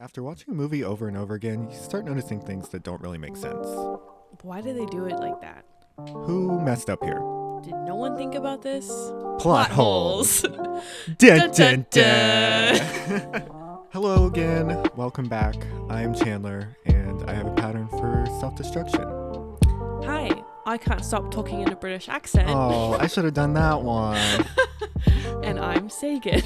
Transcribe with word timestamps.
After 0.00 0.22
watching 0.22 0.52
a 0.52 0.56
movie 0.56 0.84
over 0.84 1.08
and 1.08 1.16
over 1.16 1.34
again, 1.34 1.68
you 1.68 1.76
start 1.76 2.04
noticing 2.04 2.40
things 2.40 2.68
that 2.68 2.84
don't 2.84 3.02
really 3.02 3.18
make 3.18 3.36
sense. 3.36 3.66
Why 4.42 4.60
do 4.60 4.72
they 4.72 4.86
do 4.86 5.06
it 5.06 5.18
like 5.18 5.40
that? 5.40 5.64
Who 6.10 6.60
messed 6.60 6.88
up 6.88 7.02
here? 7.02 7.18
Did 7.64 7.74
no 7.84 7.96
one 7.96 8.16
think 8.16 8.36
about 8.36 8.62
this? 8.62 8.86
Plot 9.40 9.72
holes. 9.72 10.42
Dun, 11.18 11.50
dun, 11.50 11.86
dun. 11.90 12.76
Hello 13.90 14.26
again. 14.28 14.88
Welcome 14.94 15.26
back. 15.28 15.56
I'm 15.90 16.14
Chandler, 16.14 16.76
and 16.86 17.28
I 17.28 17.32
have 17.34 17.48
a 17.48 17.54
pattern 17.54 17.88
for 17.88 18.24
self 18.38 18.54
destruction. 18.54 19.02
Hi, 20.04 20.30
I 20.64 20.78
can't 20.78 21.04
stop 21.04 21.32
talking 21.32 21.62
in 21.62 21.72
a 21.72 21.76
British 21.76 22.08
accent. 22.08 22.48
Oh, 22.50 22.92
I 23.00 23.06
should 23.08 23.24
have 23.24 23.34
done 23.34 23.54
that 23.54 23.82
one. 23.82 24.46
and 25.42 25.58
I'm 25.58 25.90
Sagan. 25.90 26.42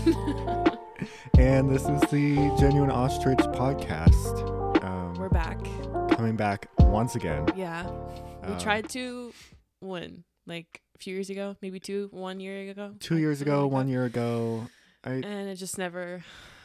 And 1.39 1.71
this 1.71 1.83
is 1.83 2.01
the 2.11 2.55
Genuine 2.59 2.91
Ostrich 2.91 3.39
podcast. 3.39 4.83
Um, 4.85 5.15
We're 5.15 5.29
back. 5.29 5.59
coming 6.17 6.37
back 6.37 6.69
once 6.79 7.15
again. 7.17 7.47
Yeah. 7.57 7.89
We 8.47 8.53
Um, 8.55 8.59
tried 8.59 8.89
to 8.91 9.33
win 9.81 10.25
like 10.47 10.81
a 10.95 10.99
few 10.99 11.15
years 11.15 11.31
ago, 11.31 11.57
maybe 11.63 11.81
two, 11.81 12.09
one 12.13 12.41
year 12.41 12.71
ago. 12.71 12.95
two 13.01 13.19
years 13.19 13.41
ago, 13.41 13.63
like 13.65 13.73
one 13.73 13.89
year 13.89 14.05
ago. 14.05 14.69
I 15.05 15.11
And 15.15 15.49
it 15.49 15.57
just 15.57 15.79
never, 15.79 16.23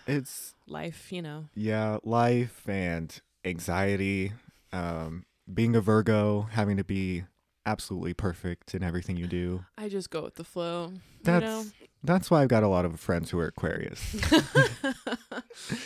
it's 0.07 0.53
life, 0.67 1.11
you 1.11 1.21
know. 1.21 1.45
yeah, 1.55 1.97
life 2.03 2.67
and 2.67 3.19
anxiety. 3.45 4.33
Um, 4.73 5.25
being 5.51 5.75
a 5.75 5.81
Virgo, 5.81 6.47
having 6.51 6.77
to 6.77 6.83
be 6.83 7.23
absolutely 7.67 8.13
perfect 8.13 8.73
in 8.73 8.81
everything 8.83 9.17
you 9.17 9.27
do. 9.27 9.65
I 9.77 9.89
just 9.89 10.09
go 10.09 10.23
with 10.23 10.35
the 10.35 10.43
flow. 10.43 10.93
That's 11.23 11.71
that's 12.03 12.31
why 12.31 12.41
I've 12.41 12.47
got 12.47 12.63
a 12.63 12.67
lot 12.67 12.85
of 12.85 12.99
friends 12.99 13.29
who 13.29 13.39
are 13.39 13.47
Aquarius. 13.47 14.13
you 14.13 14.21
know? 14.83 15.41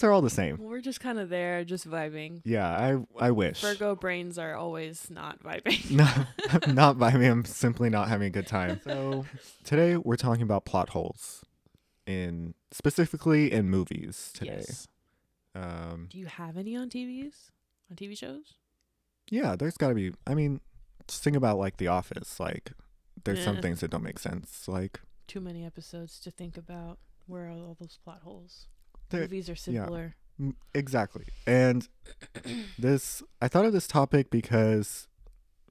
They're 0.00 0.12
all 0.12 0.22
the 0.22 0.30
same. 0.30 0.58
We're 0.58 0.80
just 0.80 1.00
kind 1.00 1.18
of 1.18 1.30
there, 1.30 1.64
just 1.64 1.88
vibing. 1.88 2.42
Yeah, 2.44 2.68
I 2.68 3.26
I 3.26 3.30
wish. 3.32 3.60
Virgo 3.60 3.96
brains 3.96 4.38
are 4.38 4.54
always 4.54 5.08
not 5.10 5.42
vibing. 5.42 5.90
No, 5.96 6.06
I'm 6.48 6.74
not 6.76 6.96
vibing. 6.96 7.28
I'm 7.28 7.44
simply 7.44 7.90
not 7.90 8.08
having 8.08 8.28
a 8.28 8.30
good 8.30 8.46
time. 8.46 8.80
So 8.84 9.26
today 9.64 9.96
we're 9.96 10.16
talking 10.16 10.42
about 10.42 10.64
plot 10.64 10.90
holes, 10.90 11.42
in 12.06 12.54
specifically 12.70 13.50
in 13.50 13.68
movies 13.68 14.30
today. 14.32 14.62
Yes. 14.66 14.86
Um, 15.56 16.06
Do 16.10 16.18
you 16.18 16.26
have 16.26 16.56
any 16.56 16.76
on 16.76 16.88
TVs? 16.88 17.50
On 17.90 17.96
TV 17.96 18.16
shows? 18.16 18.54
yeah, 19.28 19.56
there's 19.56 19.76
got 19.76 19.88
to 19.88 19.94
be. 19.94 20.12
I 20.26 20.34
mean, 20.34 20.60
just 21.10 21.22
think 21.22 21.36
about 21.36 21.58
like 21.58 21.76
The 21.76 21.88
Office. 21.88 22.40
Like, 22.40 22.72
there's 23.24 23.42
some 23.44 23.60
things 23.60 23.80
that 23.80 23.90
don't 23.90 24.02
make 24.02 24.18
sense. 24.18 24.66
Like, 24.68 25.00
Too 25.26 25.40
many 25.40 25.64
episodes 25.64 26.18
to 26.20 26.30
think 26.30 26.56
about. 26.56 26.98
Where 27.26 27.46
are 27.46 27.50
all 27.50 27.76
those 27.78 27.98
plot 28.02 28.20
holes? 28.24 28.66
Movies 29.12 29.48
are 29.50 29.56
simpler. 29.56 30.16
Mm, 30.40 30.54
Exactly. 30.74 31.24
And 31.46 31.88
this, 32.78 33.22
I 33.40 33.48
thought 33.48 33.64
of 33.66 33.72
this 33.72 33.86
topic 33.86 34.30
because, 34.30 35.06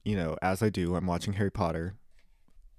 you 0.04 0.16
know, 0.16 0.36
as 0.40 0.62
I 0.62 0.68
do, 0.70 0.94
I'm 0.96 1.06
watching 1.06 1.34
Harry 1.34 1.50
Potter 1.50 1.96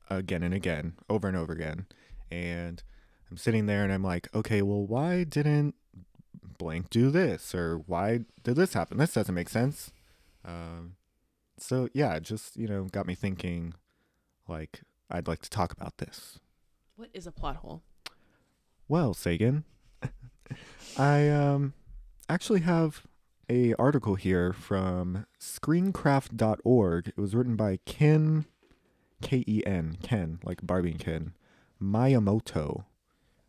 again 0.09 0.43
and 0.43 0.53
again, 0.53 0.93
over 1.09 1.27
and 1.27 1.37
over 1.37 1.53
again. 1.53 1.85
And 2.31 2.81
I'm 3.29 3.37
sitting 3.37 3.65
there 3.65 3.83
and 3.83 3.91
I'm 3.91 4.03
like, 4.03 4.33
okay, 4.33 4.61
well, 4.61 4.85
why 4.85 5.23
didn't 5.23 5.75
blank 6.57 6.89
do 6.89 7.11
this? 7.11 7.53
Or 7.53 7.77
why 7.77 8.21
did 8.43 8.55
this 8.55 8.73
happen? 8.73 8.97
This 8.97 9.13
doesn't 9.13 9.35
make 9.35 9.49
sense. 9.49 9.91
Um, 10.45 10.95
so, 11.61 11.89
yeah, 11.93 12.19
just, 12.19 12.57
you 12.57 12.67
know, 12.67 12.85
got 12.85 13.05
me 13.05 13.15
thinking, 13.15 13.73
like, 14.47 14.81
I'd 15.09 15.27
like 15.27 15.41
to 15.41 15.49
talk 15.49 15.71
about 15.71 15.97
this. 15.97 16.39
What 16.95 17.09
is 17.13 17.27
a 17.27 17.31
plot 17.31 17.57
hole? 17.57 17.83
Well, 18.87 19.13
Sagan, 19.13 19.63
I 20.97 21.29
um 21.29 21.73
actually 22.27 22.61
have 22.61 23.03
a 23.49 23.73
article 23.75 24.15
here 24.15 24.53
from 24.53 25.25
screencraft.org. 25.39 27.07
It 27.07 27.17
was 27.17 27.35
written 27.35 27.55
by 27.55 27.79
Ken 27.85 28.45
K 29.21 29.43
E 29.47 29.63
N, 29.65 29.97
Ken, 30.01 30.39
like 30.43 30.65
Barbie 30.65 30.91
and 30.91 30.99
Ken, 30.99 31.33
Miyamoto. 31.81 32.85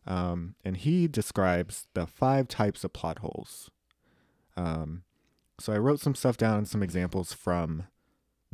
Um, 0.05 0.55
and 0.63 0.77
he 0.77 1.07
describes 1.07 1.87
the 1.93 2.05
five 2.05 2.47
types 2.47 2.83
of 2.83 2.93
plot 2.93 3.19
holes. 3.19 3.69
Um, 4.57 5.03
so 5.59 5.71
I 5.73 5.77
wrote 5.77 5.99
some 5.99 6.15
stuff 6.15 6.37
down 6.37 6.59
and 6.59 6.67
some 6.67 6.83
examples 6.83 7.31
from 7.33 7.83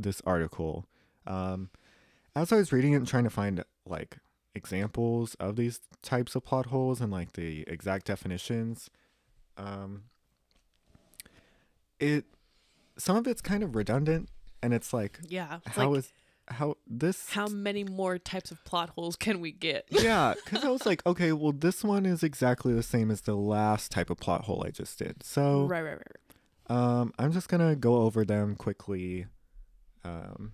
this 0.02 0.22
article. 0.26 0.86
Um, 1.28 1.70
as 2.36 2.52
I 2.52 2.58
was 2.58 2.72
reading 2.72 2.94
it 2.94 2.98
and 2.98 3.08
trying 3.08 3.26
to 3.26 3.30
find 3.30 3.64
like 3.86 4.18
examples 4.56 5.36
of 5.36 5.56
these 5.56 5.80
types 6.02 6.36
of 6.36 6.44
plot 6.44 6.68
holes 6.68 7.02
and 7.02 7.12
like 7.12 7.34
the 7.34 7.64
exact 7.68 8.08
definitions 8.08 8.90
um 9.58 10.04
it 12.00 12.26
some 12.98 13.16
of 13.16 13.28
it's 13.28 13.42
kind 13.42 13.64
of 13.64 13.76
redundant 13.76 14.28
and 14.64 14.74
it's 14.74 14.92
like 14.92 15.20
Yeah. 15.28 15.60
It's 15.66 15.76
how 15.76 15.90
like, 15.90 16.00
is 16.00 16.14
how 16.48 16.78
this 16.88 17.30
how 17.30 17.48
many 17.48 17.84
more 17.84 18.18
types 18.18 18.50
of 18.50 18.64
plot 18.66 18.90
holes 18.90 19.16
can 19.16 19.40
we 19.40 19.52
get? 19.52 19.86
yeah 19.92 20.34
because 20.44 20.64
i 20.64 20.70
was 20.70 20.84
like 20.84 21.06
okay 21.06 21.32
well 21.32 21.52
this 21.52 21.84
one 21.84 22.08
is 22.08 22.24
exactly 22.24 22.74
the 22.74 22.82
same 22.82 23.12
as 23.12 23.22
the 23.22 23.36
last 23.36 23.92
type 23.92 24.10
of 24.10 24.18
plot 24.18 24.46
hole 24.46 24.64
i 24.66 24.72
just 24.72 24.98
did 24.98 25.22
so 25.24 25.66
right, 25.66 25.84
right, 25.84 25.98
right. 25.98 26.16
Um, 26.70 27.14
I'm 27.18 27.32
just 27.32 27.50
gonna 27.50 27.76
go 27.76 27.98
over 27.98 28.24
them 28.24 28.56
quickly. 28.56 29.26
Um, 30.10 30.54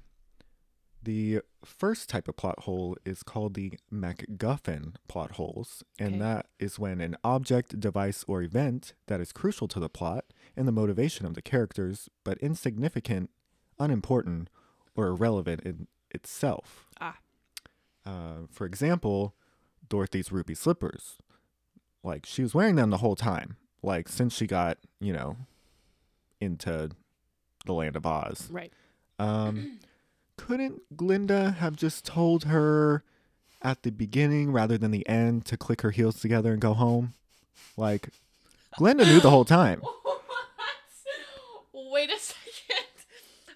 the 1.04 1.42
first 1.64 2.10
type 2.10 2.28
of 2.28 2.36
plot 2.36 2.62
hole 2.62 2.98
is 3.06 3.22
called 3.22 3.54
the 3.54 3.74
MacGuffin 3.94 4.96
plot 5.08 5.32
holes, 5.34 5.84
and 6.00 6.16
Okay. 6.16 6.20
that 6.20 6.48
is 6.60 6.80
when 6.80 7.00
an 7.00 7.16
object, 7.24 7.80
device, 7.80 8.26
or 8.28 8.42
event 8.42 8.94
that 9.08 9.22
is 9.22 9.32
crucial 9.32 9.68
to 9.68 9.80
the 9.80 9.90
plot 9.90 10.26
and 10.58 10.68
the 10.68 10.72
motivation 10.72 11.26
of 11.28 11.36
the 11.36 11.42
characters, 11.44 12.10
but 12.24 12.40
insignificant, 12.40 13.30
unimportant, 13.80 14.50
or 14.96 15.08
irrelevant 15.08 15.62
in 15.62 15.88
itself. 16.10 16.90
Ah. 17.00 17.20
Uh, 18.06 18.48
for 18.50 18.66
example, 18.66 19.36
Dorothy's 19.88 20.32
ruby 20.32 20.56
slippers. 20.56 21.18
Like 22.04 22.26
she 22.26 22.42
was 22.42 22.56
wearing 22.56 22.76
them 22.76 22.90
the 22.90 22.98
whole 22.98 23.16
time. 23.16 23.58
Like 23.84 24.08
since 24.10 24.34
she 24.36 24.48
got, 24.48 24.78
you 25.00 25.14
know, 25.14 25.38
into 26.42 26.90
the 27.66 27.74
land 27.74 27.96
of 27.96 28.06
Oz. 28.06 28.50
Right. 28.52 28.74
Um, 29.20 29.80
couldn't 30.38 30.82
Glinda 30.98 31.52
have 31.52 31.76
just 31.76 32.06
told 32.06 32.46
her 32.46 33.04
at 33.62 33.84
the 33.84 33.92
beginning 33.92 34.52
rather 34.52 34.78
than 34.78 34.92
the 34.92 35.08
end 35.08 35.46
to 35.46 35.58
click 35.58 35.82
her 35.82 35.92
heels 35.92 36.20
together 36.20 36.52
and 36.52 36.62
go 36.62 36.74
home? 36.74 37.14
Like, 37.78 38.10
Glinda 38.78 39.06
knew 39.06 39.20
the 39.22 39.30
whole 39.30 39.46
time. 39.46 39.82
Wait 41.74 42.10
a 42.10 42.20
second. 42.20 42.36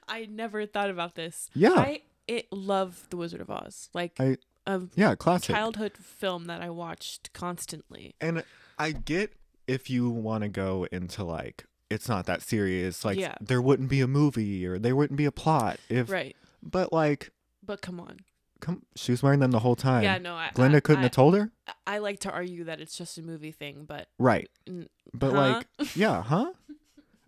I 0.08 0.26
never 0.26 0.66
thought 0.66 0.90
about 0.90 1.16
this. 1.16 1.50
Yeah. 1.54 1.74
I 1.76 2.02
it 2.28 2.52
love 2.52 3.08
The 3.10 3.18
Wizard 3.18 3.42
of 3.42 3.50
Oz. 3.50 3.90
Like 3.94 4.14
I- 4.20 4.38
a 4.68 4.82
Yeah, 4.96 5.16
classic. 5.16 5.56
childhood 5.56 5.98
film 5.98 6.46
that 6.46 6.62
I 6.62 6.70
watched 6.70 7.34
constantly. 7.34 8.16
And 8.22 8.44
I 8.78 8.92
get 8.92 9.34
if 9.68 9.90
you 9.90 10.10
want 10.10 10.44
to 10.44 10.48
go 10.50 10.86
into 10.92 11.24
like 11.24 11.66
it's 11.90 12.08
not 12.08 12.26
that 12.28 12.42
serious. 12.42 13.04
Like 13.06 13.18
Yeah. 13.18 13.36
there 13.42 13.62
wouldn't 13.62 13.90
be 13.90 14.02
a 14.02 14.08
movie 14.08 14.66
or 14.66 14.78
there 14.80 14.96
wouldn't 14.96 15.18
be 15.18 15.26
a 15.26 15.32
plot 15.32 15.80
if. 15.90 16.10
Right. 16.10 16.36
But 16.62 16.92
like, 16.94 17.32
But 17.66 17.82
come 17.82 18.00
on. 18.00 18.18
come, 18.60 18.84
she 18.96 19.12
was 19.12 19.24
wearing 19.24 19.40
them 19.40 19.52
the 19.52 19.60
whole 19.60 19.76
time. 19.76 20.04
yeah, 20.04 20.18
no, 20.18 20.36
I 20.36 20.52
Glinda 20.54 20.78
I, 20.78 20.82
couldn't 20.82 21.00
I, 21.00 21.04
have 21.04 21.12
told 21.12 21.36
her. 21.36 21.52
I 21.88 21.98
like 22.00 22.20
to 22.22 22.32
argue 22.32 22.66
that 22.66 22.80
it's 22.82 22.98
just 22.98 23.18
a 23.18 23.22
movie 23.22 23.52
thing, 23.52 23.86
but 23.88 24.08
Right. 24.18 24.50
n- 24.68 24.90
But 25.14 25.32
Huh? 25.34 25.62
like, 25.78 25.96
yeah, 25.96 26.22
huh? 26.34 26.52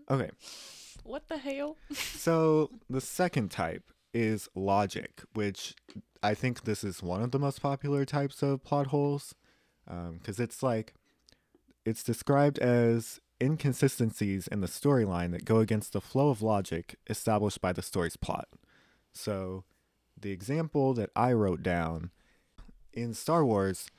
Okay. 0.09 0.29
what 1.03 1.27
the 1.29 1.37
hell? 1.37 1.77
So 1.93 2.69
the 2.89 3.01
second 3.01 3.49
type 3.51 3.83
is 4.13 4.49
logic, 4.55 5.23
which 5.33 5.73
I 6.21 6.33
think 6.35 6.63
this 6.65 6.83
is 6.83 7.01
one 7.01 7.21
of 7.23 7.31
the 7.31 7.39
most 7.39 7.61
popular 7.61 8.03
types 8.05 8.43
of 8.43 8.63
plot 8.63 8.87
holes, 8.87 9.33
um, 9.87 10.17
because 10.17 10.39
it's 10.39 10.61
like 10.61 10.93
it's 11.85 12.03
described 12.03 12.59
as 12.59 13.19
inconsistencies 13.41 14.47
in 14.47 14.61
the 14.61 14.67
storyline 14.67 15.31
that 15.31 15.45
go 15.45 15.57
against 15.59 15.93
the 15.93 16.01
flow 16.01 16.29
of 16.29 16.41
logic 16.41 16.95
established 17.09 17.59
by 17.59 17.73
the 17.73 17.81
story's 17.81 18.15
plot. 18.15 18.47
So 19.13 19.63
the 20.19 20.31
example 20.31 20.93
that 20.93 21.09
I 21.15 21.33
wrote 21.33 21.63
down 21.63 22.11
in 22.93 23.13
Star 23.13 23.43
Wars, 23.43 23.89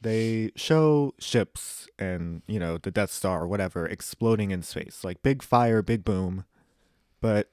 they 0.00 0.52
show 0.54 1.14
ships 1.18 1.88
and 1.98 2.42
you 2.46 2.58
know 2.58 2.78
the 2.78 2.90
Death 2.90 3.10
Star 3.10 3.42
or 3.42 3.48
whatever 3.48 3.86
exploding 3.86 4.50
in 4.50 4.62
space, 4.62 5.02
like 5.02 5.22
big 5.22 5.42
fire, 5.42 5.82
big 5.82 6.04
boom. 6.04 6.44
But 7.20 7.50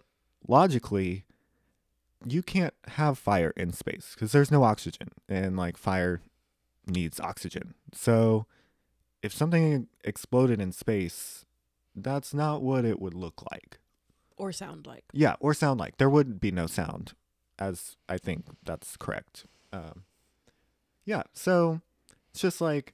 logically, 0.48 1.26
you 2.26 2.44
can't 2.44 2.74
have 2.88 3.18
fire 3.18 3.54
in 3.56 3.74
space 3.74 4.12
because 4.14 4.32
there's 4.32 4.52
no 4.52 4.64
oxygen, 4.64 5.10
and 5.28 5.58
like 5.58 5.78
fire 5.78 6.22
needs 6.88 7.20
oxygen. 7.20 7.74
So 7.94 8.46
if 9.22 9.34
something 9.34 9.88
exploded 10.04 10.60
in 10.60 10.72
space, 10.72 11.46
that's 11.96 12.34
not 12.34 12.62
what 12.62 12.86
it 12.86 13.00
would 13.00 13.14
look 13.14 13.44
like. 13.52 13.80
Or 14.38 14.52
sound 14.52 14.88
like. 14.88 15.04
Yeah, 15.14 15.36
or 15.40 15.54
sound 15.54 15.80
like. 15.80 15.98
There 15.98 16.10
would 16.10 16.40
be 16.40 16.52
no 16.52 16.68
sound, 16.68 17.14
as 17.60 17.98
I 18.10 18.18
think 18.18 18.46
that's 18.64 18.98
correct. 18.98 19.46
Um, 19.72 20.04
yeah, 21.06 21.24
so 21.34 21.82
it's 22.32 22.42
just 22.42 22.62
like 22.62 22.94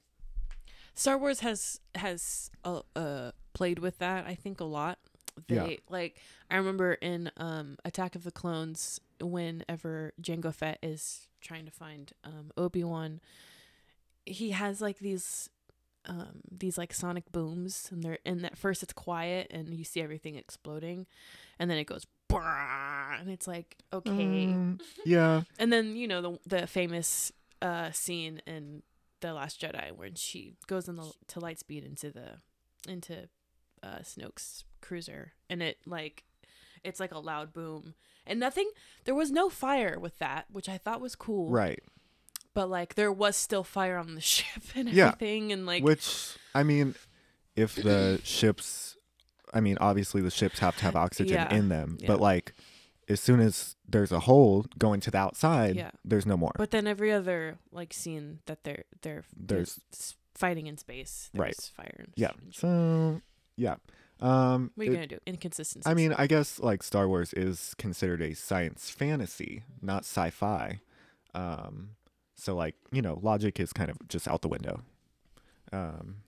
Star 0.94 1.16
Wars 1.16 1.40
has 1.40 1.80
has 1.94 2.50
a, 2.64 2.82
a 2.96 3.32
played 3.54 3.78
with 3.78 3.98
that. 3.98 4.26
I 4.26 4.34
think 4.34 4.60
a 4.60 4.64
lot. 4.64 4.98
Yeah. 5.46 5.68
Like 5.88 6.16
I 6.50 6.56
remember 6.56 6.94
in 6.94 7.30
um 7.36 7.76
Attack 7.84 8.16
of 8.16 8.24
the 8.24 8.32
Clones 8.32 9.00
whenever 9.20 10.12
Jango 10.20 10.52
Fett 10.52 10.78
is 10.82 11.28
trying 11.40 11.64
to 11.64 11.70
find 11.70 12.12
um 12.24 12.50
Obi 12.56 12.82
Wan, 12.82 13.20
he 14.26 14.50
has 14.50 14.80
like 14.80 14.98
these 14.98 15.48
um 16.08 16.40
these 16.50 16.78
like 16.78 16.92
sonic 16.94 17.30
booms 17.32 17.88
and 17.92 18.02
they're 18.02 18.18
and 18.24 18.44
at 18.44 18.56
first 18.56 18.82
it's 18.82 18.92
quiet 18.92 19.46
and 19.50 19.74
you 19.74 19.84
see 19.84 20.00
everything 20.00 20.34
exploding 20.36 21.06
and 21.58 21.70
then 21.70 21.78
it 21.78 21.84
goes 21.84 22.06
and 23.20 23.30
it's 23.30 23.46
like 23.46 23.76
okay 23.92 24.46
Mm, 24.48 24.80
yeah. 25.04 25.42
and 25.58 25.72
then 25.72 25.96
you 25.96 26.06
know 26.08 26.20
the 26.22 26.38
the 26.46 26.66
famous 26.66 27.32
uh 27.62 27.90
scene 27.90 28.40
in 28.46 28.82
the 29.20 29.32
Last 29.34 29.60
Jedi 29.60 29.90
when 29.92 30.14
she 30.14 30.54
goes 30.66 30.88
in 30.88 30.96
the 30.96 31.12
to 31.28 31.40
light 31.40 31.58
speed 31.58 31.84
into 31.84 32.10
the 32.10 32.38
into 32.90 33.28
uh 33.82 33.98
Snoke's 34.02 34.64
cruiser 34.80 35.32
and 35.50 35.62
it 35.62 35.78
like 35.86 36.24
it's 36.84 37.00
like 37.00 37.12
a 37.12 37.18
loud 37.18 37.52
boom 37.52 37.94
and 38.26 38.38
nothing 38.38 38.70
there 39.04 39.14
was 39.14 39.30
no 39.32 39.48
fire 39.48 39.98
with 39.98 40.18
that 40.18 40.46
which 40.52 40.68
I 40.68 40.78
thought 40.78 41.00
was 41.00 41.16
cool 41.16 41.50
Right. 41.50 41.82
But 42.58 42.68
like 42.68 42.94
there 42.96 43.12
was 43.12 43.36
still 43.36 43.62
fire 43.62 43.96
on 43.96 44.14
the 44.16 44.20
ship 44.34 44.62
and 44.74 44.88
Yeah. 44.88 45.08
everything 45.14 45.52
and 45.52 45.64
like 45.64 45.84
Which 45.84 46.36
I 46.54 46.62
mean, 46.64 46.94
if 47.54 47.76
the 47.76 48.20
ships, 48.24 48.96
I 49.54 49.60
mean, 49.60 49.78
obviously 49.80 50.20
the 50.22 50.30
ships 50.30 50.58
have 50.58 50.76
to 50.78 50.82
have 50.82 50.96
oxygen 50.96 51.34
Yeah. 51.34 51.54
in 51.54 51.68
them, 51.68 51.98
Yeah. 52.00 52.08
but 52.08 52.20
like 52.20 52.54
as 53.08 53.20
soon 53.20 53.38
as 53.40 53.76
there's 53.88 54.12
a 54.12 54.20
hole 54.20 54.66
going 54.76 55.00
to 55.00 55.10
the 55.10 55.18
outside, 55.18 55.76
Yeah. 55.76 55.90
there's 56.04 56.26
no 56.26 56.36
more. 56.36 56.52
but 56.58 56.70
then 56.72 56.86
every 56.88 57.12
other 57.12 57.58
like 57.70 57.92
scene 57.94 58.40
that 58.46 58.64
they're 58.64 58.84
they're 59.02 59.24
There's- 59.36 59.78
s- 59.92 60.16
fighting 60.34 60.66
in 60.66 60.76
space 60.78 61.30
Right. 61.34 61.56
fire 61.76 61.96
and 62.00 62.12
yeah. 62.16 62.32
and 62.42 62.52
shit. 62.54 62.60
So 62.60 63.22
yeah. 63.56 63.76
Um, 64.20 64.72
what 64.74 64.82
are 64.82 64.86
you 64.86 64.92
it- 64.92 64.94
gonna 64.96 65.06
do 65.06 65.18
inconsistency 65.26 65.88
I 65.88 65.94
mean, 65.94 66.12
I 66.12 66.26
guess 66.26 66.58
like 66.58 66.82
Star 66.82 67.06
Wars 67.06 67.32
is 67.34 67.74
considered 67.78 68.20
a 68.20 68.34
science 68.34 68.90
fantasy, 68.90 69.62
not 69.80 70.02
sci-fi. 70.02 70.80
Um, 71.34 71.90
so 72.38 72.54
like 72.54 72.74
you 72.92 73.02
know, 73.02 73.18
logic 73.22 73.60
is 73.60 73.72
kind 73.72 73.90
of 73.90 73.96
just 74.08 74.28
out 74.28 74.42
the 74.42 74.48
window. 74.48 74.82
Um, 75.72 76.22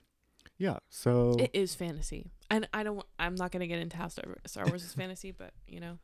yeah. 0.57 0.77
So 0.89 1.35
It 1.39 1.49
is 1.53 1.73
fantasy. 1.73 2.27
And 2.51 2.67
I 2.73 2.83
don't 2.83 3.03
I'm 3.17 3.35
not 3.35 3.51
going 3.51 3.61
to 3.61 3.67
get 3.67 3.79
into 3.79 3.97
how 3.97 4.09
Star, 4.09 4.37
Star 4.45 4.65
Wars 4.67 4.83
is 4.83 4.93
fantasy, 4.93 5.31
but 5.37 5.53
you 5.67 5.79
know, 5.79 5.97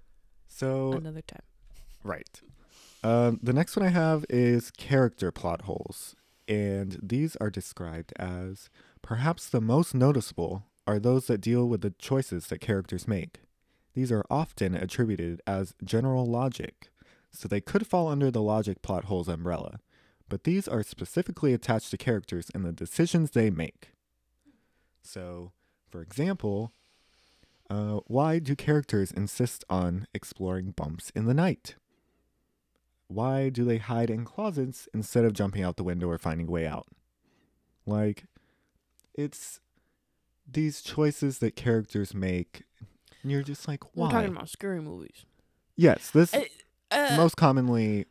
so 0.47 0.93
another 0.93 1.21
time. 1.21 1.43
right. 2.03 2.41
Um, 3.03 3.39
the 3.43 3.53
next 3.53 3.75
one 3.75 3.85
I 3.85 3.89
have 3.89 4.25
is 4.29 4.71
character 4.71 5.31
plot 5.31 5.61
holes, 5.63 6.15
and 6.47 6.99
these 7.03 7.35
are 7.35 7.51
described 7.51 8.11
as 8.17 8.69
perhaps 9.03 9.47
the 9.47 9.61
most 9.61 9.93
noticeable 9.93 10.63
are 10.87 10.97
those 10.97 11.27
that 11.27 11.39
deal 11.39 11.67
with 11.67 11.81
the 11.81 11.93
choices 11.99 12.47
that 12.47 12.59
characters 12.59 13.07
make. 13.07 13.41
These 13.93 14.11
are 14.11 14.25
often 14.29 14.73
attributed 14.73 15.41
as 15.45 15.75
general 15.83 16.25
logic, 16.25 16.89
so 17.31 17.47
they 17.47 17.61
could 17.61 17.85
fall 17.85 18.07
under 18.07 18.31
the 18.31 18.41
logic 18.41 18.81
plot 18.81 19.05
holes 19.05 19.27
umbrella, 19.27 19.79
but 20.29 20.43
these 20.43 20.67
are 20.67 20.83
specifically 20.83 21.53
attached 21.53 21.91
to 21.91 21.97
characters 21.97 22.49
and 22.53 22.65
the 22.65 22.71
decisions 22.71 23.31
they 23.31 23.49
make. 23.49 23.91
So, 25.01 25.51
for 25.89 26.01
example, 26.01 26.73
uh, 27.69 27.99
why 28.07 28.39
do 28.39 28.55
characters 28.55 29.11
insist 29.11 29.63
on 29.69 30.07
exploring 30.13 30.71
bumps 30.71 31.11
in 31.15 31.25
the 31.25 31.33
night? 31.33 31.75
Why 33.07 33.49
do 33.49 33.63
they 33.63 33.77
hide 33.77 34.09
in 34.09 34.25
closets 34.25 34.89
instead 34.93 35.23
of 35.23 35.31
jumping 35.33 35.63
out 35.63 35.77
the 35.77 35.83
window 35.83 36.09
or 36.09 36.17
finding 36.17 36.47
a 36.47 36.51
way 36.51 36.67
out? 36.67 36.87
Like, 37.85 38.25
it's 39.15 39.61
these 40.49 40.81
choices 40.81 41.39
that 41.39 41.55
characters 41.55 42.13
make, 42.13 42.63
and 43.23 43.31
you're 43.31 43.43
just 43.43 43.65
like, 43.67 43.83
why? 43.95 44.07
We're 44.07 44.11
talking 44.11 44.35
about 44.35 44.49
scary 44.49 44.81
movies. 44.81 45.25
yes, 45.77 46.09
this 46.11 46.33
Uh, 46.33 46.41
uh, 46.91 47.13
most 47.15 47.37
commonly 47.37 48.05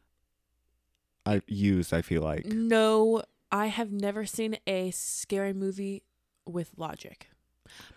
I 1.26 1.43
used. 1.46 1.93
I 1.93 2.02
feel 2.02 2.23
like 2.23 2.46
no, 2.46 3.23
I 3.52 3.67
have 3.67 3.90
never 3.93 4.25
seen 4.25 4.56
a 4.67 4.90
scary 4.93 5.52
movie 5.52 6.05
with 6.46 6.70
logic. 6.76 7.28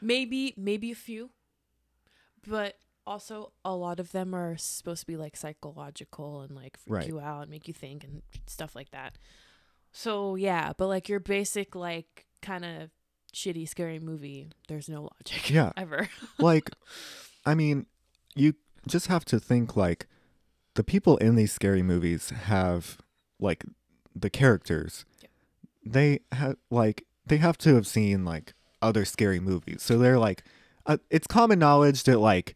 Maybe 0.02 0.54
maybe 0.58 0.92
a 0.92 0.96
few. 0.96 1.30
But 2.48 2.78
also 3.06 3.52
a 3.66 3.76
lot 3.76 4.00
of 4.00 4.12
them 4.12 4.34
are 4.34 4.56
supposed 4.58 5.02
to 5.02 5.08
be 5.08 5.18
like 5.18 5.36
psychological 5.36 6.42
and 6.42 6.56
like 6.56 6.78
freak 6.78 6.94
Right. 7.00 7.08
you 7.08 7.20
out 7.20 7.42
and 7.44 7.52
make 7.52 7.68
you 7.68 7.74
think 7.74 8.04
and 8.04 8.22
stuff 8.48 8.76
like 8.76 8.92
that. 8.92 9.18
So 9.92 10.36
yeah, 10.36 10.74
but 10.78 10.88
like 10.88 11.10
your 11.10 11.20
basic 11.20 11.76
like 11.76 12.26
kind 12.42 12.64
of 12.66 12.90
shitty 13.34 13.68
scary 13.68 14.00
movie, 14.00 14.48
there's 14.68 14.90
no 14.90 15.04
logic. 15.04 15.50
Yeah. 15.50 15.72
Ever. 15.78 16.10
like 16.40 16.70
i 17.46 17.56
mean 17.56 17.86
you 18.36 18.54
just 18.88 19.08
have 19.08 19.24
to 19.26 19.40
think 19.40 19.76
like 19.78 20.08
the 20.76 20.84
people 20.84 21.16
in 21.18 21.36
these 21.36 21.52
scary 21.54 21.82
movies 21.82 22.30
have 22.32 22.98
like 23.40 23.64
the 24.16 24.30
characters 24.30 25.06
Yeah. 25.22 25.28
they 25.86 26.20
have 26.32 26.56
like 26.70 27.06
they 27.26 27.38
have 27.38 27.58
to 27.60 27.76
have 27.76 27.86
seen 27.88 28.26
like 28.26 28.54
other 28.82 29.06
scary 29.06 29.40
movies 29.40 29.82
so 29.84 29.98
they're 29.98 30.20
like 30.20 30.44
uh, 30.86 30.98
it's 31.10 31.28
common 31.28 31.60
knowledge 31.60 32.04
that 32.04 32.20
like 32.20 32.56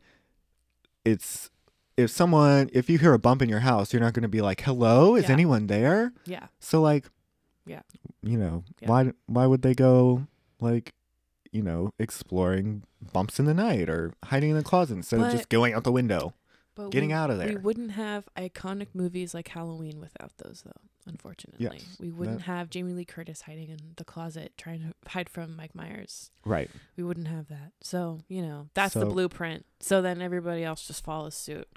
it's 1.05 1.49
if 1.97 2.09
someone 2.09 2.69
if 2.73 2.89
you 2.89 2.97
hear 2.97 3.13
a 3.13 3.19
bump 3.19 3.41
in 3.41 3.49
your 3.49 3.59
house 3.59 3.93
you're 3.93 4.01
not 4.01 4.13
going 4.13 4.23
to 4.23 4.27
be 4.29 4.41
like 4.41 4.61
hello 4.61 5.15
is 5.15 5.25
Yeah. 5.25 5.31
anyone 5.31 5.67
there 5.67 6.13
yeah. 6.25 6.47
so 6.59 6.81
like 6.81 7.05
Yeah. 7.65 7.81
you 8.21 8.37
know 8.37 8.63
Yeah. 8.81 8.89
why 8.89 9.11
why 9.27 9.45
would 9.45 9.61
they 9.61 9.73
go 9.75 10.27
like 10.59 10.93
you 11.51 11.61
know 11.61 11.91
exploring 11.99 12.83
bumps 13.11 13.39
in 13.39 13.45
the 13.45 13.53
night 13.53 13.89
or 13.89 14.13
hiding 14.25 14.49
in 14.51 14.57
the 14.57 14.63
closet 14.63 14.95
instead 14.95 15.19
of 15.21 15.31
just 15.31 15.49
going 15.49 15.73
out 15.73 15.83
the 15.83 15.91
window 15.91 16.33
But 16.75 16.89
Getting 16.91 17.09
we, 17.09 17.13
out 17.13 17.29
of 17.29 17.37
there. 17.37 17.49
We 17.49 17.55
wouldn't 17.55 17.91
have 17.91 18.27
iconic 18.35 18.87
movies 18.93 19.33
like 19.33 19.47
Halloween 19.47 19.99
without 19.99 20.31
those, 20.37 20.63
though. 20.65 20.71
Unfortunately, 21.05 21.63
Yes, 21.63 21.97
we 21.99 22.11
wouldn't 22.11 22.39
that- 22.39 22.43
have 22.45 22.69
Jamie 22.69 22.93
Lee 22.93 23.03
Curtis 23.05 23.41
hiding 23.41 23.69
in 23.69 23.77
the 23.97 24.05
closet 24.05 24.53
trying 24.57 24.79
to 24.79 25.09
hide 25.09 25.29
from 25.29 25.55
Mike 25.55 25.75
Myers. 25.75 26.31
right 26.45 26.71
We 26.95 27.03
wouldn't 27.03 27.27
have 27.27 27.49
that. 27.49 27.73
So 27.81 28.21
you 28.29 28.41
know 28.41 28.69
that's 28.73 28.93
the 28.93 29.05
blueprint. 29.05 29.65
So 29.81 30.01
then 30.01 30.21
everybody 30.21 30.63
else 30.63 30.87
just 30.87 31.03
follows 31.03 31.35
suit. 31.35 31.67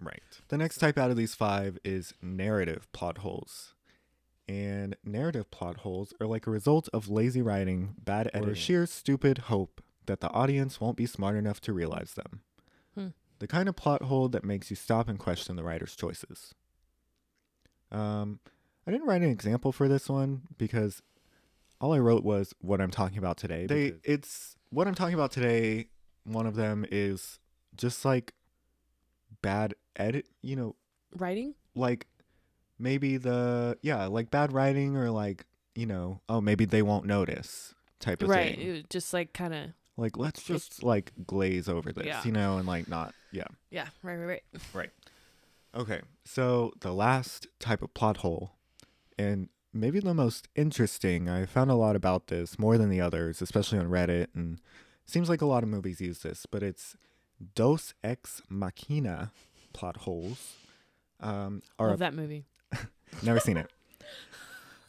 right 0.00 0.22
the 0.48 0.56
next 0.56 0.78
type 0.78 0.96
out 0.98 1.10
of 1.10 1.16
these 1.16 1.34
five 1.34 1.78
is 1.84 2.14
narrative 2.22 2.90
plot 2.92 3.18
holes 3.18 3.74
and 4.48 4.96
narrative 5.04 5.50
plot 5.50 5.78
holes 5.78 6.12
are 6.20 6.26
like 6.26 6.46
a 6.46 6.50
result 6.50 6.88
of 6.92 7.08
lazy 7.08 7.42
writing 7.42 7.94
bad 7.98 8.28
editing 8.34 8.50
or 8.50 8.54
sheer 8.54 8.86
stupid 8.86 9.38
hope 9.38 9.80
that 10.06 10.20
the 10.20 10.30
audience 10.30 10.80
won't 10.80 10.96
be 10.96 11.06
smart 11.06 11.36
enough 11.36 11.60
to 11.60 11.72
realize 11.72 12.14
them. 12.14 12.42
The 13.42 13.48
kind 13.48 13.68
of 13.68 13.74
plot 13.74 14.02
hole 14.02 14.28
that 14.28 14.44
makes 14.44 14.70
you 14.70 14.76
stop 14.76 15.08
and 15.08 15.18
question 15.18 15.56
the 15.56 15.64
writer's 15.64 15.96
choices 15.96 16.54
um 17.90 18.38
i 18.86 18.90
didn't 18.92 19.04
write 19.08 19.20
an 19.20 19.28
example 19.30 19.72
for 19.72 19.88
this 19.88 20.08
one 20.08 20.42
because 20.56 21.02
all 21.80 21.92
i 21.92 21.98
wrote 21.98 22.22
was 22.22 22.54
what 22.60 22.80
i'm 22.80 22.90
talking 22.92 23.18
about 23.18 23.36
today 23.36 23.66
they 23.66 23.94
it's 24.04 24.54
what 24.70 24.86
i'm 24.86 24.94
talking 24.94 25.14
about 25.14 25.32
today 25.32 25.88
one 26.22 26.46
of 26.46 26.54
them 26.54 26.86
is 26.92 27.40
just 27.76 28.04
like 28.04 28.32
bad 29.42 29.74
edit 29.96 30.28
you 30.40 30.54
know 30.54 30.76
Writing? 31.16 31.54
like 31.74 32.06
maybe 32.78 33.16
the 33.16 33.76
yeah 33.82 34.06
like 34.06 34.30
bad 34.30 34.52
writing 34.52 34.96
or 34.96 35.10
like 35.10 35.46
you 35.74 35.86
know 35.86 36.20
oh 36.28 36.40
maybe 36.40 36.64
they 36.64 36.80
won't 36.80 37.06
notice 37.06 37.74
type 37.98 38.22
of 38.22 38.28
Right. 38.28 38.56
thing 38.56 38.72
Right, 38.72 38.88
just 38.88 39.12
like 39.12 39.32
kind 39.32 39.52
of 39.52 39.70
like 39.96 40.16
let's 40.16 40.42
just 40.42 40.82
like 40.82 41.12
glaze 41.26 41.68
over 41.68 41.92
this 41.92 42.06
Yeah. 42.06 42.22
you 42.24 42.32
know 42.32 42.58
and 42.58 42.66
like 42.66 42.88
not 42.88 43.14
yeah 43.30 43.44
yeah. 43.70 43.86
Right. 44.02 44.16
Right. 44.16 44.26
Right. 44.26 44.42
Right. 44.74 44.90
okay 45.74 46.00
so 46.24 46.72
the 46.80 46.92
last 46.92 47.46
type 47.58 47.82
of 47.82 47.92
plot 47.94 48.18
hole 48.18 48.52
and 49.18 49.48
maybe 49.72 50.00
the 50.00 50.14
most 50.14 50.48
interesting 50.54 51.28
i 51.28 51.44
found 51.46 51.70
a 51.70 51.74
lot 51.74 51.96
about 51.96 52.26
this 52.28 52.58
more 52.58 52.76
than 52.78 52.88
the 52.90 53.00
others 53.00 53.40
especially 53.42 53.78
on 53.78 53.88
reddit 53.88 54.28
and 54.34 54.60
seems 55.06 55.28
like 55.28 55.40
a 55.42 55.46
lot 55.46 55.62
of 55.62 55.68
movies 55.68 56.00
use 56.00 56.20
this 56.20 56.46
but 56.46 56.62
it's 56.62 56.96
deus 57.54 57.94
ex 58.04 58.40
machina 58.48 59.32
plot 59.72 59.98
holes 59.98 60.54
um 61.20 61.62
are 61.78 61.88
Love 61.90 61.98
that 62.00 62.14
movie. 62.14 62.44
Never 63.22 63.38
seen 63.40 63.56
it. 63.56 63.70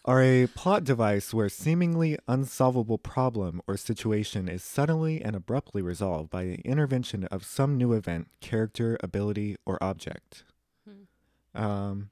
Are 0.05 0.21
a 0.21 0.47
plot 0.47 0.83
device 0.83 1.33
where 1.33 1.47
seemingly 1.47 2.17
unsolvable 2.27 2.97
problem 2.97 3.61
or 3.67 3.77
situation 3.77 4.49
is 4.49 4.61
suddenly 4.61 5.21
and 5.21 5.33
abruptly 5.33 5.81
resolved 5.81 6.29
by 6.29 6.43
the 6.43 6.55
intervention 6.65 7.23
of 7.25 7.45
some 7.45 7.77
new 7.77 7.93
event, 7.93 8.27
character, 8.41 8.97
ability, 9.01 9.55
or 9.65 9.81
object. 9.81 10.43
Hmm. 10.85 11.61
Um, 11.63 12.09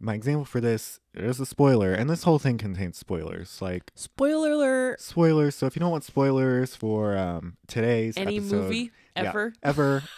my 0.00 0.14
example 0.14 0.44
for 0.44 0.60
this 0.60 0.98
is 1.14 1.38
a 1.38 1.46
spoiler, 1.46 1.92
and 1.92 2.10
this 2.10 2.24
whole 2.24 2.40
thing 2.40 2.58
contains 2.58 2.98
spoilers. 2.98 3.62
Like 3.62 3.92
Spoiler 3.94 4.50
alert. 4.50 5.00
spoilers. 5.00 5.54
So 5.54 5.66
if 5.66 5.76
you 5.76 5.80
don't 5.80 5.92
want 5.92 6.04
spoilers 6.04 6.74
for 6.74 7.16
um, 7.16 7.58
today's 7.68 8.16
Any 8.16 8.38
episode, 8.38 8.62
movie 8.62 8.90
yeah, 9.16 9.22
ever? 9.28 9.52
ever. 9.62 10.02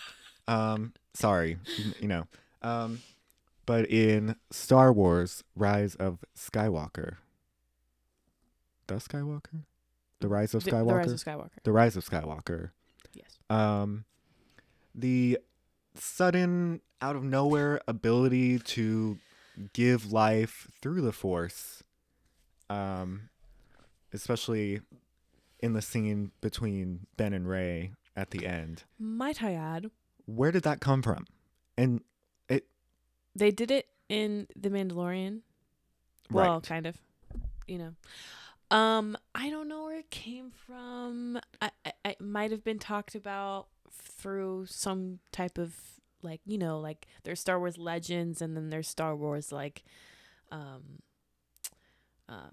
Um, 0.48 0.92
sorry, 1.14 1.56
you, 1.78 1.92
you 2.00 2.08
know. 2.08 2.26
Um, 2.62 3.00
but 3.72 3.88
in 3.88 4.36
Star 4.50 4.92
Wars: 4.92 5.42
Rise 5.56 5.94
of 5.94 6.22
Skywalker, 6.36 7.16
the 8.86 8.96
Skywalker, 8.96 9.62
The 10.20 10.28
Rise 10.28 10.52
of 10.52 10.62
Skywalker. 10.62 10.84
the 10.84 10.92
Rise 10.94 11.12
of 11.12 11.24
Skywalker. 11.24 11.62
The 11.62 11.72
Rise 11.72 11.96
of 11.96 12.04
Skywalker. 12.04 12.70
Yes. 13.14 13.38
Um, 13.48 14.04
the 14.94 15.38
sudden, 15.94 16.82
out 17.00 17.16
of 17.16 17.24
nowhere 17.24 17.80
ability 17.88 18.58
to 18.58 19.18
give 19.72 20.12
life 20.12 20.68
through 20.82 21.00
the 21.00 21.12
Force, 21.12 21.82
um, 22.68 23.30
especially 24.12 24.82
in 25.60 25.72
the 25.72 25.80
scene 25.80 26.32
between 26.42 27.06
Ben 27.16 27.32
and 27.32 27.48
Rey 27.48 27.92
at 28.14 28.32
the 28.32 28.46
end. 28.46 28.84
Might 28.98 29.42
I 29.42 29.54
add, 29.54 29.90
Where 30.26 30.52
did 30.52 30.64
that 30.64 30.80
come 30.80 31.00
from? 31.00 31.24
And 31.78 32.02
they 33.34 33.50
did 33.50 33.70
it 33.70 33.86
in 34.08 34.46
The 34.56 34.70
Mandalorian. 34.70 35.40
Well, 36.30 36.54
right. 36.54 36.62
kind 36.62 36.86
of. 36.86 36.96
You 37.66 37.78
know. 37.78 38.76
Um, 38.76 39.18
I 39.34 39.50
don't 39.50 39.68
know 39.68 39.84
where 39.84 39.98
it 39.98 40.10
came 40.10 40.50
from. 40.50 41.38
I, 41.60 41.70
I, 41.84 41.92
it 42.06 42.20
might 42.20 42.50
have 42.50 42.64
been 42.64 42.78
talked 42.78 43.14
about 43.14 43.66
through 43.90 44.66
some 44.66 45.18
type 45.30 45.58
of 45.58 45.74
like 46.22 46.40
you 46.46 46.56
know 46.56 46.78
like 46.78 47.06
there's 47.24 47.40
Star 47.40 47.58
Wars 47.58 47.76
Legends 47.76 48.40
and 48.40 48.56
then 48.56 48.70
there's 48.70 48.88
Star 48.88 49.14
Wars 49.14 49.52
like, 49.52 49.82
um, 50.50 51.02
um, 52.28 52.52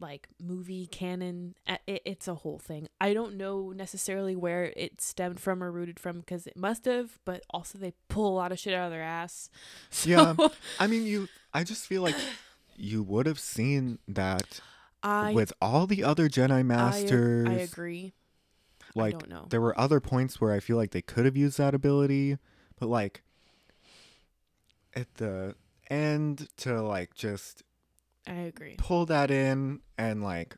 like 0.00 0.28
movie 0.40 0.86
canon. 0.86 1.54
It, 1.86 2.02
it's 2.04 2.28
a 2.28 2.34
whole 2.34 2.58
thing. 2.58 2.88
I 3.00 3.14
don't 3.14 3.36
know 3.36 3.72
necessarily 3.74 4.36
where 4.36 4.72
it 4.76 5.00
stemmed 5.00 5.40
from 5.40 5.62
or 5.62 5.70
rooted 5.70 5.98
from 5.98 6.20
because 6.20 6.46
it 6.46 6.56
must 6.56 6.84
have, 6.84 7.18
but 7.24 7.42
also 7.50 7.78
they 7.78 7.94
pull 8.08 8.28
a 8.28 8.36
lot 8.36 8.52
of 8.52 8.58
shit 8.58 8.74
out 8.74 8.86
of 8.86 8.92
their 8.92 9.02
ass. 9.02 9.50
So, 9.90 10.10
Yeah. 10.10 10.34
I 10.78 10.86
mean, 10.86 11.04
you, 11.04 11.28
I 11.52 11.64
just 11.64 11.86
feel 11.86 12.02
like 12.02 12.16
you 12.76 13.02
would 13.02 13.26
have 13.26 13.40
seen 13.40 13.98
that 14.08 14.60
I 15.02 15.32
with 15.32 15.52
all 15.60 15.86
the 15.86 16.04
other 16.04 16.28
Jedi 16.28 16.50
I, 16.50 16.62
Masters. 16.62 17.48
I 17.48 17.52
agree. 17.52 18.12
Like, 18.94 19.14
I 19.14 19.18
don't 19.18 19.28
know. 19.28 19.46
there 19.50 19.60
were 19.60 19.78
other 19.78 20.00
points 20.00 20.40
where 20.40 20.52
I 20.52 20.60
feel 20.60 20.76
like 20.76 20.90
they 20.90 21.02
could 21.02 21.24
have 21.24 21.36
used 21.36 21.58
that 21.58 21.74
ability, 21.74 22.38
but 22.78 22.88
like 22.88 23.22
at 24.94 25.14
the 25.14 25.54
end 25.90 26.48
to 26.56 26.82
like 26.82 27.14
just 27.14 27.62
I 28.26 28.32
agree. 28.40 28.74
pull 28.78 29.06
that 29.06 29.30
in 29.30 29.80
and 29.98 30.22
like 30.22 30.56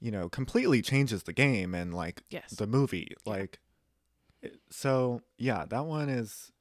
you 0.00 0.10
know 0.10 0.28
completely 0.28 0.82
changes 0.82 1.22
the 1.24 1.32
game 1.32 1.74
and 1.74 1.92
like 1.94 2.22
Yes. 2.30 2.50
the 2.52 2.66
movie 2.66 3.14
like 3.26 3.58
it- 4.42 4.60
so 4.70 5.22
yeah 5.38 5.64
that 5.68 5.84
one 5.86 6.08
is 6.08 6.52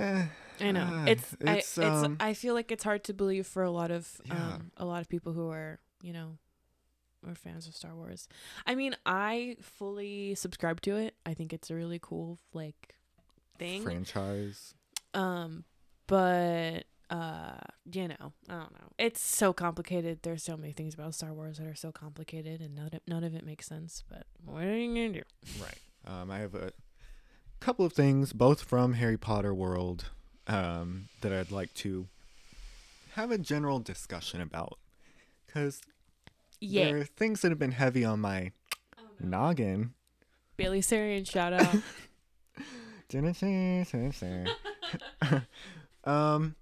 eh, 0.00 0.26
I 0.60 0.72
know. 0.72 0.88
ah, 0.90 1.04
it's 1.06 1.36
I 1.44 1.56
it's, 1.56 1.78
it's 1.78 2.02
um, 2.04 2.16
I 2.20 2.34
feel 2.34 2.54
like 2.54 2.70
it's 2.72 2.84
hard 2.84 3.04
to 3.04 3.14
believe 3.14 3.46
for 3.46 3.62
a 3.62 3.70
lot 3.70 3.90
of 3.90 4.20
Yeah. 4.24 4.54
um 4.54 4.70
a 4.76 4.84
lot 4.84 5.00
of 5.00 5.08
people 5.08 5.32
who 5.32 5.50
are, 5.50 5.78
you 6.02 6.12
know, 6.12 6.38
are 7.26 7.34
fans 7.34 7.66
of 7.66 7.74
Star 7.76 7.94
Wars. 7.94 8.28
I 8.66 8.74
mean, 8.74 8.96
I 9.04 9.56
fully 9.60 10.34
subscribe 10.34 10.80
to 10.82 10.96
it. 10.96 11.14
I 11.26 11.34
think 11.34 11.52
it's 11.52 11.70
a 11.70 11.74
really 11.74 11.98
cool 12.00 12.38
like 12.52 12.94
thing. 13.58 13.82
franchise 13.82 14.74
Um 15.14 15.64
but 16.06 16.84
uh 17.10 17.58
you 17.90 18.08
know, 18.08 18.32
I 18.50 18.52
don't 18.54 18.72
know. 18.72 18.88
It's 18.98 19.20
so 19.20 19.52
complicated. 19.52 20.20
There's 20.22 20.42
so 20.42 20.56
many 20.56 20.72
things 20.72 20.92
about 20.94 21.14
Star 21.14 21.32
Wars 21.32 21.56
that 21.58 21.66
are 21.66 21.74
so 21.74 21.90
complicated 21.90 22.60
and 22.60 22.74
none 22.74 22.90
of, 22.92 23.00
none 23.06 23.24
of 23.24 23.34
it 23.34 23.44
makes 23.46 23.66
sense, 23.66 24.04
but 24.10 24.26
what 24.44 24.64
are 24.64 24.76
you 24.76 24.94
going 24.94 25.12
to 25.14 25.18
do? 25.20 25.24
right 25.62 25.78
um 26.06 26.30
i 26.30 26.38
have 26.38 26.54
a 26.54 26.72
couple 27.60 27.84
of 27.84 27.92
things 27.92 28.32
both 28.32 28.60
from 28.62 28.92
harry 28.92 29.16
potter 29.16 29.52
world 29.54 30.10
um 30.46 31.08
that 31.22 31.32
i'd 31.32 31.50
like 31.50 31.72
to 31.74 32.06
have 33.14 33.30
a 33.32 33.38
general 33.38 33.80
discussion 33.80 34.40
about 34.40 34.78
because 35.46 35.80
Yeah. 36.60 36.84
there 36.88 36.98
are 36.98 37.04
things 37.04 37.40
that 37.40 37.50
have 37.50 37.58
been 37.58 37.72
heavy 37.72 38.04
on 38.04 38.20
my 38.20 38.52
noggin 39.18 39.94
Bailey 40.56 40.80
Sarian 40.80 41.24
shout 41.28 41.52
out. 41.52 41.76
um, 46.04 46.54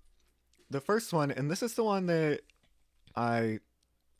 the 0.70 0.80
first 0.80 1.12
one, 1.12 1.30
and 1.30 1.50
this 1.50 1.62
is 1.62 1.74
the 1.74 1.84
one 1.84 2.06
that 2.06 2.40
I 3.14 3.60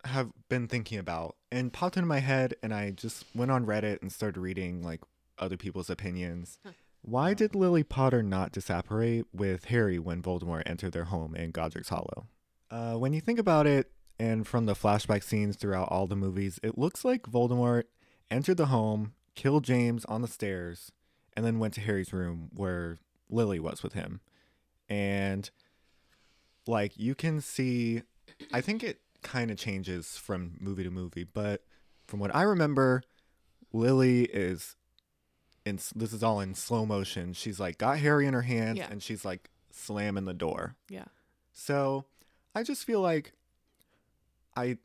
have 0.05 0.31
been 0.49 0.69
thinking 0.69 0.99
about 0.99 1.37
and 1.51 1.73
popped 1.73 1.97
into 1.97 2.07
my 2.07 2.21
head, 2.21 2.55
and 2.63 2.73
I 2.73 2.91
just 2.91 3.25
went 3.35 3.51
on 3.51 3.67
Reddit 3.67 4.03
and 4.03 4.13
started 4.13 4.41
reading 4.41 4.83
like 4.83 5.01
other 5.39 5.57
people's 5.57 5.91
opinions. 5.91 6.59
Huh. 6.65 6.73
Why 7.03 7.35
did 7.35 7.55
Lily 7.55 7.85
Potter 7.85 8.23
not 8.23 8.53
disapparate 8.53 9.27
with 9.33 9.67
Harry 9.67 9.99
when 9.99 10.23
Voldemort 10.23 10.65
entered 10.67 10.93
their 10.93 11.05
home 11.05 11.37
in 11.37 11.51
Godric's 11.53 11.89
Hollow? 11.89 12.27
Uh, 12.71 12.95
when 12.95 13.13
you 13.13 13.21
think 13.21 13.39
about 13.39 13.67
it, 13.67 13.93
and 14.19 14.47
from 14.47 14.67
the 14.67 14.75
flashback 14.75 15.23
scenes 15.23 15.57
throughout 15.57 15.89
all 15.89 16.07
the 16.07 16.17
movies, 16.17 16.59
it 16.63 16.79
looks 16.79 17.05
like 17.05 17.23
Voldemort 17.25 17.85
entered 18.31 18.57
the 18.57 18.67
home, 18.67 19.13
killed 19.35 19.63
James 19.63 20.05
on 20.07 20.23
the 20.23 20.29
stairs, 20.29 20.91
and 21.37 21.45
then 21.45 21.59
went 21.59 21.75
to 21.75 21.81
Harry's 21.81 22.13
room 22.13 22.49
where 22.55 22.99
Lily 23.29 23.61
was 23.61 23.83
with 23.83 23.93
him. 23.93 24.21
And 24.89 25.51
like 26.67 26.93
you 26.99 27.15
can 27.15 27.41
see 27.41 28.03
I 28.53 28.61
think 28.61 28.83
it 28.83 29.01
kind 29.23 29.51
of 29.51 29.57
changes 29.59 30.17
from 30.17 30.57
movie 30.61 30.85
to 30.85 30.91
movie, 30.91 31.25
but 31.25 31.65
from 32.07 32.21
what 32.21 32.35
I 32.35 32.43
remember, 32.43 33.03
Lily 33.73 34.25
is 34.25 34.77
in 35.65 35.79
this 35.95 36.13
is 36.13 36.23
all 36.23 36.41
in 36.41 36.55
slow 36.55 36.87
motion. 36.87 37.33
She's 37.33 37.59
like 37.59 37.79
got 37.79 37.99
Harry 37.99 38.27
in 38.27 38.35
her 38.35 38.43
hands 38.43 38.79
Yeah. 38.79 38.89
and 38.91 39.03
she's 39.03 39.25
like 39.25 39.51
slamming 39.71 40.25
the 40.25 40.35
door. 40.35 40.77
yeah. 40.89 41.07
So, 41.53 42.05
I 42.55 42.63
just 42.63 42.85
feel 42.85 43.01
like 43.01 43.33
I 44.57 44.77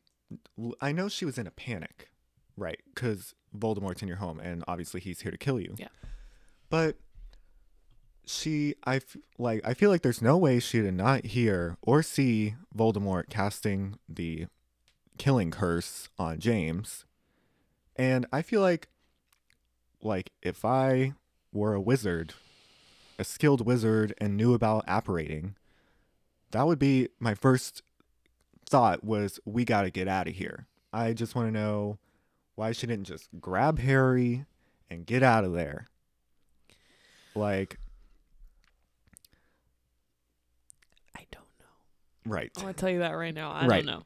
I 0.80 0.92
know 0.92 1.08
she 1.08 1.24
was 1.24 1.36
in 1.38 1.46
a 1.46 1.50
panic, 1.50 2.08
right? 2.56 2.80
Cuz 2.94 3.34
Voldemort's 3.56 4.00
in 4.02 4.08
your 4.08 4.16
home 4.16 4.40
and 4.40 4.64
obviously 4.66 5.00
he's 5.00 5.20
here 5.20 5.30
to 5.30 5.38
kill 5.38 5.60
you. 5.60 5.74
Yeah. 5.78 5.88
But 6.70 6.96
she 8.24 8.74
I 8.84 8.96
f- 8.96 9.16
like 9.38 9.60
I 9.64 9.74
feel 9.74 9.90
like 9.90 10.02
there's 10.02 10.22
no 10.22 10.36
way 10.36 10.60
she 10.60 10.80
did 10.80 10.94
not 10.94 11.26
hear 11.26 11.76
or 11.82 12.02
see 12.02 12.54
Voldemort 12.76 13.28
casting 13.28 13.98
the 14.08 14.46
killing 15.18 15.50
curse 15.50 16.08
on 16.18 16.38
James. 16.38 17.04
And 17.96 18.26
I 18.32 18.42
feel 18.42 18.60
like 18.60 18.88
like 20.00 20.32
if 20.42 20.64
I 20.64 21.14
were 21.52 21.74
a 21.74 21.80
wizard, 21.80 22.34
a 23.18 23.24
skilled 23.24 23.64
wizard 23.64 24.14
and 24.18 24.36
knew 24.36 24.54
about 24.54 24.84
apparating, 24.86 25.54
that 26.50 26.66
would 26.66 26.78
be 26.78 27.08
my 27.20 27.34
first 27.34 27.82
thought 28.68 29.04
was 29.04 29.38
we 29.44 29.64
got 29.64 29.82
to 29.82 29.90
get 29.90 30.08
out 30.08 30.28
of 30.28 30.34
here. 30.34 30.66
I 30.92 31.12
just 31.12 31.34
want 31.34 31.48
to 31.48 31.52
know 31.52 31.98
why 32.54 32.72
she 32.72 32.86
didn't 32.86 33.06
just 33.06 33.28
grab 33.40 33.78
Harry 33.78 34.44
and 34.90 35.06
get 35.06 35.22
out 35.22 35.44
of 35.44 35.52
there. 35.52 35.86
Like 37.34 37.78
I 41.16 41.26
don't 41.30 41.46
know. 42.24 42.32
right. 42.32 42.50
I'm 42.56 42.62
gonna 42.62 42.72
tell 42.74 42.90
you 42.90 42.98
that 43.00 43.12
right 43.12 43.34
now. 43.34 43.50
I 43.52 43.66
Right. 43.66 43.84
don't 43.84 43.94
know. 43.94 44.02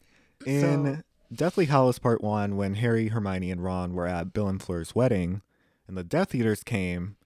In 0.47 0.85
So- 0.97 1.03
Deathly 1.35 1.65
Hallows 1.67 1.99
Part 1.99 2.23
1, 2.23 2.57
when 2.57 2.75
Harry, 2.75 3.09
Hermione, 3.09 3.51
and 3.51 3.63
Ron 3.63 3.95
were 3.95 4.07
at 4.07 4.33
Bill 4.33 4.49
and 4.49 4.63
Fleur's 4.63 4.95
wedding 4.95 5.43
and 5.89 5.97
the 5.97 6.05
Death 6.05 6.35
Eaters 6.35 6.63
came, 6.63 7.17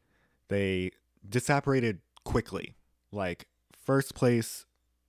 they 0.49 0.91
disapparated 1.29 1.99
quickly. 2.25 2.75
Like, 3.13 3.47
first 3.77 4.15
place 4.15 4.65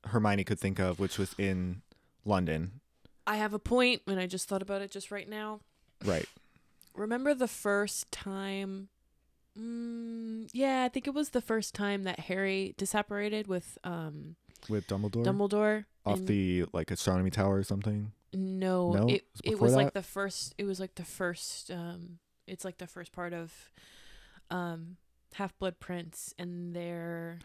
Hermione 0.07 0.43
could 0.43 0.59
think 0.59 0.79
of, 0.79 0.99
which 0.99 1.17
was 1.17 1.33
in 1.37 1.83
London. 2.25 2.81
I 3.25 3.37
have 3.37 3.53
a 3.53 3.59
point, 3.59 4.01
and 4.07 4.19
I 4.19 4.27
just 4.27 4.49
thought 4.49 4.61
about 4.61 4.81
it 4.81 4.91
just 4.91 5.09
right 5.11 5.29
now. 5.29 5.61
Right. 6.03 6.27
Remember 6.95 7.33
the 7.33 7.47
first 7.47 8.11
time? 8.11 8.89
Mm, 9.57 10.49
yeah, 10.53 10.83
I 10.83 10.89
think 10.89 11.07
it 11.07 11.13
was 11.13 11.29
the 11.29 11.41
first 11.41 11.75
time 11.75 12.03
that 12.03 12.21
Harry 12.21 12.73
disapparated 12.77 13.47
with 13.47 13.77
um 13.83 14.35
With 14.69 14.87
Dumbledore? 14.87 15.25
Dumbledore. 15.25 15.85
Off 16.05 16.19
and- 16.19 16.27
the, 16.27 16.65
like, 16.73 16.91
astronomy 16.91 17.29
tower 17.29 17.55
or 17.57 17.63
something? 17.63 18.11
no, 18.33 18.91
No? 18.93 19.07
it 19.07 19.13
It 19.13 19.23
was 19.33 19.41
it 19.53 19.59
was 19.59 19.73
like 19.75 19.93
the 19.93 20.01
first. 20.03 20.55
It 20.57 20.63
was 20.63 20.79
like 20.79 20.95
the 20.95 21.03
first. 21.03 21.69
Um, 21.71 22.19
it's 22.47 22.63
like 22.65 22.77
the 22.77 22.87
first 22.87 23.11
part 23.11 23.33
of, 23.33 23.53
um, 24.49 24.97
Half 25.33 25.57
Blood 25.59 25.79
Prince, 25.79 26.33
and 26.39 26.73
they're. 26.75 27.39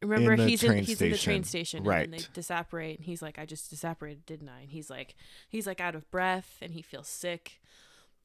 Remember, 0.00 0.36
the 0.36 0.46
he's 0.46 0.62
in 0.62 0.78
he's 0.84 1.02
in 1.02 1.10
the 1.10 1.18
train 1.18 1.42
station. 1.42 1.82
station, 1.82 1.92
and 1.92 2.12
they 2.12 2.18
Right. 2.18 2.28
disapparate, 2.32 2.98
and 2.98 3.04
he's 3.06 3.20
like, 3.20 3.36
"I 3.36 3.44
just 3.46 3.72
disapparated, 3.74 4.24
didn't 4.26 4.48
I?" 4.48 4.60
And 4.60 4.70
he's 4.70 4.88
like, 4.88 5.16
he's 5.48 5.66
like 5.66 5.80
out 5.80 5.96
of 5.96 6.08
breath, 6.12 6.58
and 6.62 6.72
he 6.72 6.82
feels 6.82 7.08
sick. 7.08 7.60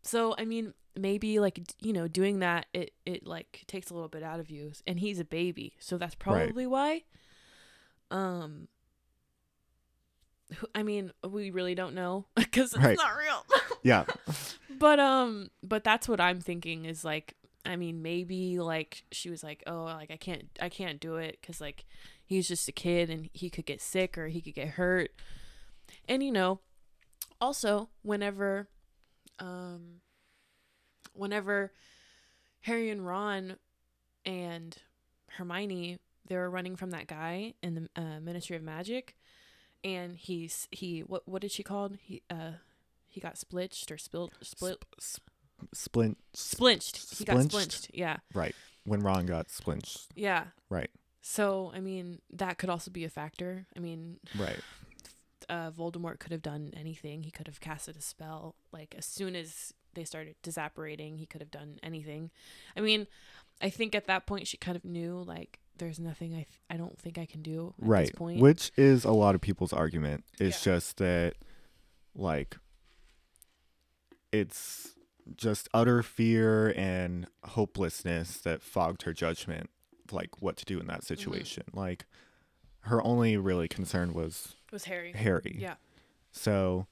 So 0.03 0.35
I 0.37 0.45
mean, 0.45 0.73
maybe 0.95 1.39
like 1.39 1.59
you 1.79 1.93
know, 1.93 2.07
doing 2.07 2.39
that, 2.39 2.65
it 2.73 2.91
it 3.05 3.25
like 3.25 3.63
takes 3.67 3.89
a 3.89 3.93
little 3.93 4.09
bit 4.09 4.21
out 4.23 4.39
of 4.39 4.49
you, 4.49 4.71
and 4.85 4.99
he's 4.99 5.19
a 5.19 5.25
baby, 5.25 5.73
so 5.79 5.97
that's 5.97 6.15
probably 6.15 6.67
why. 6.67 7.03
Um, 8.11 8.67
I 10.75 10.83
mean, 10.83 11.11
we 11.27 11.49
really 11.51 11.73
don't 11.75 11.95
know 11.95 12.25
because 12.35 12.73
it's 12.73 12.83
Right. 12.83 12.97
not 12.97 13.17
real. 13.17 13.45
Yeah. 13.85 14.05
but 14.79 14.97
um, 14.99 15.49
but 15.61 15.83
that's 15.83 16.07
what 16.07 16.21
I'm 16.21 16.39
thinking 16.39 16.85
is 16.85 17.03
like, 17.03 17.35
I 17.65 17.75
mean, 17.75 18.01
maybe 18.01 18.59
like 18.59 19.03
she 19.11 19.29
was 19.29 19.43
like, 19.43 19.61
oh, 19.67 19.83
like 19.83 20.09
I 20.09 20.15
can't, 20.15 20.43
I 20.61 20.69
can't 20.69 21.01
do 21.01 21.15
it 21.17 21.37
because 21.41 21.59
like 21.59 21.83
he's 22.25 22.47
just 22.47 22.67
a 22.69 22.71
kid 22.71 23.09
and 23.09 23.29
he 23.33 23.49
could 23.49 23.65
get 23.65 23.81
sick 23.81 24.17
or 24.17 24.27
he 24.27 24.39
could 24.41 24.53
get 24.53 24.69
hurt, 24.69 25.11
and 26.07 26.23
you 26.23 26.31
know, 26.31 26.59
also 27.41 27.89
whenever 28.03 28.69
um 29.43 30.01
whenever 31.13 31.71
Harry 32.61 32.89
and 32.89 33.05
Ron 33.05 33.57
and 34.25 34.75
Hermione 35.31 35.99
they 36.27 36.37
were 36.37 36.49
running 36.49 36.75
from 36.75 36.91
that 36.91 37.07
guy 37.07 37.53
in 37.61 37.75
the 37.75 38.01
uh, 38.01 38.19
Ministry 38.21 38.55
of 38.55 38.63
Magic 38.63 39.15
and 39.83 40.15
he's 40.15 40.67
he 40.71 41.01
what 41.01 41.27
what 41.27 41.41
did 41.41 41.51
she 41.51 41.63
called 41.63 41.97
he 42.01 42.21
uh 42.29 42.53
he 43.09 43.19
got 43.19 43.37
splitched 43.37 43.91
or 43.91 43.97
spilled 43.97 44.31
split 44.41 44.77
Sp- 44.99 45.27
splint. 45.73 46.17
splinched 46.33 47.17
he 47.19 47.25
got 47.25 47.33
splinched? 47.33 47.51
splinched 47.51 47.91
yeah 47.93 48.17
Right. 48.33 48.55
When 48.85 48.99
Ron 49.01 49.25
got 49.25 49.49
splinched. 49.49 50.07
yeah 50.15 50.45
Right. 50.69 50.89
so 51.21 51.71
I 51.75 51.79
mean 51.79 52.19
that 52.31 52.57
could 52.57 52.69
also 52.69 52.89
be 52.91 53.03
a 53.03 53.09
factor 53.09 53.67
I 53.75 53.79
mean 53.79 54.17
Right. 54.37 54.59
Uh, 55.49 55.71
Voldemort 55.71 56.19
could 56.19 56.31
have 56.31 56.41
done 56.41 56.71
anything. 56.75 57.23
He 57.23 57.31
could 57.31 57.47
have 57.47 57.59
casted 57.59 57.95
a 57.97 58.01
spell. 58.01 58.55
Like 58.71 58.95
as 58.97 59.05
soon 59.05 59.35
as 59.35 59.73
they 59.93 60.03
started 60.03 60.35
disapparating, 60.43 61.17
he 61.19 61.25
could 61.25 61.41
have 61.41 61.51
done 61.51 61.79
anything. 61.83 62.31
I 62.75 62.81
mean, 62.81 63.07
I 63.61 63.69
think 63.69 63.93
at 63.95 64.07
that 64.07 64.25
point 64.25 64.47
she 64.47 64.57
kind 64.57 64.75
of 64.75 64.83
knew 64.85 65.23
like 65.25 65.59
there's 65.77 65.99
nothing 65.99 66.33
I 66.33 66.37
th- 66.43 66.47
I 66.69 66.77
don't 66.77 66.97
think 66.99 67.17
I 67.17 67.25
can 67.25 67.41
do 67.41 67.73
at 67.81 67.87
right 67.87 68.01
this 68.07 68.11
point. 68.15 68.39
which 68.39 68.71
is 68.77 69.03
a 69.05 69.11
lot 69.11 69.33
of 69.35 69.41
people's 69.41 69.73
argument 69.73 70.23
it's 70.39 70.65
Yeah. 70.65 70.73
just 70.73 70.97
that 70.97 71.33
like 72.15 72.57
it's 74.31 74.91
just 75.35 75.69
utter 75.73 76.03
fear 76.03 76.73
and 76.75 77.27
hopelessness 77.43 78.37
that 78.37 78.61
fogged 78.61 79.03
her 79.03 79.13
judgment 79.13 79.69
like 80.11 80.41
what 80.41 80.57
to 80.57 80.65
do 80.65 80.79
in 80.79 80.87
that 80.87 80.97
Mm-hmm. 81.01 81.05
situation 81.15 81.63
like 81.73 82.05
her 82.81 83.01
only 83.03 83.37
really 83.37 83.67
concern 83.67 84.13
was 84.13 84.55
was 84.73 84.83
Harry. 84.85 85.13
harry 85.13 85.55
Yeah. 85.59 85.75
so 86.31 86.87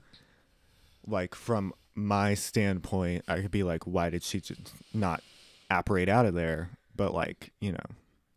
like 1.08 1.36
from 1.36 1.74
my 1.96 2.34
standpoint 2.36 3.26
i 3.28 3.42
could 3.42 3.52
be 3.52 3.64
like 3.64 3.86
why 3.86 4.10
did 4.10 4.24
she 4.24 4.40
just 4.40 4.74
not 4.94 5.22
apparate 5.70 6.08
out 6.10 6.26
of 6.26 6.34
there 6.34 6.70
but 6.96 7.14
like 7.14 7.52
you 7.60 7.72
know 7.74 7.86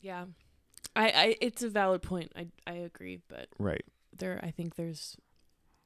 Yeah. 0.01 0.25
I, 0.97 1.07
I 1.09 1.37
it's 1.41 1.63
a 1.65 1.69
valid 1.69 2.03
point. 2.03 2.31
I 2.37 2.47
I 2.69 2.75
agree, 2.75 3.19
but 3.29 3.49
right 3.59 3.85
there 4.17 4.39
I 4.45 4.53
think 4.53 4.77
there's 4.77 5.17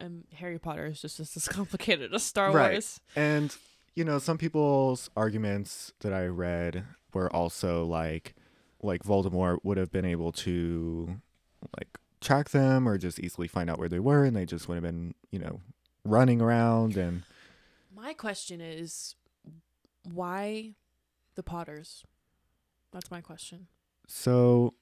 um 0.00 0.24
Harry 0.34 0.58
Potter 0.58 0.84
is 0.86 1.00
just 1.00 1.18
as 1.18 1.48
complicated 1.58 2.12
as 2.12 2.22
Star 2.24 2.52
Right. 2.52 2.72
Wars. 2.72 3.00
And 3.16 3.56
you 3.94 4.04
know, 4.04 4.18
some 4.18 4.36
people's 4.36 5.08
arguments 5.16 5.94
that 6.00 6.12
I 6.12 6.26
read 6.26 6.84
were 7.14 7.34
also 7.34 7.86
like 7.86 8.34
like 8.82 9.02
Voldemort 9.02 9.60
would 9.62 9.78
have 9.78 9.90
been 9.90 10.04
able 10.04 10.30
to 10.32 11.16
like 11.78 11.88
track 12.20 12.50
them 12.50 12.88
or 12.88 12.98
just 12.98 13.18
easily 13.20 13.48
find 13.48 13.68
out 13.70 13.78
where 13.78 13.88
they 13.88 13.98
were 14.00 14.24
and 14.24 14.36
they 14.36 14.44
just 14.46 14.68
would 14.68 14.74
have 14.74 14.82
been, 14.84 15.14
you 15.30 15.38
know, 15.38 15.60
running 16.04 16.40
around 16.40 16.96
and 16.96 17.22
My 17.94 18.12
question 18.14 18.60
is 18.60 19.14
why 20.12 20.74
the 21.34 21.42
Potters? 21.42 22.04
That's 22.92 23.10
my 23.10 23.20
question. 23.20 23.66
so 24.06 24.74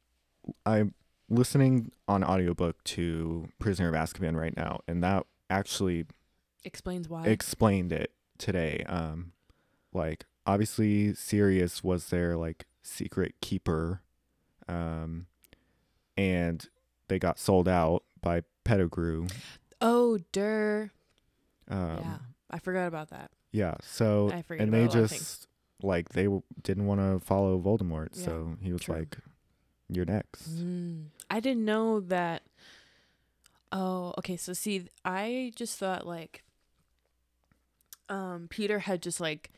I'm 0.65 0.95
listening 1.29 1.91
on 2.07 2.23
audiobook 2.23 2.83
to 2.85 3.49
Prisoner 3.59 3.89
of 3.89 3.95
Azkaban 3.95 4.37
right 4.37 4.57
now 4.57 4.81
and 4.87 5.03
that 5.03 5.27
actually 5.51 6.07
Explains 6.65 7.09
why. 7.09 7.25
explained 7.27 7.93
it 7.93 8.13
today. 8.39 8.85
Um, 8.89 9.33
like 9.93 10.25
obviously 10.47 11.15
Sirius 11.15 11.83
was 11.83 12.09
their 12.11 12.37
like 12.37 12.67
secret 12.83 13.35
keeper, 13.41 14.03
um, 14.69 15.27
and 16.17 16.69
they 17.09 17.19
got 17.19 17.39
sold 17.39 17.69
out 17.69 18.03
by 18.21 18.43
Pettigrew. 18.65 19.27
oh, 19.81 20.19
der. 20.33 20.91
Um, 21.69 21.99
yeah. 22.01 22.19
I 22.51 22.59
forgot 22.59 22.87
about 22.87 23.11
that. 23.11 23.31
yeah. 23.53 23.75
So 23.83 24.31
I 24.33 24.43
forget 24.43 24.63
and 24.67 24.75
about 24.75 24.79
they 24.79 24.83
a 24.85 24.87
lot 25.01 25.05
of 25.05 25.11
things. 25.11 25.21
just 25.21 25.47
like 25.83 26.09
they 26.11 26.25
w- 26.25 26.43
didn't 26.63 26.87
want 26.87 27.01
to 27.01 27.25
follow 27.25 27.59
Voldemort, 27.61 28.09
Yeah, 28.15 28.25
so 28.25 28.57
he 28.63 28.73
was 28.73 28.83
true. 28.83 28.95
like, 28.97 29.19
"You're 29.89 30.05
next." 30.05 30.49
Mm. 30.57 31.07
I 31.31 31.41
didn't 31.41 31.65
know 31.65 32.01
that. 32.01 32.43
Oh, 33.73 34.15
okay. 34.19 34.37
So 34.37 34.53
see, 34.53 34.87
I 35.05 35.53
just 35.57 35.77
thought 35.79 36.07
like, 36.07 36.45
um, 38.09 38.47
Peter 38.49 38.79
had 38.81 39.03
just 39.03 39.21
like, 39.21 39.51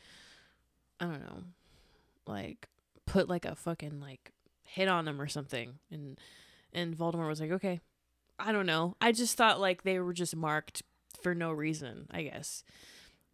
I 1.00 1.04
don't 1.04 1.20
know, 1.20 1.42
like 2.26 2.68
put 3.06 3.28
like 3.28 3.44
a 3.44 3.54
fucking 3.54 4.00
like 4.00 4.32
hit 4.64 4.88
on 4.88 5.06
him 5.06 5.20
or 5.20 5.28
something, 5.28 5.74
and 5.90 6.18
and 6.72 6.96
Voldemort 6.96 7.28
was 7.28 7.40
like, 7.40 7.50
okay, 7.52 7.80
I 8.38 8.52
don't 8.52 8.66
know. 8.66 8.96
I 9.00 9.12
just 9.12 9.36
thought 9.36 9.60
like 9.60 9.82
they 9.82 9.98
were 9.98 10.12
just 10.12 10.36
marked 10.36 10.82
for 11.22 11.34
no 11.34 11.50
reason, 11.52 12.06
I 12.10 12.22
guess. 12.22 12.64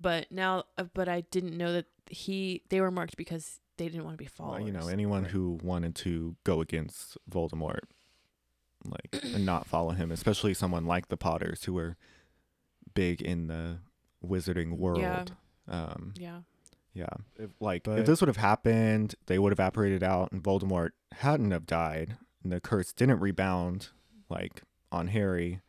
But 0.01 0.31
now, 0.31 0.65
uh, 0.79 0.85
but 0.95 1.09
I 1.09 1.23
didn't 1.23 1.57
know 1.57 1.73
that 1.73 1.87
he 2.11 2.63
they 2.69 2.81
were 2.81 2.91
marked 2.91 3.17
because 3.17 3.61
they 3.77 3.89
didn't 3.89 4.05
want 4.05 4.19
to 4.19 4.25
be 4.25 4.31
Well, 4.39 4.61
you 4.61 4.73
know, 4.73 4.89
anyone 4.89 5.25
who 5.25 5.59
wanted 5.63 5.95
to 5.97 6.37
go 6.45 6.61
against 6.61 7.17
Voldemort, 7.31 7.81
like, 8.85 9.23
and 9.35 9.45
not 9.45 9.67
follow 9.67 9.91
him, 9.91 10.11
especially 10.11 10.55
someone 10.55 10.87
like 10.87 11.09
the 11.09 11.17
Potters 11.17 11.65
who 11.65 11.73
were 11.73 11.97
big 12.95 13.21
in 13.21 13.49
the 13.49 13.79
wizarding 14.25 14.77
world. 14.77 15.33
Um, 15.67 16.15
yeah. 16.17 16.41
yeah. 16.93 17.09
If, 17.37 17.51
like, 17.61 17.85
But- 17.85 18.01
if 18.01 18.07
this 18.07 18.21
would 18.21 18.29
have 18.29 18.37
happened, 18.37 19.15
they 19.27 19.39
would 19.39 19.51
have 19.51 19.61
apparated 19.61 20.03
out, 20.03 20.31
and 20.31 20.43
Voldemort 20.43 20.91
hadn't 21.13 21.51
have 21.51 21.67
died, 21.67 22.11
and 22.11 22.19
the 22.53 22.61
curse 22.61 22.93
didn't 22.93 23.21
rebound, 23.21 23.89
like 24.29 24.63
on 24.93 25.09
Harry. 25.09 25.61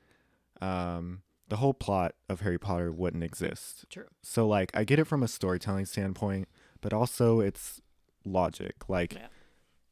Um, 0.62 1.22
the 1.48 1.58
whole 1.58 1.74
plot 1.74 2.16
of 2.30 2.42
Harry 2.42 2.58
Potter 2.58 2.92
wouldn't 2.92 3.24
exist. 3.24 3.86
True. 3.90 4.08
So, 4.24 4.48
like, 4.48 4.72
I 4.74 4.84
get 4.84 5.00
it 5.00 5.06
from 5.06 5.22
a 5.24 5.28
storytelling 5.28 5.86
standpoint, 5.86 6.48
but 6.82 6.92
also 6.94 7.40
it's 7.40 7.82
logic. 8.26 8.90
Like, 8.90 9.14
Yeah. 9.14 9.28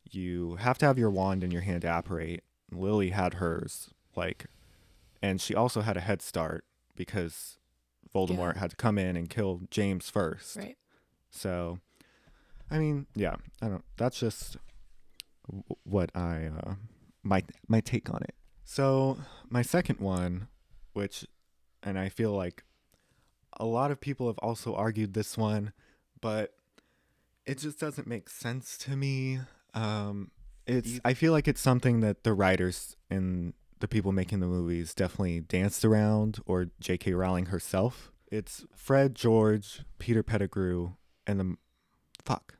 you 0.09 0.55
have 0.55 0.77
to 0.79 0.85
have 0.87 0.97
your 0.97 1.11
wand 1.11 1.43
in 1.43 1.51
your 1.51 1.61
hand 1.61 1.81
to 1.83 1.97
apparate. 1.97 2.43
Lily 2.71 3.09
had 3.11 3.35
hers, 3.35 3.91
like, 4.15 4.47
and 5.21 5.39
she 5.39 5.53
also 5.53 5.81
had 5.81 5.95
a 5.95 6.01
head 6.01 6.21
start 6.23 6.65
because 6.95 7.59
Voldemort 8.13 8.57
had 8.57 8.71
to 8.71 8.75
come 8.75 8.97
in 8.97 9.15
and 9.15 9.29
kill 9.29 9.61
James 9.69 10.09
first. 10.09 10.55
Right. 10.57 10.77
So, 11.29 11.79
I 12.71 12.79
mean, 12.79 13.05
yeah, 13.15 13.35
I 13.61 13.67
don't. 13.69 13.85
That's 13.97 14.19
just 14.19 14.57
what 15.83 16.11
I 16.15 16.49
uh, 16.57 16.75
my 17.23 17.43
my 17.67 17.81
take 17.81 18.09
on 18.09 18.21
it. 18.23 18.35
So 18.63 19.17
my 19.49 19.61
second 19.61 19.99
one, 19.99 20.47
which, 20.93 21.25
and 21.81 21.99
I 21.99 22.09
feel 22.09 22.31
like 22.31 22.63
a 23.57 23.65
lot 23.65 23.91
of 23.91 23.99
people 23.99 24.27
have 24.27 24.37
also 24.39 24.73
argued 24.73 25.13
this 25.13 25.37
one, 25.37 25.73
but 26.21 26.53
it 27.45 27.59
just 27.59 27.79
doesn't 27.79 28.07
make 28.07 28.29
sense 28.29 28.77
to 28.79 28.95
me. 28.95 29.39
Um, 29.73 30.31
it's 30.65 30.99
I 31.03 31.13
feel 31.13 31.33
like 31.33 31.47
it's 31.47 31.61
something 31.61 31.99
that 31.99 32.23
the 32.23 32.33
writers 32.33 32.95
and 33.09 33.53
the 33.79 33.87
people 33.87 34.13
making 34.13 34.39
the 34.39 34.47
movies 34.47 34.93
definitely 34.93 35.41
danced 35.41 35.83
around, 35.83 36.39
or 36.45 36.67
J.K. 36.79 37.13
Rowling 37.13 37.47
herself. 37.47 38.11
It's 38.31 38.65
Fred, 38.75 39.13
George, 39.13 39.81
Peter 39.99 40.23
Pettigrew, 40.23 40.93
and 41.27 41.39
the 41.39 41.55
fuck 42.23 42.55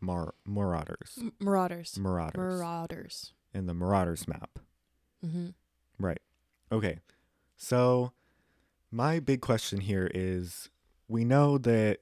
Mar- 0.00 0.34
Marauders, 0.46 1.14
M- 1.20 1.32
Marauders. 1.40 1.98
Marauders, 1.98 2.36
Marauders. 2.60 3.32
and 3.54 3.68
the 3.68 3.74
Marauders 3.74 4.26
map. 4.28 4.58
Mm-hmm. 5.24 5.48
Right. 5.98 6.20
Okay. 6.70 6.98
So 7.56 8.12
my 8.90 9.18
big 9.20 9.40
question 9.40 9.80
here 9.80 10.10
is 10.14 10.70
we 11.08 11.24
know 11.24 11.58
that 11.58 11.98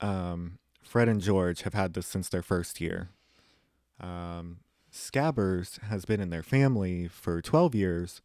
um, 0.00 0.58
Fred 0.82 1.08
and 1.08 1.20
George 1.20 1.62
have 1.62 1.74
had 1.74 1.94
this 1.94 2.06
since 2.06 2.28
their 2.28 2.42
first 2.42 2.80
year. 2.80 3.08
Um, 4.00 4.58
Scabbers 4.92 5.80
has 5.84 6.04
been 6.04 6.20
in 6.20 6.30
their 6.30 6.42
family 6.42 7.08
for 7.08 7.40
12 7.40 7.74
years. 7.74 8.20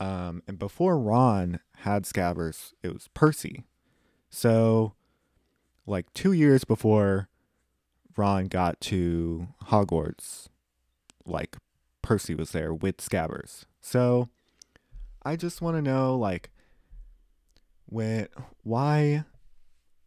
Um, 0.00 0.42
and 0.48 0.58
before 0.58 0.98
Ron 0.98 1.60
had 1.78 2.02
Scabbers, 2.04 2.72
it 2.82 2.92
was 2.92 3.08
Percy. 3.14 3.64
So, 4.28 4.94
like 5.86 6.12
two 6.12 6.32
years 6.32 6.64
before 6.64 7.28
Ron 8.16 8.46
got 8.46 8.80
to 8.82 9.48
Hogwarts, 9.66 10.48
like 11.24 11.56
Percy 12.02 12.34
was 12.34 12.52
there 12.52 12.72
with 12.72 12.98
Scabbers. 12.98 13.64
So 13.80 14.28
I 15.24 15.36
just 15.36 15.62
want 15.62 15.76
to 15.76 15.82
know 15.82 16.16
like 16.16 16.50
when 17.86 18.28
why 18.62 19.24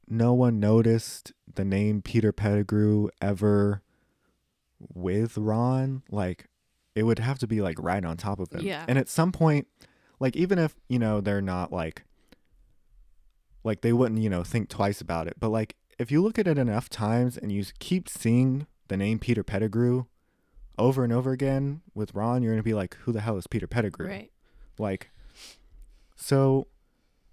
no 0.08 0.34
one 0.34 0.60
noticed 0.60 1.34
the 1.54 1.66
name 1.66 2.02
Peter 2.02 2.32
Pettigrew 2.32 3.10
ever 3.22 3.82
with 4.80 5.38
Ron? 5.38 6.04
Like 6.10 6.46
it 6.96 7.04
would 7.04 7.20
have 7.20 7.40
to 7.40 7.48
be 7.48 7.62
like 7.62 7.78
right 7.80 8.04
on 8.04 8.18
top 8.18 8.40
of 8.40 8.52
him. 8.52 8.62
Yeah. 8.62 8.86
And 8.88 8.98
at 8.98 9.10
some 9.10 9.32
point 9.32 9.68
like 10.20 10.36
even 10.36 10.60
if, 10.60 10.76
you 10.90 11.00
know, 11.00 11.22
they're 11.22 11.42
not 11.42 11.72
like 11.72 12.04
like 13.64 13.82
they 13.82 13.94
wouldn't, 13.94 14.22
you 14.22 14.30
know, 14.30 14.44
think 14.44 14.70
twice 14.70 15.02
about 15.02 15.28
it, 15.28 15.36
but 15.40 15.50
like 15.50 15.76
if 16.00 16.12
you 16.12 16.22
look 16.22 16.38
at 16.38 16.48
it 16.48 16.58
enough 16.58 16.90
times 16.90 17.38
and 17.38 17.52
you 17.52 17.66
keep 17.80 18.08
seeing 18.10 18.68
the 18.88 18.98
name 18.98 19.20
Peter 19.20 19.44
Pettigrew 19.44 20.06
over 20.78 21.04
and 21.04 21.12
over 21.12 21.32
again 21.32 21.82
with 21.94 22.14
Ron, 22.14 22.44
you're 22.44 22.54
going 22.54 22.60
to 22.60 22.64
be 22.64 22.74
like, 22.74 22.96
who 23.02 23.12
the 23.12 23.22
hell 23.22 23.38
is 23.38 23.48
Peter 23.48 23.68
Pettigrew? 23.68 24.08
Right. 24.08 24.32
Like, 24.78 25.10
so 26.16 26.68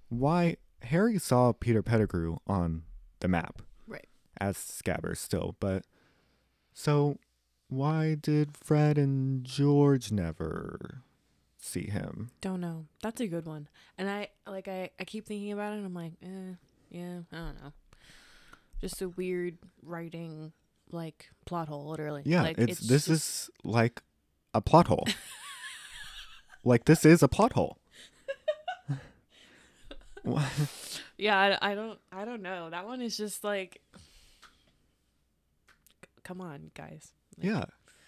why 0.08 0.56
Harry 0.84 1.18
saw 1.18 1.52
Peter 1.52 1.82
Pettigrew 1.82 2.38
on 2.46 2.84
the 3.24 3.28
map. 3.28 3.62
Right. 3.88 4.06
As 4.40 4.56
Scabbers 4.56 5.16
still, 5.16 5.56
but 5.58 5.84
so 6.72 7.18
why 7.68 8.16
did 8.20 8.56
Fred 8.56 8.98
and 8.98 9.44
George 9.44 10.12
never 10.12 11.02
see 11.56 11.88
him? 11.88 12.30
Don't 12.42 12.60
know. 12.60 12.84
That's 13.02 13.20
a 13.20 13.26
good 13.26 13.46
one. 13.46 13.68
And 13.96 14.10
I 14.10 14.28
like 14.46 14.68
I 14.68 14.90
I 15.00 15.04
keep 15.04 15.26
thinking 15.26 15.52
about 15.52 15.72
it 15.72 15.76
and 15.76 15.86
I'm 15.86 15.94
like, 15.94 16.12
eh, 16.22 16.54
yeah, 16.90 17.20
I 17.32 17.36
don't 17.36 17.62
know. 17.62 17.72
Just 18.84 19.00
a 19.00 19.08
weird 19.08 19.56
writing 19.82 20.52
like 20.90 21.30
plot 21.46 21.68
hole 21.68 21.88
literally. 21.88 22.20
Yeah, 22.26 22.42
like, 22.42 22.58
it's, 22.58 22.80
this 22.80 23.06
just- 23.06 23.08
is 23.08 23.50
like 23.64 24.02
a 24.52 24.60
plot 24.60 24.88
hole. 24.88 25.08
like 26.64 26.84
this 26.84 27.06
is 27.06 27.22
a 27.22 27.28
plot 27.28 27.54
hole. 27.54 27.78
Yeah, 31.16 31.38
I, 31.38 31.72
I 31.72 31.74
don't 31.74 31.98
I 32.12 32.24
don't 32.24 32.42
know. 32.42 32.68
That 32.70 32.86
one 32.86 33.00
is 33.00 33.16
just 33.16 33.42
like 33.44 33.80
come 36.22 36.42
on, 36.42 36.70
guys. 36.74 37.12
Like, 37.38 37.46
yeah. 37.46 37.64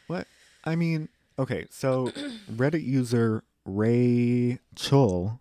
What? 0.08 0.26
I 0.64 0.76
mean, 0.76 1.08
okay, 1.38 1.66
so 1.70 2.08
Reddit 2.52 2.84
user 2.84 3.44
Ray 3.64 4.58
Chul 4.74 5.40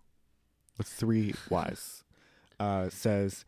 with 0.78 0.86
three 0.86 1.34
Y's 1.50 2.04
uh, 2.60 2.88
says, 2.88 3.44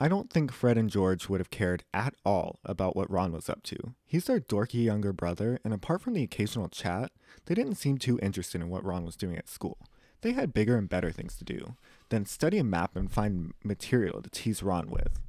I 0.00 0.08
don't 0.08 0.28
think 0.30 0.52
Fred 0.52 0.76
and 0.76 0.90
George 0.90 1.28
would 1.28 1.40
have 1.40 1.50
cared 1.50 1.84
at 1.94 2.14
all 2.24 2.58
about 2.64 2.96
what 2.96 3.10
Ron 3.10 3.32
was 3.32 3.48
up 3.48 3.62
to. 3.64 3.94
He's 4.04 4.24
their 4.24 4.40
dorky 4.40 4.84
younger 4.84 5.12
brother, 5.12 5.60
and 5.64 5.72
apart 5.72 6.02
from 6.02 6.14
the 6.14 6.22
occasional 6.24 6.68
chat, 6.68 7.12
they 7.46 7.54
didn't 7.54 7.76
seem 7.76 7.98
too 7.98 8.18
interested 8.22 8.60
in 8.60 8.68
what 8.68 8.84
Ron 8.84 9.04
was 9.04 9.16
doing 9.16 9.36
at 9.36 9.48
school. 9.48 9.78
They 10.22 10.32
had 10.32 10.52
bigger 10.54 10.76
and 10.76 10.88
better 10.88 11.12
things 11.12 11.36
to 11.36 11.44
do 11.44 11.76
than 12.08 12.26
study 12.26 12.58
a 12.58 12.64
map 12.64 12.96
and 12.96 13.10
find 13.10 13.52
material 13.62 14.20
to 14.22 14.30
tease 14.30 14.62
Ron 14.62 14.90
with. 14.90 15.20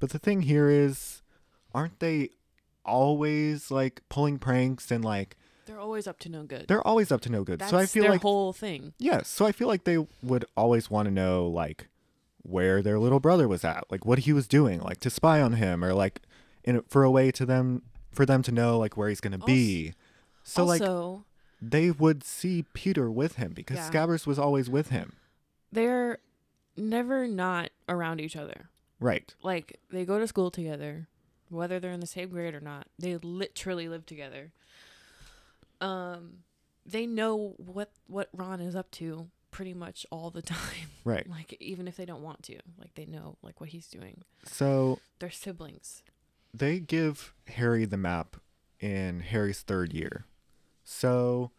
But 0.00 0.10
the 0.10 0.18
thing 0.18 0.42
here 0.42 0.68
is, 0.68 1.22
aren't 1.74 2.00
they 2.00 2.30
always 2.84 3.70
like 3.70 4.02
pulling 4.08 4.38
pranks 4.38 4.90
and 4.90 5.04
like 5.04 5.36
They're 5.66 5.78
always 5.80 6.06
up 6.06 6.18
to 6.20 6.28
no 6.28 6.42
good. 6.44 6.66
they're 6.68 6.86
always 6.86 7.12
up 7.12 7.20
to 7.22 7.30
no 7.30 7.44
good. 7.44 7.58
That's 7.60 7.70
so 7.70 7.78
I 7.78 7.86
feel 7.86 8.02
their 8.04 8.12
like 8.12 8.22
whole 8.22 8.52
thing. 8.52 8.92
yeah, 8.98 9.22
so 9.22 9.46
I 9.46 9.52
feel 9.52 9.68
like 9.68 9.84
they 9.84 9.98
would 10.22 10.44
always 10.56 10.90
want 10.90 11.06
to 11.06 11.10
know 11.12 11.46
like 11.46 11.88
where 12.42 12.82
their 12.82 12.98
little 12.98 13.20
brother 13.20 13.46
was 13.48 13.64
at, 13.64 13.84
like 13.90 14.04
what 14.06 14.20
he 14.20 14.32
was 14.32 14.46
doing, 14.48 14.80
like 14.80 15.00
to 15.00 15.10
spy 15.10 15.40
on 15.40 15.54
him 15.54 15.84
or 15.84 15.92
like 15.94 16.20
in 16.64 16.82
for 16.88 17.02
a 17.04 17.10
way 17.10 17.30
to 17.32 17.46
them 17.46 17.82
for 18.12 18.26
them 18.26 18.42
to 18.42 18.52
know 18.52 18.78
like 18.78 18.96
where 18.96 19.08
he's 19.08 19.20
going 19.20 19.38
to 19.38 19.46
be. 19.46 19.92
So 20.42 20.64
like 20.64 20.80
also, 20.80 21.24
they 21.62 21.90
would 21.90 22.24
see 22.24 22.64
Peter 22.72 23.10
with 23.10 23.36
him 23.36 23.52
because 23.52 23.76
Yeah. 23.76 23.90
Scabbers 23.90 24.26
was 24.26 24.38
always 24.38 24.68
with 24.70 24.88
him. 24.90 25.14
they're 25.72 26.18
never 26.76 27.26
not 27.28 27.70
around 27.88 28.20
each 28.20 28.36
other. 28.36 28.70
Right. 28.98 29.34
Like 29.42 29.78
they 29.90 30.04
go 30.04 30.18
to 30.18 30.26
school 30.26 30.50
together, 30.50 31.08
whether 31.50 31.78
they're 31.78 31.92
in 31.92 32.00
the 32.00 32.06
same 32.06 32.30
grade 32.30 32.54
or 32.54 32.60
not. 32.60 32.86
They 32.98 33.16
literally 33.18 33.88
live 33.88 34.06
together. 34.06 34.52
Um, 35.80 36.38
they 36.86 37.06
know 37.06 37.54
what 37.58 37.90
what 38.06 38.28
Ron 38.34 38.60
is 38.60 38.74
up 38.76 38.90
to 38.92 39.28
pretty 39.60 39.74
much 39.74 40.06
all 40.10 40.30
the 40.30 40.40
time. 40.58 40.88
Right. 41.04 41.28
Like 41.28 41.54
even 41.60 41.86
if 41.86 41.94
they 41.98 42.06
don't 42.06 42.22
want 42.22 42.42
to, 42.44 42.56
like 42.78 42.94
they 42.94 43.04
know 43.04 43.36
like 43.42 43.60
what 43.60 43.68
he's 43.68 43.86
doing. 43.88 44.22
So 44.46 45.00
They're 45.18 45.30
siblings. 45.30 46.02
they 46.54 46.78
give 46.80 47.34
Harry 47.46 47.84
the 47.84 47.98
map 47.98 48.36
in 48.80 49.20
Harry's 49.20 49.60
third 49.60 49.92
year. 49.92 50.24
So 50.82 51.50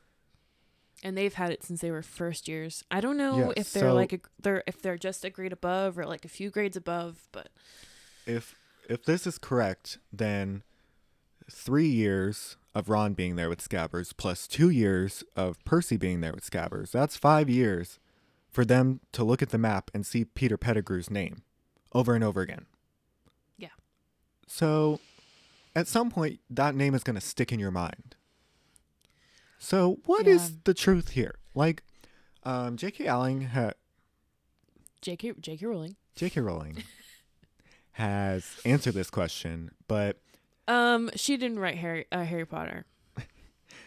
and 1.03 1.15
they've 1.15 1.35
had 1.35 1.51
it 1.51 1.63
since 1.63 1.81
they 1.81 1.91
were 1.91 2.01
first 2.01 2.47
years. 2.47 2.83
I 2.89 3.01
don't 3.01 3.17
know 3.17 3.53
if 3.55 3.71
they're 3.71 3.83
so- 3.83 3.93
like 3.93 4.13
a, 4.13 4.19
they're 4.41 4.63
if 4.65 4.81
they're 4.81 4.97
just 4.97 5.23
a 5.23 5.29
grade 5.29 5.53
above 5.53 5.99
or 5.99 6.07
like 6.07 6.25
a 6.25 6.29
few 6.29 6.49
grades 6.49 6.75
above, 6.75 7.27
but 7.31 7.49
if 8.25 8.55
if 8.89 9.05
this 9.05 9.27
is 9.27 9.37
correct, 9.37 9.99
then 10.11 10.63
three 11.51 11.87
years 11.87 12.57
of 12.73 12.89
Ron 12.89 13.13
being 13.13 13.35
there 13.35 13.49
with 13.49 13.67
Scabbers 13.67 14.13
plus 14.15 14.47
two 14.47 14.69
years 14.69 15.23
of 15.35 15.63
Percy 15.65 15.97
being 15.97 16.21
there 16.21 16.31
with 16.33 16.49
Scabbers. 16.49 16.91
That's 16.91 17.17
five 17.17 17.49
years 17.49 17.99
for 18.49 18.63
them 18.65 19.01
to 19.11 19.23
look 19.23 19.41
at 19.41 19.49
the 19.49 19.57
map 19.57 19.91
and 19.93 20.05
see 20.05 20.25
Peter 20.25 20.57
Pettigrew's 20.57 21.09
name 21.09 21.43
over 21.93 22.15
and 22.15 22.23
over 22.23 22.41
again. 22.41 22.65
Yeah. 23.57 23.69
So 24.47 24.99
at 25.75 25.87
some 25.87 26.09
point 26.09 26.39
that 26.49 26.75
name 26.75 26.93
is 26.95 27.03
gonna 27.03 27.21
stick 27.21 27.51
in 27.51 27.59
your 27.59 27.71
mind. 27.71 28.15
So 29.59 29.99
what 30.05 30.27
is 30.27 30.51
Yeah. 30.51 30.57
the 30.63 30.73
truth 30.73 31.09
here? 31.11 31.35
Like 31.53 31.83
um 32.43 32.77
J.K. 32.77 33.05
Rowling 33.07 33.41
had 33.41 33.75
J.K. 35.01 35.33
J.K. 35.39 35.65
Rowling. 35.65 35.95
J.K. 36.15 36.39
Rowling 36.41 36.83
has 37.93 38.59
answered 38.65 38.93
this 38.93 39.09
question, 39.09 39.71
but 39.87 40.20
Um, 40.67 41.09
she 41.15 41.37
didn't 41.37 41.59
write 41.59 41.77
Harry 41.77 42.05
uh, 42.11 42.23
Harry 42.23 42.45
Potter. 42.45 42.85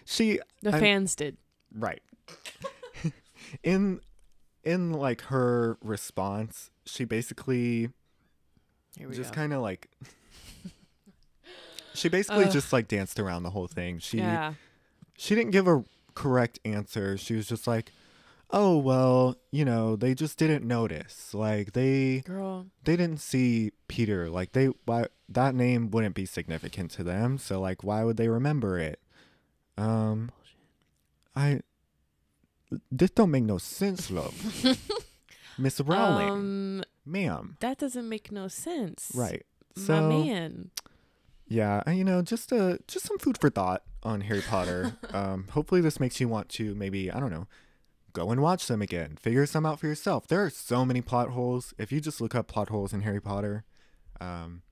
she 0.05 0.41
The 0.63 0.71
I'm- 0.73 0.81
fans 0.81 1.15
did. 1.17 1.37
right 1.77 2.03
in 3.63 4.01
in 4.63 4.93
like 4.93 5.23
her 5.23 5.77
response, 5.83 6.71
she 6.87 7.05
basically 7.05 7.91
just 9.13 9.33
kind 9.33 9.53
of 9.53 9.61
like 9.63 9.91
she 11.95 12.09
basically 12.09 12.45
Ugh. 12.47 12.53
just 12.53 12.73
like 12.73 12.89
danced 12.89 13.19
around 13.21 13.43
the 13.45 13.51
whole 13.51 13.67
thing. 13.67 13.99
She 13.99 14.19
yeah. 14.19 14.55
she 15.17 15.35
didn't 15.35 15.53
give 15.53 15.69
a 15.69 15.85
correct 16.15 16.59
answer. 16.65 17.17
She 17.17 17.35
was 17.35 17.47
just 17.47 17.67
like, 17.67 17.93
"Oh 18.51 18.79
well, 18.79 19.37
you 19.51 19.65
know, 19.65 19.97
they 19.97 20.15
just 20.15 20.39
didn't 20.39 20.67
notice. 20.67 21.35
Like 21.35 21.73
they 21.73 22.21
Girl. 22.21 22.67
they 22.85 22.97
didn't 22.97 23.21
see 23.21 23.73
Peter. 23.89 24.29
Like 24.31 24.53
they 24.53 24.67
why 24.85 25.07
that 25.29 25.55
name 25.55 25.91
wouldn't 25.91 26.15
be 26.15 26.27
significant 26.27 26.91
to 26.93 27.03
them. 27.05 27.39
So 27.39 27.61
like 27.61 27.83
why 27.83 28.05
would 28.05 28.17
they 28.17 28.29
remember 28.29 28.79
it? 28.79 29.01
Um 29.77 30.31
I 31.35 31.61
this 32.91 33.11
don't 33.11 33.31
make 33.31 33.45
no 33.45 33.59
sense, 33.59 34.11
love. 34.11 34.35
Miss 35.59 35.81
Rowling, 35.81 36.29
Um, 36.31 36.85
ma'am. 37.07 37.57
that 37.61 37.79
doesn't 37.79 38.09
make 38.09 38.33
no 38.33 38.49
sense. 38.49 39.13
Right. 39.15 39.45
My 39.77 39.83
So 39.83 40.09
man. 40.09 40.71
yeah, 41.47 41.89
you 41.91 42.05
know, 42.05 42.23
just 42.23 42.53
uh 42.53 42.79
just 42.89 43.07
some 43.07 43.19
food 43.19 43.39
for 43.39 43.51
thought 43.51 43.83
on 44.03 44.23
Harry 44.23 44.43
Potter. 44.43 44.97
um 45.13 45.47
hopefully 45.51 45.81
this 45.81 46.01
makes 46.01 46.21
you 46.21 46.29
want 46.29 46.49
to 46.51 46.75
maybe, 46.75 47.11
I 47.11 47.21
don't 47.21 47.31
know, 47.31 47.47
go 48.15 48.31
and 48.31 48.41
watch 48.41 48.67
them 48.67 48.81
again. 48.81 49.17
Figure 49.21 49.45
some 49.45 49.67
out 49.67 49.79
for 49.79 49.87
yourself. 49.87 50.27
There 50.27 50.43
are 50.45 50.49
so 50.51 50.85
many 50.87 51.03
plot 51.03 51.31
holes. 51.31 51.75
If 51.77 51.93
you 51.93 52.01
just 52.01 52.21
look 52.21 52.35
up 52.35 52.47
plot 52.49 52.71
holes 52.71 52.93
in 52.95 53.03
Harry 53.03 53.21
Potter, 53.21 53.65
um 54.21 54.63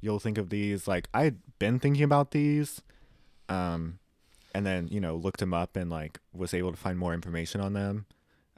you'll 0.00 0.18
think 0.18 0.38
of 0.38 0.48
these 0.50 0.88
like 0.88 1.08
I'd 1.12 1.36
been 1.58 1.78
thinking 1.78 2.02
about 2.04 2.30
these 2.30 2.80
um 3.48 3.98
and 4.54 4.64
then, 4.66 4.88
you 4.88 5.00
know, 5.00 5.14
looked 5.16 5.40
them 5.40 5.52
up 5.54 5.76
and 5.76 5.90
like 5.90 6.18
was 6.32 6.52
able 6.54 6.70
to 6.72 6.76
find 6.78 6.98
more 6.98 7.12
information 7.14 7.60
on 7.60 7.72
them. 7.74 8.06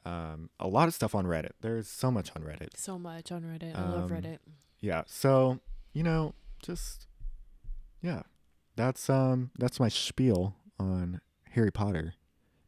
Um 0.05 0.49
a 0.59 0.67
lot 0.67 0.87
of 0.87 0.93
stuff 0.93 1.13
on 1.15 1.25
Reddit. 1.25 1.51
There's 1.61 1.87
so 1.87 2.09
much 2.11 2.31
on 2.35 2.43
Reddit. 2.43 2.77
So 2.77 2.97
much 2.97 3.31
on 3.31 3.41
Reddit. 3.43 3.75
I 3.77 3.81
love 3.89 4.11
Um, 4.11 4.17
Reddit. 4.17 4.37
Yeah. 4.79 5.03
So, 5.07 5.59
you 5.93 6.03
know, 6.03 6.33
just 6.61 7.07
yeah. 8.01 8.21
That's 8.75 9.09
um 9.09 9.51
that's 9.57 9.79
my 9.79 9.89
spiel 9.89 10.55
on 10.79 11.21
Harry 11.51 11.71
Potter 11.71 12.13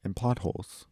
and 0.04 0.16
plot 0.16 0.40
holes. 0.40 0.88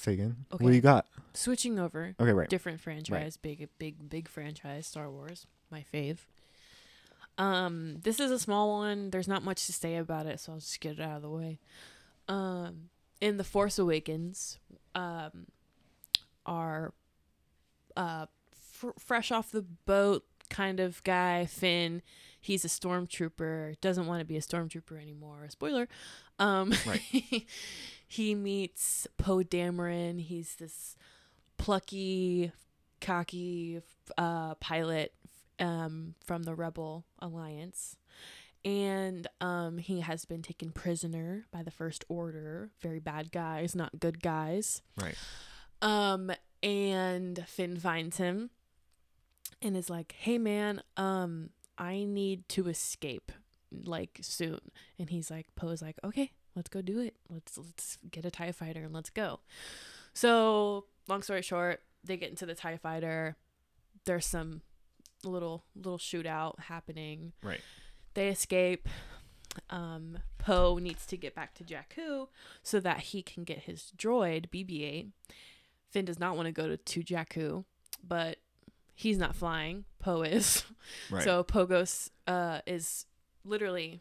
Sagan. 0.00 0.46
What 0.50 0.60
do 0.60 0.70
you 0.72 0.80
got? 0.80 1.06
Switching 1.34 1.78
over. 1.78 2.14
Okay, 2.18 2.32
right. 2.32 2.48
Different 2.48 2.80
franchise. 2.80 3.36
Big, 3.36 3.68
big, 3.78 4.08
big 4.08 4.28
franchise. 4.28 4.86
Star 4.86 5.10
Wars. 5.10 5.46
My 5.70 5.84
fave. 5.92 6.18
Um, 7.36 7.98
this 8.02 8.18
is 8.18 8.30
a 8.30 8.38
small 8.38 8.78
one. 8.78 9.10
There's 9.10 9.28
not 9.28 9.44
much 9.44 9.66
to 9.66 9.72
say 9.72 9.96
about 9.96 10.26
it, 10.26 10.40
so 10.40 10.52
I'll 10.52 10.58
just 10.58 10.80
get 10.80 10.98
it 10.98 11.00
out 11.00 11.16
of 11.16 11.22
the 11.22 11.30
way. 11.30 11.58
Um, 12.26 12.90
in 13.20 13.36
The 13.36 13.44
Force 13.44 13.78
Awakens, 13.78 14.58
um, 14.94 15.46
our 16.46 16.92
uh, 17.96 18.26
fr- 18.52 18.90
fresh 18.98 19.30
off 19.30 19.50
the 19.50 19.62
boat 19.62 20.24
kind 20.50 20.80
of 20.80 21.02
guy, 21.04 21.46
Finn, 21.46 22.02
he's 22.40 22.64
a 22.64 22.68
stormtrooper, 22.68 23.80
doesn't 23.80 24.06
want 24.06 24.20
to 24.20 24.24
be 24.24 24.36
a 24.36 24.40
stormtrooper 24.40 25.00
anymore. 25.00 25.46
Spoiler. 25.48 25.88
Um, 26.38 26.72
Right. 26.86 27.46
he 28.06 28.34
meets 28.34 29.06
Poe 29.16 29.42
Dameron. 29.42 30.20
He's 30.20 30.54
this 30.56 30.96
plucky, 31.56 32.52
cocky 33.00 33.80
uh, 34.16 34.54
pilot 34.56 35.12
um, 35.58 36.14
from 36.24 36.44
the 36.44 36.54
Rebel 36.54 37.04
Alliance. 37.18 37.96
And 38.64 39.26
um, 39.40 39.78
he 39.78 40.00
has 40.00 40.24
been 40.24 40.42
taken 40.42 40.72
prisoner 40.72 41.46
by 41.50 41.62
the 41.62 41.70
First 41.70 42.04
Order. 42.08 42.70
Very 42.80 42.98
bad 42.98 43.30
guys, 43.30 43.74
not 43.74 44.00
good 44.00 44.22
guys. 44.22 44.82
Right. 45.00 45.16
Um, 45.80 46.32
and 46.62 47.44
Finn 47.46 47.78
finds 47.78 48.16
him 48.16 48.50
and 49.62 49.76
is 49.76 49.88
like, 49.88 50.12
"Hey, 50.18 50.38
man, 50.38 50.82
um, 50.96 51.50
I 51.78 52.04
need 52.04 52.48
to 52.50 52.68
escape, 52.68 53.30
like 53.70 54.18
soon." 54.22 54.60
And 54.98 55.10
he's 55.10 55.30
like, 55.30 55.46
"Poe's 55.56 55.82
like, 55.82 55.96
okay, 56.04 56.32
let's 56.54 56.68
go 56.68 56.82
do 56.82 57.00
it. 57.00 57.16
Let's 57.28 57.56
let's 57.58 57.98
get 58.10 58.24
a 58.24 58.30
Tie 58.30 58.52
Fighter 58.52 58.82
and 58.82 58.92
let's 58.92 59.10
go." 59.10 59.40
So, 60.14 60.86
long 61.08 61.22
story 61.22 61.42
short, 61.42 61.82
they 62.04 62.16
get 62.16 62.30
into 62.30 62.46
the 62.46 62.54
Tie 62.54 62.76
Fighter. 62.76 63.36
There's 64.04 64.26
some 64.26 64.62
little 65.24 65.64
little 65.74 65.98
shootout 65.98 66.58
happening. 66.60 67.32
Right. 67.42 67.60
They 68.14 68.28
escape. 68.28 68.88
Um, 69.70 70.18
Poe 70.38 70.78
needs 70.78 71.04
to 71.06 71.16
get 71.16 71.34
back 71.34 71.54
to 71.54 71.64
Jakku 71.64 72.28
so 72.62 72.78
that 72.80 73.00
he 73.00 73.22
can 73.22 73.42
get 73.42 73.60
his 73.60 73.92
droid 73.96 74.50
BB-8. 74.50 75.08
Finn 75.90 76.04
does 76.04 76.20
not 76.20 76.36
want 76.36 76.46
to 76.46 76.52
go 76.52 76.68
to, 76.68 76.76
to 76.76 77.02
Jakku, 77.02 77.64
but 78.06 78.38
he's 78.94 79.18
not 79.18 79.34
flying. 79.34 79.84
Poe 79.98 80.22
is. 80.22 80.64
Right. 81.10 81.22
So 81.22 81.42
Poe 81.42 81.66
goes 81.66 82.10
uh, 82.26 82.60
is 82.66 83.06
literally 83.48 84.00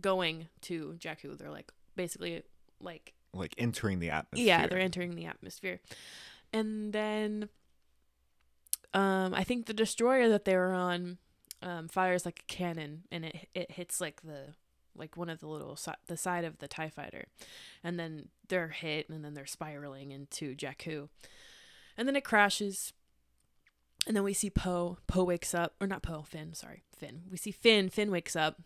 going 0.00 0.48
to 0.62 0.96
Jakku. 0.98 1.36
They're 1.38 1.50
like 1.50 1.72
basically 1.96 2.42
like 2.80 3.14
like 3.34 3.54
entering 3.58 3.98
the 4.00 4.10
atmosphere. 4.10 4.46
yeah, 4.46 4.66
they're 4.66 4.78
entering 4.78 5.14
the 5.14 5.26
atmosphere. 5.26 5.80
And 6.52 6.92
then 6.92 7.48
um 8.94 9.34
I 9.34 9.44
think 9.44 9.66
the 9.66 9.74
destroyer 9.74 10.28
that 10.28 10.44
they 10.44 10.56
were 10.56 10.72
on 10.72 11.18
um 11.62 11.88
fires 11.88 12.24
like 12.24 12.40
a 12.40 12.52
cannon 12.52 13.02
and 13.10 13.24
it 13.24 13.48
it 13.54 13.72
hits 13.72 14.00
like 14.00 14.22
the 14.22 14.54
like 14.96 15.16
one 15.16 15.28
of 15.28 15.40
the 15.40 15.46
little 15.46 15.76
si- 15.76 15.92
the 16.06 16.16
side 16.16 16.44
of 16.44 16.58
the 16.58 16.68
tie 16.68 16.88
fighter. 16.90 17.26
And 17.84 17.98
then 17.98 18.28
they're 18.48 18.68
hit 18.68 19.08
and 19.08 19.24
then 19.24 19.34
they're 19.34 19.46
spiraling 19.46 20.10
into 20.10 20.54
Jakku. 20.56 21.08
And 21.96 22.06
then 22.08 22.16
it 22.16 22.24
crashes. 22.24 22.92
And 24.06 24.16
then 24.16 24.24
we 24.24 24.32
see 24.32 24.48
Poe. 24.48 24.98
Poe 25.06 25.24
wakes 25.24 25.54
up 25.54 25.74
or 25.80 25.86
not 25.86 26.02
Poe, 26.02 26.22
Finn, 26.22 26.54
sorry. 26.54 26.82
Finn. 26.96 27.22
We 27.30 27.36
see 27.36 27.50
Finn, 27.50 27.90
Finn 27.90 28.10
wakes 28.10 28.34
up, 28.36 28.60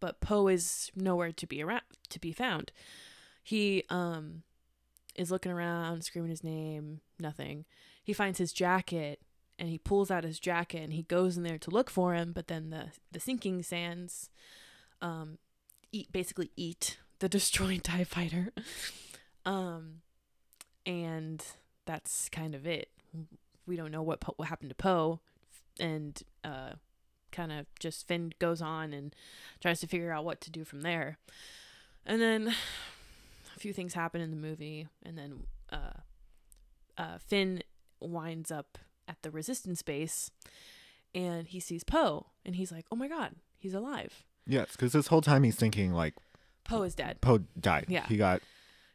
but 0.00 0.20
Poe 0.20 0.48
is 0.48 0.90
nowhere 0.94 1.32
to 1.32 1.46
be 1.46 1.62
around 1.62 1.82
to 2.08 2.20
be 2.20 2.32
found 2.32 2.72
he 3.46 3.84
um 3.90 4.42
is 5.14 5.30
looking 5.30 5.52
around 5.52 6.02
screaming 6.02 6.30
his 6.30 6.42
name 6.42 7.00
nothing 7.20 7.64
he 8.02 8.12
finds 8.12 8.38
his 8.38 8.52
jacket 8.52 9.20
and 9.56 9.68
he 9.68 9.78
pulls 9.78 10.10
out 10.10 10.24
his 10.24 10.40
jacket 10.40 10.82
and 10.82 10.92
he 10.92 11.02
goes 11.04 11.36
in 11.36 11.44
there 11.44 11.56
to 11.56 11.70
look 11.70 11.88
for 11.88 12.14
him 12.14 12.32
but 12.32 12.48
then 12.48 12.70
the 12.70 12.86
the 13.12 13.20
sinking 13.20 13.62
sands 13.62 14.30
um 15.00 15.38
eat 15.92 16.10
basically 16.10 16.50
eat 16.56 16.98
the 17.20 17.28
destroyed 17.38 17.84
tie 17.84 18.02
fighter 18.02 18.52
um 19.46 20.00
and 20.84 21.44
that's 21.84 22.28
kind 22.28 22.52
of 22.52 22.66
it 22.66 22.90
we 23.66 23.76
don't 23.76 23.90
know 23.90 24.02
what 24.02 24.20
po- 24.20 24.34
what 24.36 24.48
happened 24.48 24.70
to 24.70 24.76
poe 24.76 25.20
and 25.78 26.22
uh 26.44 26.72
kind 27.32 27.52
of 27.52 27.66
just 27.78 28.06
finn 28.06 28.32
goes 28.38 28.62
on 28.62 28.92
and 28.92 29.14
tries 29.60 29.80
to 29.80 29.86
figure 29.86 30.12
out 30.12 30.24
what 30.24 30.40
to 30.40 30.50
do 30.50 30.64
from 30.64 30.82
there 30.82 31.18
and 32.06 32.20
then 32.22 32.54
a 33.56 33.58
few 33.58 33.72
things 33.72 33.94
happen 33.94 34.20
in 34.20 34.30
the 34.30 34.36
movie, 34.36 34.86
and 35.02 35.18
then 35.18 35.44
uh, 35.72 36.00
uh, 36.96 37.18
Finn 37.18 37.62
winds 38.00 38.50
up 38.50 38.78
at 39.08 39.16
the 39.22 39.30
resistance 39.30 39.82
base, 39.82 40.30
and 41.14 41.48
he 41.48 41.58
sees 41.58 41.82
Poe, 41.82 42.26
and 42.44 42.56
he's 42.56 42.70
like, 42.70 42.86
"Oh 42.92 42.96
my 42.96 43.08
god, 43.08 43.34
he's 43.58 43.74
alive! 43.74 44.24
Yes, 44.46 44.72
because 44.72 44.92
this 44.92 45.08
whole 45.08 45.22
time 45.22 45.42
he's 45.42 45.56
thinking 45.56 45.92
like 45.92 46.14
Poe 46.64 46.82
is 46.82 46.94
dead." 46.94 47.20
Poe 47.20 47.38
died. 47.58 47.86
Yeah. 47.88 48.06
He 48.06 48.16
got 48.16 48.42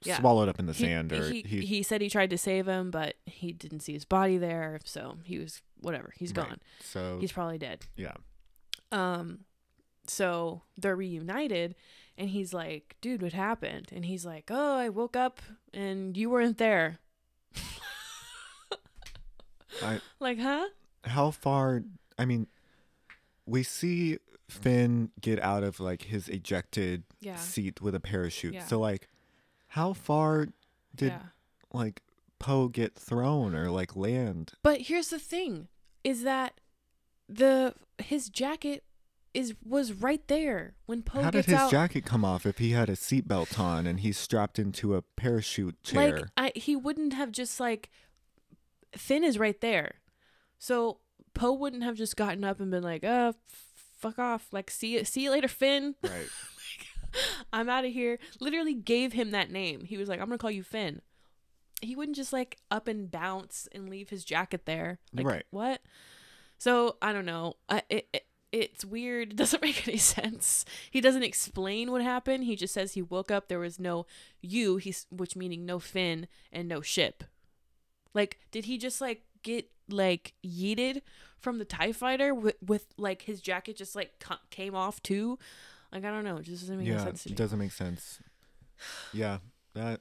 Yeah. 0.04 0.18
swallowed 0.20 0.50
up 0.50 0.60
in 0.60 0.66
the 0.66 0.74
He, 0.74 0.84
sand, 0.86 1.12
or 1.14 1.30
he, 1.30 1.42
he, 1.44 1.62
he 1.66 1.84
said 1.84 2.02
he 2.02 2.10
tried 2.10 2.30
to 2.32 2.38
save 2.38 2.68
him, 2.68 2.90
but 2.92 3.16
he 3.26 3.52
didn't 3.54 3.82
see 3.82 3.94
his 3.94 4.06
body 4.06 4.38
there, 4.38 4.80
so 4.84 5.18
he 5.24 5.38
was 5.40 5.62
whatever. 5.80 6.12
He's 6.18 6.34
Right. 6.36 6.48
gone. 6.50 6.60
so 6.80 7.18
He's 7.20 7.32
probably 7.32 7.58
dead. 7.58 7.86
yeah, 7.96 8.14
Um, 8.92 9.46
so 10.08 10.64
they're 10.78 10.96
reunited, 10.96 11.76
and 12.18 12.30
he's 12.30 12.54
like, 12.54 12.96
"Dude, 13.02 13.22
what 13.22 13.34
happened?" 13.34 13.90
And 13.92 14.06
he's 14.06 14.26
like, 14.26 14.50
"Oh, 14.50 14.76
I 14.78 14.90
woke 14.90 15.16
up 15.16 15.42
and 15.74 16.18
you 16.18 16.30
weren't 16.30 16.58
there." 16.58 17.00
I- 19.82 20.02
like, 20.20 20.40
huh? 20.40 20.68
how 21.06 21.32
far? 21.32 21.84
I 22.18 22.26
mean, 22.26 22.48
we 23.46 23.64
see 23.64 24.18
Finn 24.50 25.12
get 25.20 25.40
out 25.40 25.64
of 25.64 25.80
like 25.80 26.04
his 26.04 26.28
ejected 26.30 27.04
Yeah. 27.20 27.36
seat 27.38 27.82
with 27.82 27.96
a 27.96 28.00
parachute. 28.00 28.54
Yeah. 28.54 28.66
So 28.66 28.80
like, 28.80 29.08
how 29.72 29.94
far 29.94 30.48
did 30.94 31.14
yeah. 31.14 31.22
like 31.72 32.02
Poe 32.40 32.68
get 32.68 32.94
thrown 32.94 33.56
or 33.56 33.72
like 33.72 33.96
land? 33.96 34.52
But 34.64 34.82
here's 34.82 35.10
the 35.10 35.20
thing: 35.20 35.70
is 36.04 36.24
that 36.24 36.60
the 37.30 37.74
his 37.98 38.30
jacket 38.30 38.84
is 39.34 39.56
was 39.66 39.94
right 39.94 40.28
there 40.28 40.76
when 40.88 41.04
Poe 41.04 41.22
How 41.22 41.32
did 41.32 41.46
his 41.46 41.56
out. 41.56 41.72
jacket 41.72 42.06
come 42.06 42.26
off 42.26 42.46
if 42.46 42.58
he 42.58 42.72
had 42.72 42.90
a 42.90 42.98
seatbelt 42.98 43.58
on 43.58 43.88
and 43.88 44.02
he's 44.02 44.18
strapped 44.18 44.60
into 44.60 44.94
a 44.96 45.02
parachute 45.02 45.82
chair? 45.84 46.16
Like 46.16 46.26
I, 46.36 46.52
he 46.54 46.76
wouldn't 46.76 47.14
have 47.14 47.32
just 47.32 47.58
like 47.60 47.90
Finn 48.98 49.24
is 49.24 49.40
right 49.40 49.60
there, 49.62 50.02
so 50.60 50.98
Poe 51.34 51.54
wouldn't 51.54 51.84
have 51.84 51.96
just 51.96 52.18
gotten 52.18 52.44
up 52.44 52.60
and 52.60 52.72
been 52.72 52.84
like, 52.84 53.06
"Uh, 53.06 53.32
f- 53.34 53.36
fuck 53.98 54.20
off!" 54.20 54.52
Like, 54.52 54.70
see 54.70 55.02
see 55.06 55.24
you 55.24 55.32
later, 55.32 55.48
Finn. 55.48 55.96
right. 56.04 56.28
I'm 57.54 57.70
out 57.70 57.86
of 57.86 57.92
here. 57.92 58.20
Literally 58.40 58.74
gave 58.74 59.14
him 59.14 59.32
that 59.32 59.52
name. 59.52 59.86
He 59.86 59.98
was 59.98 60.10
like, 60.10 60.20
"I'm 60.20 60.28
gonna 60.28 60.38
call 60.38 60.52
you 60.52 60.64
Finn." 60.64 61.02
He 61.82 61.96
wouldn't 61.96 62.16
just 62.16 62.32
like 62.34 62.58
up 62.70 62.88
and 62.88 63.10
bounce 63.10 63.68
and 63.72 63.90
leave 63.90 64.10
his 64.10 64.24
jacket 64.24 64.66
there. 64.66 65.00
Like, 65.14 65.26
Right. 65.26 65.46
What? 65.50 65.82
So 66.58 66.98
I 67.02 67.12
don't 67.12 67.26
know. 67.26 67.56
I, 67.70 67.82
it, 67.90 68.08
it 68.14 68.26
it's 68.52 68.86
weird. 68.86 69.30
It 69.32 69.38
doesn't 69.38 69.62
make 69.62 69.88
any 69.88 69.98
sense. 69.98 70.66
He 70.92 71.02
doesn't 71.02 71.24
explain 71.24 71.92
what 71.92 72.02
happened. 72.02 72.44
He 72.44 72.56
just 72.56 72.74
says 72.74 72.94
he 72.94 73.02
woke 73.02 73.32
up. 73.32 73.48
There 73.48 73.60
was 73.60 73.80
no 73.80 74.06
you. 74.42 74.78
He's 74.78 75.08
which 75.10 75.36
meaning 75.36 75.66
no 75.66 75.80
Finn 75.80 76.28
and 76.52 76.68
no 76.68 76.82
ship. 76.82 77.24
Like, 78.14 78.40
did 78.52 78.66
he 78.66 78.78
just 78.78 79.02
like 79.02 79.24
get 79.42 79.70
like 79.90 80.34
yeeted 80.46 81.02
from 81.38 81.58
the 81.58 81.66
Tie 81.66 81.94
Fighter 81.94 82.34
with 82.36 82.56
with 82.62 82.88
like 82.98 83.24
his 83.24 83.42
jacket 83.42 83.76
just 83.78 83.96
like 83.96 84.24
came 84.50 84.76
off 84.76 85.02
too? 85.02 85.40
Like 85.92 86.06
I 86.06 86.10
don't 86.12 86.24
know. 86.24 86.38
It 86.38 86.44
just 86.44 86.62
doesn't 86.64 86.78
make 86.78 86.88
Yeah, 86.88 87.04
sense 87.04 87.24
to 87.24 87.30
me. 87.30 87.34
it 87.34 87.38
doesn't 87.38 87.60
make 87.60 87.72
sense. 87.72 88.20
Yeah, 89.14 89.40
that. 89.74 90.00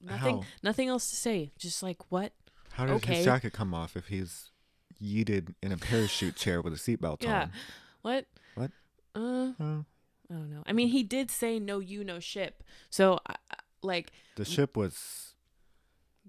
Nothing. 0.00 0.38
How? 0.42 0.44
Nothing 0.62 0.88
else 0.88 1.08
to 1.10 1.16
say. 1.16 1.52
Just 1.58 1.82
like 1.82 2.10
what? 2.10 2.32
How 2.72 2.86
did 2.86 2.94
Okay. 2.96 3.16
his 3.16 3.24
jacket 3.24 3.52
come 3.52 3.72
off 3.74 3.96
if 3.96 4.08
he's 4.08 4.50
yeeted 5.00 5.54
in 5.62 5.72
a 5.72 5.76
parachute 5.76 6.36
chair 6.36 6.60
with 6.60 6.72
a 6.72 6.76
seatbelt 6.76 7.22
Yeah. 7.22 7.42
on? 7.42 7.48
Yeah. 7.48 7.60
What? 8.02 8.26
What? 8.54 8.70
Uh, 9.14 9.52
Uh, 9.60 9.82
I 10.30 10.34
don't 10.34 10.50
know. 10.50 10.62
I 10.66 10.72
mean, 10.72 10.88
he 10.88 11.02
did 11.02 11.30
say 11.30 11.58
no 11.60 11.78
you, 11.78 12.02
no 12.02 12.18
ship. 12.18 12.64
So, 12.90 13.20
I- 13.26 13.36
like, 13.82 14.12
the 14.36 14.44
ship 14.44 14.76
was 14.76 15.34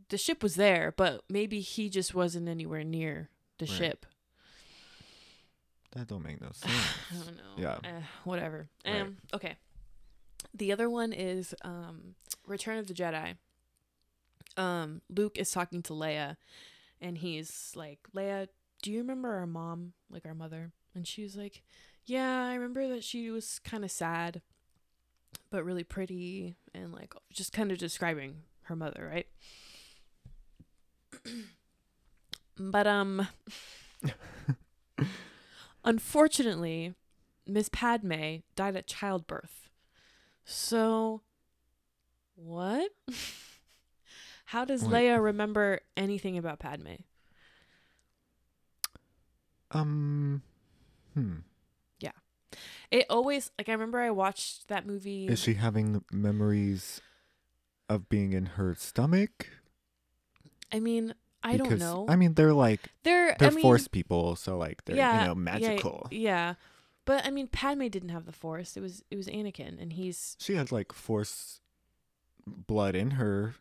the 0.10 0.18
ship 0.18 0.44
was 0.44 0.56
there, 0.56 0.94
but 0.96 1.24
maybe 1.30 1.62
he 1.62 1.90
just 1.90 2.14
wasn't 2.14 2.48
anywhere 2.50 2.84
near 2.84 3.30
the 3.60 3.66
Right. 3.66 3.76
ship. 3.78 4.06
That 5.96 6.08
don't 6.08 6.24
make 6.24 6.42
no 6.42 6.50
sense. 6.54 6.74
I 7.12 7.16
don't 7.26 7.38
know. 7.38 7.44
Yeah. 7.58 7.78
Eh, 7.84 8.02
whatever. 8.24 8.70
Right. 8.86 9.02
Um. 9.02 9.18
Okay. 9.34 9.56
The 10.54 10.72
other 10.72 10.90
one 10.90 11.14
is 11.14 11.56
um, 11.64 12.16
Return 12.46 12.78
of 12.78 12.88
the 12.88 12.94
Jedi. 12.94 13.36
Um, 14.56 15.02
Luke 15.10 15.38
is 15.38 15.52
talking 15.52 15.82
to 15.84 15.94
Leia, 15.94 16.36
and 17.02 17.18
he's 17.18 17.72
like, 17.76 18.00
"Leia, 18.16 18.48
do 18.82 18.92
you 18.92 19.00
remember 19.00 19.34
our 19.34 19.48
mom, 19.48 19.94
like 20.10 20.26
our 20.26 20.36
mother?" 20.36 20.72
And 20.94 21.08
she's 21.08 21.36
like, 21.36 21.64
"Yeah, 22.06 22.44
I 22.46 22.54
remember 22.54 22.88
that 22.90 23.04
she 23.04 23.32
was 23.32 23.60
kind 23.60 23.84
of 23.84 23.90
sad, 23.92 24.42
but 25.50 25.64
really 25.64 25.84
pretty, 25.84 26.56
and 26.74 26.94
like 26.94 27.14
just 27.32 27.52
kind 27.54 27.72
of 27.72 27.78
describing 27.80 28.44
her 28.64 28.76
mother, 28.76 29.10
right?" 29.12 29.28
but 32.60 32.86
um, 32.86 33.28
unfortunately, 35.84 36.94
Miss 37.48 37.70
Padme 37.70 38.38
died 38.56 38.76
at 38.76 38.88
childbirth. 38.88 39.70
So, 40.46 41.22
what? 42.36 42.92
How 44.46 44.66
does 44.66 44.84
Wait. 44.84 45.10
Leia 45.10 45.24
remember 45.24 45.80
anything 45.98 46.38
about 46.38 46.60
Padme? 46.60 46.96
Um, 49.72 50.44
hmm. 51.14 51.38
Yeah. 52.00 52.12
It 52.92 53.08
always 53.10 53.52
like 53.58 53.70
I 53.70 53.72
remember 53.72 54.00
I 54.00 54.12
watched 54.12 54.68
that 54.68 54.86
movie. 54.86 55.26
Is 55.28 55.40
she 55.40 55.56
having 55.56 56.04
memories 56.12 57.02
of 57.90 58.10
being 58.10 58.34
in 58.34 58.46
her 58.46 58.76
stomach? 58.76 59.48
I 60.72 60.80
mean, 60.80 61.16
I 61.44 61.58
don't 61.58 61.78
know. 61.78 62.06
I 62.08 62.16
mean, 62.16 62.34
they're 62.36 62.54
like 62.54 62.80
they're 63.04 63.36
they're 63.38 63.50
I 63.50 63.54
mean, 63.54 63.62
force 63.62 63.88
people, 63.88 64.36
so 64.36 64.58
like 64.58 64.86
they're 64.86 64.96
yeah, 64.96 65.22
you 65.22 65.28
know 65.28 65.34
yeah, 65.34 65.40
magical. 65.40 66.08
Yeah, 66.10 66.56
but 67.06 67.26
I 67.26 67.32
mean, 67.32 67.48
Padme 67.48 67.88
didn't 67.88 68.10
have 68.10 68.26
the 68.26 68.32
Force. 68.32 68.78
It 68.78 68.82
was 68.82 69.04
it 69.12 69.18
was 69.18 69.28
Anakin, 69.28 69.82
and 69.82 69.94
he's 69.94 70.38
She 70.40 70.56
had 70.56 70.72
like 70.72 70.94
force 70.94 71.60
blood 72.48 72.96
in 72.96 73.12
her, 73.12 73.56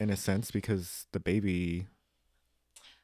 in 0.00 0.10
a 0.10 0.16
sense, 0.16 0.50
because 0.50 1.06
the 1.12 1.20
baby. 1.20 1.86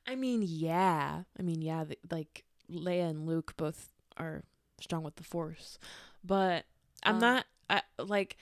I 0.07 0.15
mean, 0.15 0.43
yeah. 0.45 1.23
I 1.39 1.43
mean, 1.43 1.63
yeah. 1.63 1.85
The, 1.85 1.99
like 2.11 2.45
Leia 2.71 3.11
and 3.11 3.27
Luke 3.27 3.55
both 3.57 3.91
are 4.17 4.43
strong 4.81 5.03
with 5.03 5.17
the 5.17 5.25
Force, 5.25 5.79
but 6.25 6.65
I'm 7.03 7.17
Uh. 7.17 7.21
not. 7.21 7.47
I 7.69 7.83
like, 7.99 8.37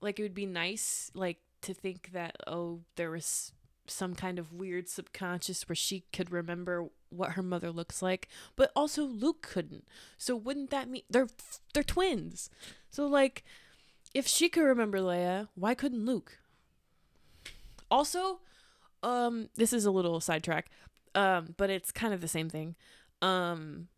like 0.00 0.18
it 0.18 0.22
would 0.22 0.34
be 0.34 0.46
nice, 0.46 1.10
like 1.14 1.38
to 1.62 1.72
think 1.74 2.10
that 2.12 2.36
oh, 2.46 2.80
there 2.96 3.10
was 3.10 3.52
some 3.90 4.14
kind 4.14 4.38
of 4.38 4.52
weird 4.52 4.88
subconscious 4.88 5.68
where 5.68 5.76
she 5.76 6.04
could 6.12 6.30
remember 6.30 6.88
what 7.10 7.32
her 7.32 7.42
mother 7.42 7.70
looks 7.70 8.02
like, 8.02 8.28
but 8.56 8.70
also 8.74 9.04
Luke 9.04 9.42
couldn't. 9.42 9.86
So 10.16 10.36
wouldn't 10.36 10.70
that 10.70 10.88
mean 10.88 11.02
they're 11.08 11.28
they're 11.72 11.82
twins? 11.82 12.50
So 12.90 13.06
like 13.06 13.44
if 14.14 14.26
she 14.26 14.48
could 14.48 14.62
remember 14.62 14.98
Leia, 14.98 15.48
why 15.54 15.74
couldn't 15.74 16.06
Luke? 16.06 16.38
Also, 17.90 18.40
um 19.02 19.48
this 19.54 19.72
is 19.72 19.84
a 19.84 19.90
little 19.90 20.20
sidetrack. 20.20 20.70
Um 21.14 21.54
but 21.56 21.70
it's 21.70 21.92
kind 21.92 22.12
of 22.14 22.20
the 22.20 22.28
same 22.28 22.48
thing. 22.48 22.74
Um 23.22 23.88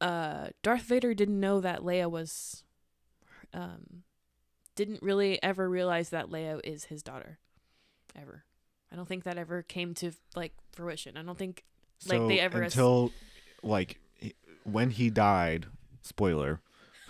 uh 0.00 0.48
Darth 0.62 0.82
Vader 0.82 1.14
didn't 1.14 1.40
know 1.40 1.60
that 1.60 1.80
Leia 1.80 2.10
was 2.10 2.64
um 3.52 4.04
didn't 4.74 5.02
really 5.02 5.42
ever 5.42 5.68
realize 5.68 6.10
that 6.10 6.30
Leia 6.30 6.60
is 6.62 6.84
his 6.84 7.02
daughter 7.02 7.38
ever. 8.16 8.44
I 8.92 8.96
don't 8.96 9.08
think 9.08 9.24
that 9.24 9.38
ever 9.38 9.62
came 9.62 9.94
to 9.94 10.12
like 10.34 10.52
fruition. 10.72 11.16
I 11.16 11.22
don't 11.22 11.38
think 11.38 11.64
like 12.06 12.18
So 12.18 12.28
they 12.28 12.40
ever 12.40 12.62
until 12.62 13.12
like 13.62 13.98
when 14.64 14.90
he 14.90 15.10
died. 15.10 15.66
Spoiler. 16.02 16.60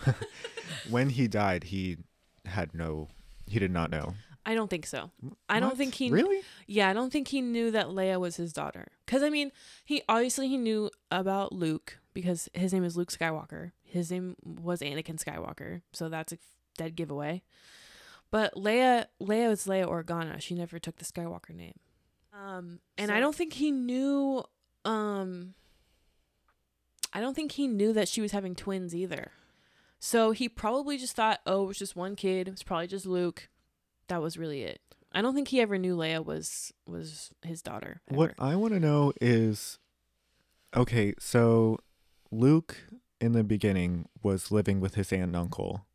when 0.89 1.09
he 1.09 1.27
died, 1.27 1.65
he 1.65 1.97
had 2.45 2.73
no. 2.73 3.07
He 3.47 3.59
did 3.59 3.71
not 3.71 3.91
know. 3.91 4.15
I 4.45 4.55
don't 4.55 4.69
think 4.69 4.85
so. 4.85 5.11
I 5.47 5.59
don't 5.59 5.77
think 5.77 5.93
he 5.93 6.09
really. 6.09 6.41
Yeah, 6.65 6.89
I 6.89 6.93
don't 6.93 7.11
think 7.11 7.27
he 7.27 7.41
knew 7.41 7.71
that 7.71 7.87
Leia 7.87 8.19
was 8.19 8.35
his 8.35 8.51
daughter. 8.51 8.87
Cuz 9.05 9.21
I 9.21 9.29
mean, 9.29 9.51
he 9.85 10.01
obviously 10.09 10.47
he 10.47 10.57
knew 10.57 10.89
about 11.11 11.53
Luke 11.53 11.99
because 12.13 12.49
his 12.53 12.73
name 12.73 12.83
is 12.83 12.97
Luke 12.97 13.11
Skywalker. 13.11 13.71
His 13.83 14.11
name 14.11 14.35
was 14.43 14.81
Anakin 14.81 15.23
Skywalker. 15.23 15.81
So 15.93 16.09
that's 16.09 16.33
a 16.33 16.37
dead 16.77 16.95
giveaway. 16.95 17.43
But 18.31 18.53
Leia 18.55 19.05
Leia 19.21 19.51
is 19.51 19.65
Leia 19.65 19.87
Organa. 19.87 20.39
She 20.41 20.55
never 20.55 20.79
took 20.79 20.97
the 20.97 21.05
Skywalker 21.05 21.55
name. 21.55 21.79
Um 22.33 22.79
and 22.97 23.11
I 23.11 23.19
don't 23.19 23.35
think 23.35 23.53
he 23.53 23.71
knew 23.71 24.43
um 24.85 25.55
I 27.11 27.21
don't 27.21 27.35
think 27.35 27.53
he 27.53 27.67
knew 27.67 27.91
that 27.93 28.07
she 28.07 28.21
was 28.21 28.31
having 28.31 28.55
twins 28.55 28.95
either. 28.95 29.31
So 29.99 30.31
he 30.31 30.47
probably 30.47 30.97
just 30.97 31.15
thought, 31.15 31.41
"Oh, 31.45 31.63
it 31.63 31.67
was 31.67 31.77
just 31.77 31.95
one 31.95 32.15
kid. 32.15 32.47
It 32.47 32.51
was 32.51 32.63
probably 32.63 32.87
just 32.87 33.05
Luke." 33.05 33.49
That 34.07 34.21
was 34.21 34.37
really 34.37 34.63
it. 34.63 34.79
I 35.11 35.21
don't 35.21 35.33
think 35.33 35.47
he 35.49 35.59
ever 35.59 35.77
knew 35.77 35.97
Leia 35.97 36.23
was 36.23 36.71
was 36.85 37.31
his 37.41 37.61
daughter. 37.61 38.01
What. 38.07 38.33
I 38.39 38.55
want 38.55 38.73
to 38.73 38.79
know 38.79 39.11
is 39.19 39.79
okay, 40.75 41.13
so 41.19 41.79
Luke 42.31 42.77
in 43.19 43.33
the 43.33 43.43
beginning 43.43 44.07
was 44.21 44.51
living 44.51 44.79
with 44.79 44.95
his 44.95 45.11
aunt 45.11 45.23
and 45.23 45.35
uncle, 45.35 45.85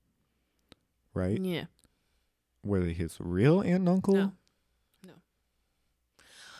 right? 1.14 1.40
Yeah. 1.40 1.64
Were 2.64 2.80
they 2.80 2.92
his 2.92 3.16
real 3.20 3.60
aunt 3.60 3.80
and 3.80 3.88
uncle? 3.88 4.14
No. 4.14 4.32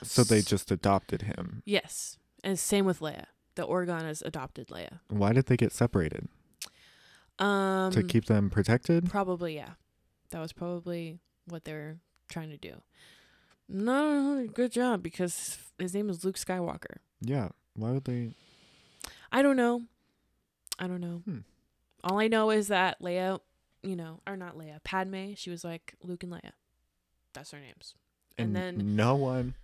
So 0.02 0.22
they 0.22 0.42
just 0.42 0.70
adopted 0.70 1.22
him. 1.22 1.62
Yes. 1.64 2.18
And 2.42 2.58
same 2.58 2.84
with 2.84 3.00
Leia. 3.00 3.24
The 3.54 3.66
Organas 3.66 4.22
adopted 4.24 4.68
Leia. 4.68 5.00
Why 5.08 5.32
did 5.32 5.46
they 5.46 5.56
get 5.56 5.72
separated? 5.72 6.28
Um 7.38 7.90
to 7.92 8.02
keep 8.02 8.26
them 8.26 8.50
protected? 8.50 9.08
probably 9.10 9.56
yeah. 9.56 9.70
That 10.30 10.40
was 10.40 10.52
probably 10.52 11.18
what 11.46 11.64
they're 11.64 11.98
trying 12.28 12.50
to 12.50 12.56
do. 12.56 12.82
No, 13.68 14.46
good 14.52 14.72
job 14.72 15.02
because 15.02 15.58
his 15.78 15.94
name 15.94 16.10
is 16.10 16.24
Luke 16.24 16.36
Skywalker. 16.36 16.98
Yeah. 17.20 17.48
Why 17.74 17.92
would 17.92 18.04
they? 18.04 18.34
I 19.32 19.42
don't 19.42 19.56
know. 19.56 19.82
I 20.78 20.86
don't 20.86 21.00
know. 21.00 21.22
Hmm. 21.24 21.38
All 22.02 22.20
I 22.20 22.28
know 22.28 22.50
is 22.50 22.68
that 22.68 23.00
Leia, 23.00 23.40
you 23.84 23.96
know, 23.96 24.20
or 24.26 24.36
not 24.36 24.56
Leia, 24.56 24.82
Padme, 24.82 25.34
she 25.34 25.50
was 25.50 25.62
like 25.64 25.94
Luke 26.02 26.22
and 26.22 26.32
Leia. 26.32 26.52
That's 27.32 27.50
their 27.50 27.60
names. 27.60 27.94
And 28.38 28.54
then- 28.56 28.96
no 28.96 29.14
one 29.14 29.54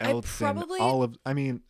I 0.00 0.10
else 0.10 0.38
probably- 0.38 0.78
in 0.78 0.84
all 0.84 1.02
of. 1.02 1.16
I 1.26 1.32
mean, 1.34 1.62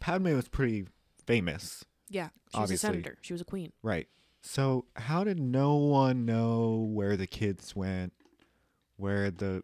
Padme 0.00 0.34
was 0.34 0.48
pretty 0.48 0.86
famous, 1.26 1.84
Yeah, 2.08 2.28
she 2.54 2.60
was 2.60 2.70
a 2.70 2.78
senator. 2.78 3.18
She 3.20 3.32
was 3.34 3.42
a 3.42 3.44
queen. 3.44 3.72
right? 3.82 4.08
So 4.40 4.86
how 4.96 5.24
did 5.24 5.38
no 5.40 5.74
one 5.76 6.24
know 6.24 6.76
where 6.76 7.16
the 7.16 7.26
kids 7.26 7.74
went? 7.76 8.12
Where 8.96 9.30
the 9.30 9.62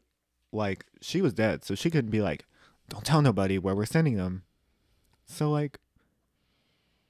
like 0.53 0.85
she 1.01 1.23
was 1.23 1.33
dead, 1.33 1.65
so 1.65 1.75
she 1.75 1.91
couldn't 1.91 2.11
be 2.11 2.21
like, 2.21 2.45
"Don't 2.89 3.05
tell 3.05 3.23
nobody 3.23 3.57
where 3.59 3.75
we're 3.75 3.87
sending 3.87 4.17
them." 4.17 4.45
So 5.25 5.51
like, 5.51 5.79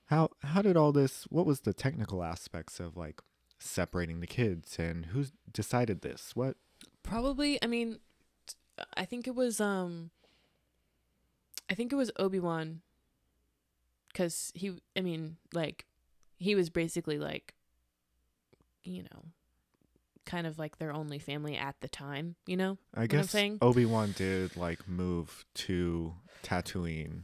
how 0.07 0.31
how 0.43 0.63
did 0.63 0.77
all 0.77 0.93
this? 0.93 1.25
What 1.25 1.47
was 1.47 1.61
the 1.61 1.73
technical 1.75 2.23
aspects 2.23 2.79
of 2.81 2.97
like 2.97 3.21
separating 3.59 4.21
the 4.21 4.27
kids 4.27 4.79
and 4.79 5.07
who 5.07 5.27
decided 5.53 6.03
this? 6.03 6.33
What 6.35 6.57
Probably, 7.03 7.63
I 7.63 7.67
mean, 7.67 7.99
I 8.97 9.05
think 9.05 9.27
it 9.27 9.35
was 9.35 9.61
um 9.61 10.11
I 11.69 11.75
think 11.75 11.93
it 11.93 11.97
was 11.97 12.11
Obi-Wan 12.19 12.83
cuz 14.15 14.53
he 14.55 14.73
I 14.97 15.01
mean, 15.01 15.37
like 15.53 15.87
he 16.37 16.55
was 16.55 16.71
basically 16.71 17.19
like 17.19 17.55
you 18.83 19.03
know, 19.03 19.25
kind 20.27 20.47
of 20.47 20.59
like 20.59 20.79
their 20.79 20.93
only 20.93 21.19
family 21.19 21.57
at 21.57 21.77
the 21.81 21.89
time, 21.89 22.37
you 22.47 22.57
know? 22.57 22.79
I 22.95 23.07
guess? 23.07 23.35
Obi 23.63 23.87
Wan 23.87 24.13
did 24.17 24.57
like 24.57 24.87
move 24.89 25.45
to 25.55 26.15
Tatooine. 26.43 27.23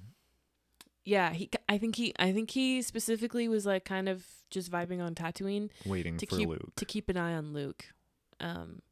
Yeah, 1.05 1.33
he 1.33 1.49
I 1.69 1.79
think 1.79 1.97
he 1.97 2.13
I 2.19 2.33
think 2.33 2.51
he 2.51 2.83
specifically 2.83 3.49
was 3.49 3.65
like 3.67 3.85
kind 3.85 4.09
of 4.09 4.25
just 4.51 4.71
vibing 4.71 5.01
on 5.03 5.15
Tatooine 5.15 5.71
waiting 5.87 6.17
To 6.19 6.27
for 6.27 6.37
keep- 6.37 6.49
Luke. 6.49 6.73
to 6.77 6.85
keep 6.85 7.09
an 7.09 7.17
eye 7.17 7.35
on 7.35 7.53
Luke. 7.53 7.87
Um 8.41 8.83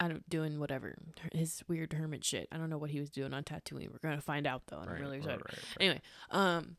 I 0.00 0.06
don't 0.08 0.28
doing 0.28 0.60
whatever 0.60 0.94
his 1.32 1.62
weird 1.66 1.92
hermit 1.92 2.24
shit. 2.24 2.46
I 2.52 2.56
don't 2.58 2.70
know 2.70 2.78
what 2.78 2.90
he 2.90 3.00
was 3.00 3.10
doing 3.10 3.34
on 3.34 3.42
Tatooine. 3.44 3.90
We're 3.90 3.98
gonna 4.00 4.20
find 4.20 4.46
out 4.46 4.62
though, 4.68 4.78
and 4.78 4.90
I'm 4.90 5.00
really 5.00 5.16
excited. 5.18 5.42
Anyway, 5.80 6.00
um, 6.30 6.76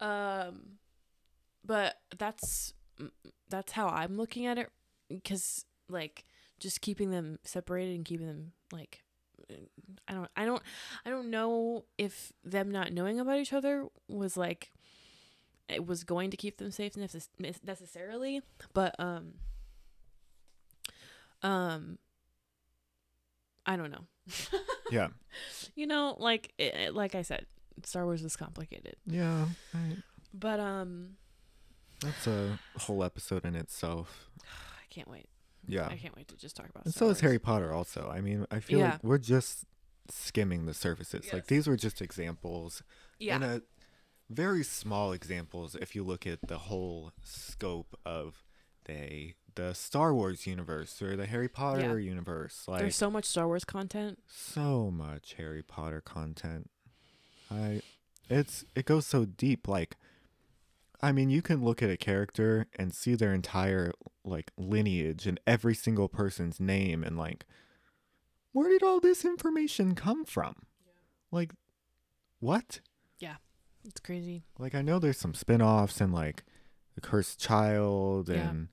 um, 0.00 0.78
but 1.64 1.96
that's 2.16 2.74
that's 3.48 3.72
how 3.72 3.88
I'm 3.88 4.16
looking 4.16 4.46
at 4.46 4.58
it, 4.58 4.70
because 5.08 5.64
like 5.88 6.24
just 6.58 6.80
keeping 6.80 7.10
them 7.10 7.38
separated 7.44 7.96
and 7.96 8.04
keeping 8.04 8.26
them 8.26 8.52
like 8.72 9.02
I 10.08 10.12
don't 10.14 10.28
I 10.36 10.44
don't 10.44 10.62
I 11.04 11.10
don't 11.10 11.30
know 11.30 11.84
if 11.98 12.32
them 12.44 12.70
not 12.70 12.92
knowing 12.92 13.18
about 13.20 13.38
each 13.38 13.52
other 13.52 13.86
was 14.08 14.36
like 14.36 14.70
it 15.68 15.86
was 15.86 16.02
going 16.04 16.30
to 16.32 16.36
keep 16.36 16.58
them 16.58 16.70
safe 16.72 16.94
necess- 16.94 17.28
necessarily, 17.64 18.42
but 18.74 18.94
um 18.98 19.34
um 21.42 21.98
I 23.66 23.76
don't 23.76 23.90
know. 23.90 24.04
Yeah, 24.90 25.10
You 25.76 25.86
know, 25.86 26.16
like 26.18 26.52
it, 26.58 26.92
like 26.96 27.14
I 27.14 27.22
said, 27.22 27.46
Star 27.84 28.04
Wars 28.04 28.24
is 28.24 28.34
complicated. 28.34 28.96
yeah. 29.06 29.46
I, 29.72 29.98
But 30.34 30.58
um 30.58 31.10
that's 32.00 32.26
a 32.26 32.58
whole 32.76 33.04
episode 33.04 33.44
in 33.44 33.54
itself. 33.54 34.28
I 34.44 34.86
can't 34.92 35.06
wait. 35.08 35.28
Yeah, 35.66 35.86
I 35.86 35.96
can't 35.96 36.16
wait 36.16 36.28
to 36.28 36.36
just 36.36 36.56
talk 36.56 36.68
about 36.68 36.84
and 36.86 36.94
Star 36.94 37.08
so 37.08 37.10
is 37.12 37.20
Harry 37.20 37.38
Potter. 37.38 37.72
Also, 37.72 38.10
I 38.12 38.20
mean, 38.20 38.46
I 38.50 38.60
feel 38.60 38.78
Yeah. 38.80 38.92
like 38.92 39.04
we're 39.04 39.18
just 39.18 39.64
skimming 40.08 40.66
the 40.66 40.74
surfaces. 40.74 41.22
Yes. 41.26 41.32
Like 41.34 41.46
these 41.46 41.66
were 41.68 41.76
just 41.76 42.00
examples, 42.02 42.82
Yeah. 43.18 43.36
and 43.36 43.44
a 43.44 43.62
very 44.28 44.62
small 44.64 45.12
examples 45.12 45.74
if 45.74 45.94
you 45.94 46.02
look 46.04 46.26
at 46.26 46.40
the 46.48 46.58
whole 46.58 47.12
scope 47.24 47.98
of 48.04 48.44
the 48.86 49.34
the 49.56 49.74
Star 49.74 50.14
Wars 50.14 50.46
universe 50.46 51.02
or 51.02 51.16
the 51.16 51.26
Harry 51.26 51.48
Potter 51.48 51.98
universe. 51.98 52.66
Like 52.68 52.80
There's 52.82 52.96
so 52.96 53.10
much 53.10 53.24
Star 53.24 53.46
Wars 53.48 53.64
content. 53.64 54.20
so 54.28 54.90
much 54.90 55.34
Harry 55.34 55.62
Potter 55.62 56.00
content. 56.00 56.70
I 57.50 57.82
it's 58.28 58.64
it 58.76 58.84
goes 58.86 59.06
so 59.06 59.24
deep 59.24 59.66
like 59.66 59.96
I 61.02 61.10
mean 61.12 61.30
you 61.30 61.42
can 61.42 61.64
look 61.64 61.82
at 61.82 61.90
a 61.90 61.96
character 61.96 62.66
and 62.78 62.94
see 62.94 63.14
their 63.16 63.34
entire 63.34 63.92
like 64.24 64.50
lineage 64.56 65.26
and 65.26 65.40
every 65.46 65.74
single 65.74 66.08
person's 66.08 66.60
name 66.60 67.02
and 67.02 67.16
like 67.18 67.44
where 68.52 68.68
did 68.68 68.82
all 68.82 69.00
this 69.00 69.24
information 69.24 69.94
come 69.94 70.24
from? 70.24 70.54
Like 71.30 71.52
what? 72.40 72.80
Yeah. 73.18 73.36
It's 73.84 74.00
crazy. 74.00 74.42
Like 74.58 74.74
I 74.74 74.82
know 74.82 74.98
there's 74.98 75.18
some 75.18 75.34
spin-offs 75.34 76.00
and 76.00 76.12
like 76.12 76.42
The 76.94 77.00
Cursed 77.00 77.40
Child 77.40 78.28
Yeah. 78.28 78.48
and 78.50 78.68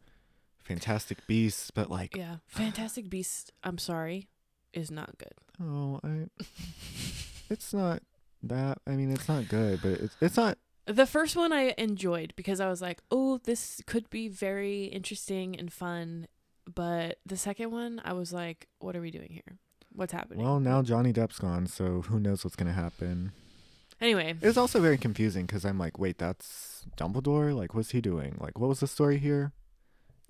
Fantastic 0.64 1.26
Beasts, 1.28 1.72
but 1.72 1.90
like 1.90 2.16
Yeah. 2.16 2.38
Fantastic 2.48 3.10
Beasts, 3.10 3.52
I'm 3.64 3.78
sorry, 3.78 4.28
is 4.74 4.92
not 4.92 5.18
good. 5.18 5.34
oh, 5.62 6.00
I 6.04 6.28
it's 7.50 7.74
not 7.74 8.02
that 8.44 8.80
I 8.86 8.92
mean 8.92 9.12
it's 9.12 9.28
not 9.30 9.48
good, 9.48 9.80
but 9.82 9.92
it's 9.94 10.16
it's 10.22 10.38
not 10.38 10.58
The 10.88 11.06
first 11.06 11.36
one 11.36 11.52
I 11.52 11.74
enjoyed 11.78 12.34
because 12.36 12.60
I 12.60 12.70
was 12.70 12.82
like, 12.82 13.02
"Oh, 13.12 13.40
this 13.44 13.82
could 13.86 14.10
be 14.10 14.30
very 14.30 14.86
interesting 14.86 15.58
and 15.58 15.72
fun." 15.72 16.28
But 16.74 17.20
the 17.26 17.38
second 17.38 17.72
one, 17.72 18.02
I 18.04 18.14
was 18.14 18.32
like, 18.34 18.68
"What 18.80 18.96
are 18.96 19.02
we 19.02 19.12
doing 19.12 19.30
here? 19.32 19.58
What's 19.92 20.14
happening?" 20.14 20.44
Well, 20.44 20.60
now 20.60 20.82
Johnny 20.82 21.12
Depp's 21.14 21.40
gone, 21.40 21.68
so 21.68 22.02
who 22.04 22.20
knows 22.20 22.44
what's 22.44 22.56
gonna 22.56 22.74
happen. 22.74 23.32
anyway, 24.00 24.36
It 24.42 24.46
was 24.48 24.58
also 24.58 24.80
very 24.80 24.98
confusing 24.98 25.46
because 25.46 25.66
I'm 25.66 25.78
like, 25.80 25.98
wait, 25.98 26.20
that's 26.20 26.86
Dumbledore. 26.98 27.56
Like, 27.56 27.74
what's 27.74 27.92
he 27.92 28.00
doing? 28.02 28.38
Like, 28.40 28.60
what 28.60 28.70
was 28.70 28.80
the 28.80 28.88
story 28.88 29.18
here? 29.18 29.52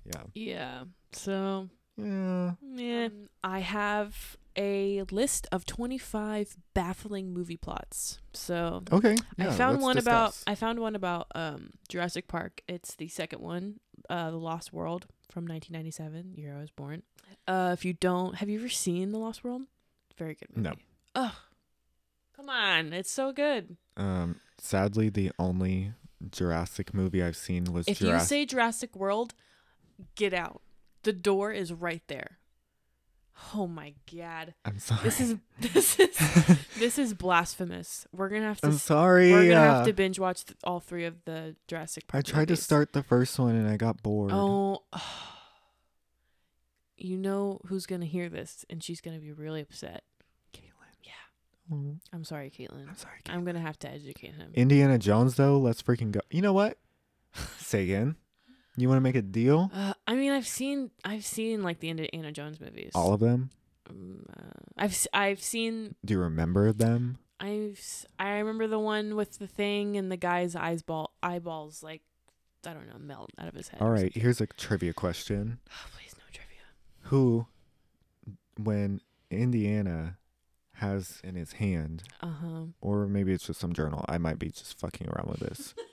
Yeah, 0.05 0.23
yeah. 0.33 0.83
So, 1.11 1.69
yeah. 1.97 2.53
yeah. 2.61 3.05
Um, 3.07 3.29
I 3.43 3.59
have 3.59 4.37
a 4.57 5.03
list 5.11 5.47
of 5.51 5.65
25 5.65 6.57
baffling 6.73 7.33
movie 7.33 7.57
plots. 7.57 8.19
So 8.33 8.83
Okay. 8.91 9.15
I 9.37 9.51
found 9.51 9.81
one 9.81 9.97
about. 9.97 10.35
I 10.47 10.55
found 10.55 10.79
one 10.79 10.95
about 10.95 11.27
um 11.35 11.71
Jurassic 11.89 12.27
Park. 12.27 12.61
It's 12.67 12.95
the 12.95 13.07
second 13.07 13.41
one, 13.41 13.79
uh 14.09 14.31
The 14.31 14.37
Lost 14.37 14.73
World 14.73 15.05
from 15.31 15.45
1997, 15.45 16.33
year 16.35 16.55
I 16.57 16.61
was 16.61 16.71
born. 16.71 17.03
Uh 17.47 17.71
if 17.73 17.85
you 17.85 17.93
don't, 17.93 18.35
have 18.35 18.49
you 18.49 18.59
ever 18.59 18.69
seen 18.69 19.11
The 19.11 19.19
Lost 19.19 19.43
World? 19.43 19.63
Very 20.17 20.33
good 20.35 20.49
movie. 20.55 20.69
No. 20.69 20.75
Oh. 21.15 21.35
Come 22.35 22.49
on, 22.49 22.93
it's 22.93 23.09
so 23.11 23.31
good. 23.31 23.77
Um, 23.97 24.39
sadly, 24.59 25.09
the 25.09 25.31
only 25.39 25.93
Jurassic 26.31 26.93
movie 26.93 27.23
I've 27.23 27.35
seen 27.35 27.65
was 27.73 27.87
If 27.87 27.99
you 27.99 28.19
say 28.19 28.45
Jurassic 28.45 28.95
World, 28.95 29.33
get 30.15 30.33
out. 30.35 30.61
The 31.03 31.13
door 31.13 31.51
is 31.51 31.73
right 31.73 32.03
there. 32.07 32.37
Oh 33.53 33.67
my 33.67 33.93
god. 34.13 34.53
I'm 34.65 34.79
sorry. 34.79 35.03
This 35.03 35.21
is 35.21 35.35
this 35.59 35.99
is 35.99 36.17
this 36.79 36.97
is 36.99 37.13
blasphemous. 37.13 38.07
We're 38.11 38.29
going 38.29 38.41
to 38.41 38.47
have 38.47 38.61
to 38.61 38.67
I'm 38.67 38.73
sorry. 38.73 39.31
we're 39.31 39.45
going 39.45 39.49
to 39.51 39.57
uh, 39.57 39.73
have 39.77 39.85
to 39.85 39.93
binge 39.93 40.19
watch 40.19 40.45
th- 40.45 40.57
all 40.63 40.79
three 40.79 41.05
of 41.05 41.23
the 41.25 41.55
Jurassic 41.67 42.05
I 42.09 42.11
Park 42.13 42.25
tried 42.25 42.47
to 42.49 42.55
start 42.55 42.93
the 42.93 43.03
first 43.03 43.38
one 43.39 43.55
and 43.55 43.67
I 43.67 43.77
got 43.77 44.01
bored. 44.03 44.31
Oh, 44.33 44.83
you 46.97 47.17
know 47.17 47.59
who's 47.67 47.85
gonna 47.85 48.05
hear 48.05 48.27
this, 48.29 48.65
and 48.69 48.83
she's 48.83 49.01
gonna 49.01 49.19
be 49.19 49.31
really 49.31 49.61
upset. 49.61 50.03
Caitlin. 50.53 50.95
Yeah, 51.03 51.11
Oh, 51.73 51.95
I'm 52.11 52.23
sorry, 52.23 52.49
Caitlin. 52.49 52.88
I'm 52.89 52.97
sorry. 52.97 53.19
I'm 53.29 53.45
gonna 53.45 53.59
have 53.59 53.77
to 53.79 53.89
educate 53.89 54.33
him. 54.33 54.51
Indiana 54.55 54.97
Jones, 54.97 55.35
though, 55.35 55.57
let's 55.59 55.81
freaking 55.83 56.11
go. 56.11 56.21
You 56.31 56.41
know 56.41 56.53
what? 56.53 56.77
Say 57.59 57.83
again. 57.83 58.15
You 58.78 58.88
want 58.88 58.97
to 58.97 59.01
make 59.01 59.15
a 59.15 59.21
deal? 59.23 59.71
Uh, 59.73 59.93
I 60.05 60.13
mean, 60.15 60.32
I've 60.32 60.47
seen, 60.47 60.91
I've 61.03 61.25
seen 61.25 61.63
like 61.63 61.80
the 61.80 61.89
Indiana 61.89 62.32
Jones 62.32 62.59
movies. 62.61 62.91
All 62.93 63.13
of 63.13 63.19
them? 63.19 63.49
Um, 63.89 64.25
uh, 64.38 64.41
I've, 64.78 65.07
I've 65.13 65.41
seen, 65.41 65.95
Do 66.05 66.13
you 66.13 66.19
remember 66.19 66.71
them? 66.71 67.17
I've, 67.39 67.78
s- 67.78 68.05
I 68.19 68.38
remember 68.38 68.67
the 68.67 68.80
one 68.80 69.15
with 69.15 69.39
the 69.39 69.47
thing 69.47 69.97
and 69.97 70.11
the 70.11 70.17
guy's 70.17 70.55
eyes 70.55 70.82
ball, 70.84 71.11
eyeballs 71.23 71.82
like, 71.82 72.01
I 72.65 72.73
don't 72.73 72.88
know, 72.88 72.99
melt 72.99 73.32
out 73.39 73.47
of 73.47 73.55
his 73.55 73.69
head. 73.69 73.82
All 73.82 73.89
right. 73.89 74.11
Here's 74.15 74.41
a 74.41 74.45
trivia 74.47 74.93
question. 74.93 75.59
Oh, 75.71 75.86
please 75.97 76.13
no 76.17 76.23
trivia. 76.32 76.61
Who, 77.03 77.47
when 78.61 79.01
Indiana 79.32 80.17
has 80.73 81.19
in 81.23 81.36
his 81.36 81.53
hand, 81.53 82.03
Uh 82.21 82.28
huh. 82.28 82.61
or 82.82 83.07
maybe 83.07 83.34
it's 83.34 83.47
just 83.47 83.59
some 83.59 83.73
journal. 83.73 84.05
I 84.07 84.17
might 84.19 84.38
be 84.39 84.49
just 84.49 84.78
fucking 84.80 85.07
around 85.09 85.30
with 85.30 85.39
this. 85.39 85.73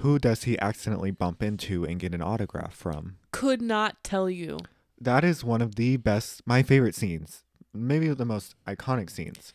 Who 0.00 0.18
does 0.18 0.44
he 0.44 0.58
accidentally 0.60 1.10
bump 1.10 1.42
into 1.42 1.84
and 1.84 2.00
get 2.00 2.14
an 2.14 2.22
autograph 2.22 2.74
from? 2.74 3.16
Could 3.32 3.60
not 3.60 4.02
tell 4.02 4.30
you. 4.30 4.58
That 4.98 5.24
is 5.24 5.44
one 5.44 5.60
of 5.62 5.76
the 5.76 5.96
best, 5.98 6.42
my 6.46 6.62
favorite 6.62 6.94
scenes, 6.94 7.44
maybe 7.72 8.08
the 8.08 8.24
most 8.24 8.54
iconic 8.66 9.10
scenes 9.10 9.52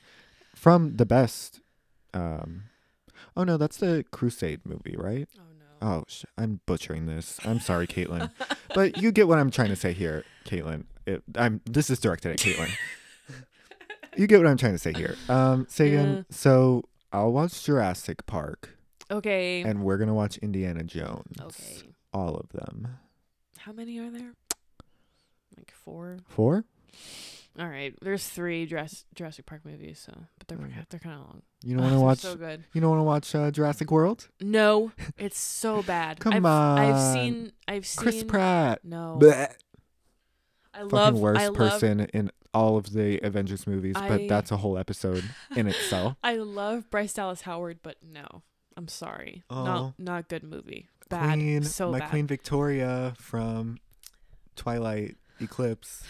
from 0.55 0.97
the 0.97 1.05
best. 1.05 1.61
Um, 2.13 2.63
oh 3.35 3.43
no, 3.43 3.57
that's 3.57 3.77
the 3.77 4.05
Crusade 4.11 4.61
movie, 4.65 4.95
right? 4.97 5.27
Oh 5.37 5.41
no. 5.59 5.87
Oh, 5.97 6.03
sh- 6.07 6.25
I'm 6.37 6.61
butchering 6.65 7.05
this. 7.05 7.39
I'm 7.43 7.59
sorry, 7.59 7.85
Caitlin, 7.87 8.31
but 8.73 9.01
you 9.01 9.11
get 9.11 9.27
what 9.27 9.39
I'm 9.39 9.51
trying 9.51 9.69
to 9.69 9.75
say 9.75 9.93
here, 9.93 10.23
Caitlin. 10.45 10.85
It, 11.05 11.21
I'm. 11.35 11.61
This 11.65 11.89
is 11.89 11.99
directed 11.99 12.31
at 12.31 12.37
Caitlin. 12.39 12.71
you 14.15 14.25
get 14.27 14.39
what 14.39 14.47
I'm 14.47 14.57
trying 14.57 14.73
to 14.73 14.79
say 14.79 14.93
here. 14.93 15.15
Um, 15.29 15.67
Sagan. 15.69 16.15
Yeah. 16.15 16.21
So 16.29 16.85
I'll 17.11 17.31
watch 17.31 17.63
Jurassic 17.63 18.25
Park, 18.25 18.74
Okay. 19.11 19.61
and 19.61 19.83
we're 19.83 19.97
gonna 19.97 20.13
watch 20.13 20.37
Indiana 20.37 20.83
Jones. 20.83 21.35
okay. 21.41 21.81
All 22.13 22.35
of 22.35 22.49
them. 22.49 22.97
How 23.59 23.71
many 23.71 23.97
are 23.99 24.09
there? 24.09 24.33
Like 25.57 25.71
four. 25.71 26.17
Four? 26.27 26.65
All 27.57 27.67
right. 27.67 27.93
There's 28.01 28.27
three 28.27 28.65
Jurassic, 28.65 29.05
Jurassic 29.15 29.45
Park 29.45 29.61
movies, 29.65 30.01
so 30.05 30.13
but 30.37 30.47
they're 30.47 30.57
they're 30.89 30.99
kind 30.99 31.15
of 31.15 31.21
long. 31.21 31.41
You 31.63 31.75
don't 31.77 31.83
want 31.83 31.95
to 31.95 31.99
watch? 32.05 32.19
So 32.19 32.35
good. 32.35 32.63
you 32.73 32.81
don't 32.81 32.89
want 32.89 32.99
to 32.99 33.03
watch 33.03 33.35
uh, 33.35 33.51
Jurassic 33.51 33.91
World? 33.91 34.27
No, 34.41 34.91
it's 35.17 35.37
so 35.39 35.81
bad. 35.87 36.19
Come 36.19 36.33
I've, 36.33 36.45
on. 36.45 36.77
I've 36.79 37.13
seen. 37.13 37.51
I've 37.67 37.85
seen. 37.85 38.01
Chris 38.03 38.23
Pratt. 38.23 38.79
No. 38.83 39.17
Blech. 39.21 39.53
I 40.73 40.79
Fucking 40.79 40.89
love. 40.91 41.19
worst 41.19 41.39
I 41.41 41.47
love. 41.47 41.55
person 41.55 41.99
in 42.13 42.31
all 42.53 42.75
of 42.77 42.91
the 42.91 43.19
Avengers 43.23 43.65
movies, 43.67 43.95
I- 43.97 44.07
but 44.09 44.27
that's 44.27 44.51
a 44.51 44.57
whole 44.57 44.77
episode 44.77 45.23
in 45.55 45.67
itself. 45.67 46.15
I 46.23 46.35
love 46.35 46.89
Bryce 46.89 47.13
Dallas 47.13 47.41
Howard, 47.41 47.79
but 47.81 47.95
no, 48.03 48.43
I'm 48.77 48.87
sorry. 48.87 49.43
Oh. 49.49 49.63
Not 49.63 49.99
not 49.99 50.19
a 50.21 50.23
good 50.23 50.43
movie. 50.43 50.87
Bad. 51.09 51.39
Queen, 51.39 51.63
so 51.63 51.91
my 51.91 51.99
bad. 51.99 52.09
Queen 52.09 52.27
Victoria 52.27 53.13
from 53.17 53.77
Twilight 54.55 55.17
Eclipse. 55.39 56.03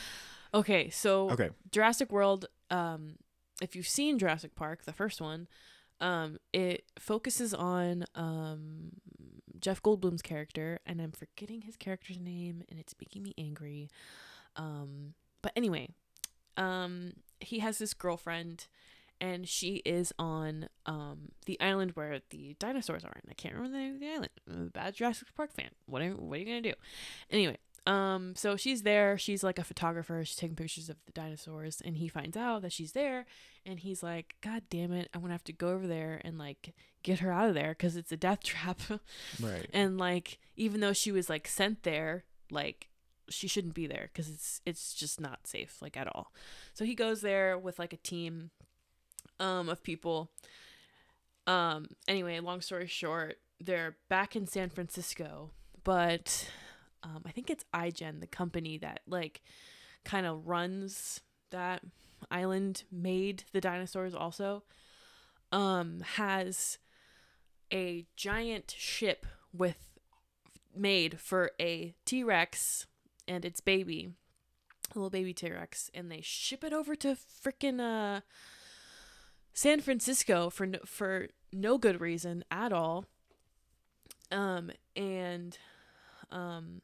Okay, 0.54 0.90
so 0.90 1.30
Okay, 1.32 1.50
Jurassic 1.72 2.12
World, 2.12 2.46
um, 2.72 3.18
if 3.62 3.76
you've 3.76 3.88
seen 3.88 4.18
Jurassic 4.18 4.56
Park, 4.56 4.86
the 4.86 4.94
first 4.94 5.20
one, 5.20 5.48
um, 6.00 6.38
it 6.54 6.86
focuses 6.98 7.54
on 7.54 8.06
um, 8.16 8.92
Jeff 9.60 9.82
Goldblum's 9.82 10.22
character, 10.22 10.80
and 10.86 11.02
I'm 11.02 11.12
forgetting 11.12 11.62
his 11.62 11.76
character's 11.76 12.20
name, 12.20 12.64
and 12.70 12.80
it's 12.80 12.96
making 13.00 13.24
me 13.24 13.34
angry. 13.38 13.90
Um, 14.56 15.14
but 15.42 15.52
anyway, 15.56 15.90
um, 16.58 17.14
he 17.40 17.60
has 17.60 17.78
this 17.78 17.94
girlfriend, 17.94 18.68
and 19.22 19.48
she 19.48 19.78
is 19.86 20.14
on 20.20 20.70
um, 20.86 21.30
the 21.46 21.60
island 21.60 21.92
where 21.92 22.20
the 22.30 22.56
dinosaurs 22.60 23.04
are, 23.04 23.20
and 23.22 23.30
I 23.30 23.34
can't 23.34 23.56
remember 23.56 23.78
the 23.78 23.84
name 23.84 23.94
of 23.96 24.00
the 24.00 24.10
island. 24.10 24.30
I'm 24.50 24.62
a 24.68 24.70
bad 24.70 24.96
Jurassic 24.96 25.28
Park 25.36 25.54
fan. 25.54 25.70
What 25.86 26.02
are, 26.02 26.12
what 26.12 26.38
are 26.38 26.40
you 26.40 26.46
gonna 26.46 26.62
do? 26.62 26.74
Anyway, 27.30 27.58
um, 27.88 28.34
so 28.36 28.56
she's 28.56 28.82
there. 28.82 29.18
She's 29.18 29.44
like 29.44 29.60
a 29.60 29.64
photographer. 29.64 30.24
She's 30.26 30.36
taking 30.36 30.56
pictures 30.56 30.90
of 30.90 30.98
the 31.06 31.12
dinosaurs, 31.12 31.82
and 31.84 31.98
he 31.98 32.08
finds 32.08 32.36
out 32.36 32.62
that 32.64 32.74
she's 32.74 32.94
there, 32.94 33.26
and 33.66 33.80
he's 33.80 34.02
like, 34.02 34.36
"God 34.42 34.64
damn 34.70 34.92
it! 34.92 35.10
I'm 35.14 35.22
gonna 35.22 35.34
have 35.34 35.44
to 35.46 35.54
go 35.54 35.70
over 35.70 35.88
there 35.88 36.22
and 36.24 36.38
like 36.38 36.74
get 37.04 37.20
her 37.20 37.32
out 37.32 37.50
of 37.50 37.54
there 37.54 37.70
because 37.70 37.96
it's 37.96 38.12
a 38.12 38.18
death 38.18 38.44
trap." 38.44 38.80
right. 39.42 39.68
and 39.74 39.98
like, 39.98 40.40
even 40.56 40.82
though 40.82 40.94
she 40.94 41.12
was 41.12 41.30
like 41.30 41.48
sent 41.48 41.84
there, 41.84 42.26
like 42.50 42.90
she 43.30 43.48
shouldn't 43.48 43.74
be 43.74 43.88
there 43.88 44.10
because 44.12 44.30
it's 44.30 44.62
it's 44.66 44.94
just 44.94 45.20
not 45.20 45.48
safe 45.48 45.82
like 45.82 45.98
at 45.98 46.08
all. 46.08 46.32
So 46.74 46.86
he 46.86 46.96
goes 46.96 47.22
there 47.22 47.58
with 47.58 47.80
like 47.80 47.94
a 47.94 47.98
team, 47.98 48.50
um, 49.40 49.70
of 49.70 49.84
people. 49.84 50.32
Um. 51.48 51.88
Anyway, 52.08 52.40
long 52.40 52.62
story 52.62 52.88
short, 52.88 53.38
they're 53.60 53.98
back 54.10 54.36
in 54.36 54.48
San 54.48 54.70
Francisco, 54.70 55.52
but 55.84 56.50
um, 57.04 57.22
I 57.26 57.32
think 57.32 57.50
it's 57.50 57.66
InGen, 57.74 58.20
the 58.20 58.28
company 58.28 58.78
that 58.80 59.02
like 59.08 59.42
kind 60.04 60.26
of 60.26 60.48
runs 60.48 61.22
that 61.52 61.82
island, 62.32 62.84
made 62.92 63.44
the 63.54 63.62
dinosaurs 63.62 64.16
also, 64.16 64.64
um, 65.52 66.02
has 66.16 66.80
a 67.72 68.06
giant 68.16 68.74
ship 68.78 69.26
with 69.54 70.00
made 70.76 71.20
for 71.20 71.52
a 71.60 71.96
T 72.06 72.24
Rex 72.24 72.88
and 73.28 73.46
its 73.46 73.62
baby, 73.62 74.10
little 74.94 75.10
baby 75.10 75.34
T 75.34 75.52
Rex, 75.52 75.90
and 75.94 76.12
they 76.12 76.22
ship 76.22 76.64
it 76.64 76.74
over 76.74 76.96
to 76.96 77.16
frickin' 77.16 77.80
uh 77.80 78.22
San 79.56 79.80
Francisco 79.80 80.52
for 80.52 80.68
no, 80.68 80.80
for 80.86 81.30
no 81.52 81.80
good 81.80 82.00
reason 82.00 82.44
at 82.52 82.72
all. 82.72 83.06
Um 84.32 84.70
and 84.96 85.58
um 86.30 86.82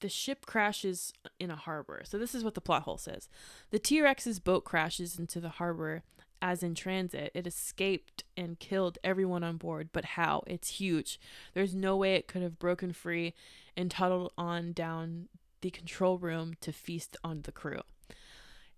the 0.00 0.08
ship 0.08 0.44
crashes 0.44 1.12
in 1.38 1.50
a 1.50 1.56
harbor. 1.56 2.02
So 2.04 2.18
this 2.18 2.34
is 2.34 2.42
what 2.42 2.54
the 2.54 2.60
plot 2.60 2.82
hole 2.82 2.98
says. 2.98 3.28
The 3.70 3.78
T-Rex's 3.78 4.40
boat 4.40 4.64
crashes 4.64 5.18
into 5.18 5.40
the 5.40 5.50
harbor 5.50 6.02
as 6.42 6.62
in 6.62 6.74
transit. 6.74 7.30
It 7.34 7.46
escaped 7.46 8.24
and 8.36 8.58
killed 8.58 8.98
everyone 9.02 9.42
on 9.42 9.56
board, 9.56 9.90
but 9.92 10.04
how? 10.04 10.42
It's 10.46 10.68
huge. 10.80 11.18
There's 11.54 11.74
no 11.74 11.96
way 11.96 12.16
it 12.16 12.28
could 12.28 12.42
have 12.42 12.58
broken 12.58 12.92
free 12.92 13.34
and 13.76 13.90
toddled 13.90 14.32
on 14.36 14.72
down 14.72 15.28
the 15.62 15.70
control 15.70 16.18
room 16.18 16.54
to 16.60 16.72
feast 16.72 17.16
on 17.24 17.42
the 17.42 17.52
crew. 17.52 17.80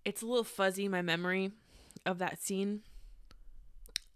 It's 0.04 0.22
a 0.22 0.26
little 0.26 0.44
fuzzy 0.44 0.86
my 0.86 1.02
memory 1.02 1.50
of 2.04 2.18
that 2.18 2.40
scene. 2.40 2.82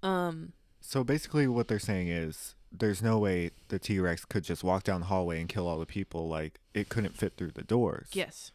Um 0.03 0.53
So 0.81 1.05
basically, 1.05 1.47
what 1.47 1.69
they're 1.69 1.79
saying 1.79 2.09
is 2.09 2.55
there's 2.73 3.03
no 3.03 3.19
way 3.19 3.51
the 3.69 3.79
T 3.79 3.99
Rex 3.99 4.25
could 4.25 4.45
just 4.45 4.63
walk 4.65 4.85
down 4.85 5.01
the 5.01 5.07
hallway 5.07 5.41
and 5.41 5.49
kill 5.49 5.67
all 5.67 5.79
the 5.79 5.87
people. 5.87 6.29
Like 6.29 6.59
it 6.75 6.89
couldn't 6.89 7.17
fit 7.17 7.37
through 7.37 7.53
the 7.53 7.65
doors. 7.65 8.09
yes. 8.13 8.53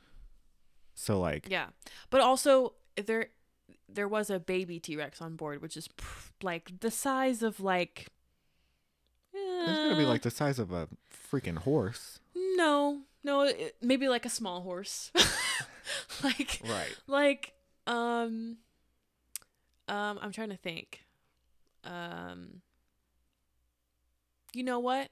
So 0.93 1.19
like, 1.19 1.47
Yeah, 1.49 1.67
but 2.09 2.21
also 2.21 2.73
there 2.95 3.27
there 3.89 4.07
was 4.07 4.29
a 4.29 4.39
baby 4.39 4.79
T 4.79 4.95
Rex 4.95 5.21
on 5.21 5.35
board, 5.35 5.61
which 5.61 5.75
is 5.77 5.87
pr- 5.89 6.31
like 6.41 6.79
the 6.79 6.89
size 6.91 7.43
of 7.43 7.59
like. 7.59 8.07
it's 9.33 9.77
gonna 9.79 9.97
be 9.97 10.03
eh, 10.05 10.07
like 10.07 10.21
the 10.21 10.31
size 10.31 10.57
of 10.59 10.71
a 10.71 10.87
freaking 11.31 11.57
horse. 11.59 12.19
no, 12.55 13.01
no, 13.23 13.41
it, 13.41 13.75
maybe 13.81 14.07
like 14.07 14.25
a 14.25 14.29
small 14.29 14.61
horse, 14.61 15.11
like 16.23 16.61
Right. 16.63 16.95
like 17.07 17.53
um 17.87 18.57
um 19.89 20.17
I'm 20.21 20.31
trying 20.31 20.49
to 20.49 20.57
think. 20.57 21.03
Um, 21.85 22.61
you 24.53 24.63
know 24.63 24.79
what? 24.79 25.09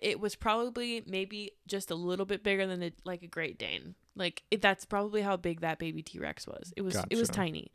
It 0.00 0.18
was 0.18 0.34
probably 0.34 1.04
maybe 1.06 1.52
just 1.68 1.92
a 1.92 1.94
little 1.94 2.26
bit 2.26 2.42
bigger 2.42 2.66
than 2.66 2.82
a, 2.82 2.92
like 3.04 3.22
a 3.22 3.28
Great 3.28 3.58
Dane. 3.58 3.94
Like 4.16 4.42
it, 4.50 4.60
that's 4.60 4.84
probably 4.84 5.22
how 5.22 5.36
big 5.36 5.60
that 5.60 5.78
baby 5.78 6.02
T 6.02 6.18
Rex 6.18 6.46
was. 6.46 6.72
It 6.76 6.82
was 6.82 6.96
it 7.10 7.16
was 7.16 7.28
tiny, 7.28 7.70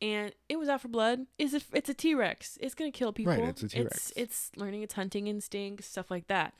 and 0.00 0.32
it 0.48 0.58
was 0.58 0.68
out 0.68 0.80
for 0.80 0.88
blood. 0.88 1.26
Is 1.38 1.52
it? 1.52 1.64
It's 1.72 1.90
a 1.90 1.94
T 1.94 2.14
Rex. 2.14 2.56
It's 2.62 2.74
gonna 2.74 2.92
kill 2.92 3.12
people. 3.12 3.34
Right, 3.34 3.44
it's 3.44 3.62
a 3.62 3.68
T-Rex. 3.68 4.10
It's, 4.10 4.12
it's 4.16 4.50
learning 4.56 4.82
its 4.82 4.94
hunting 4.94 5.26
instinct, 5.26 5.84
stuff 5.84 6.10
like 6.10 6.28
that. 6.28 6.54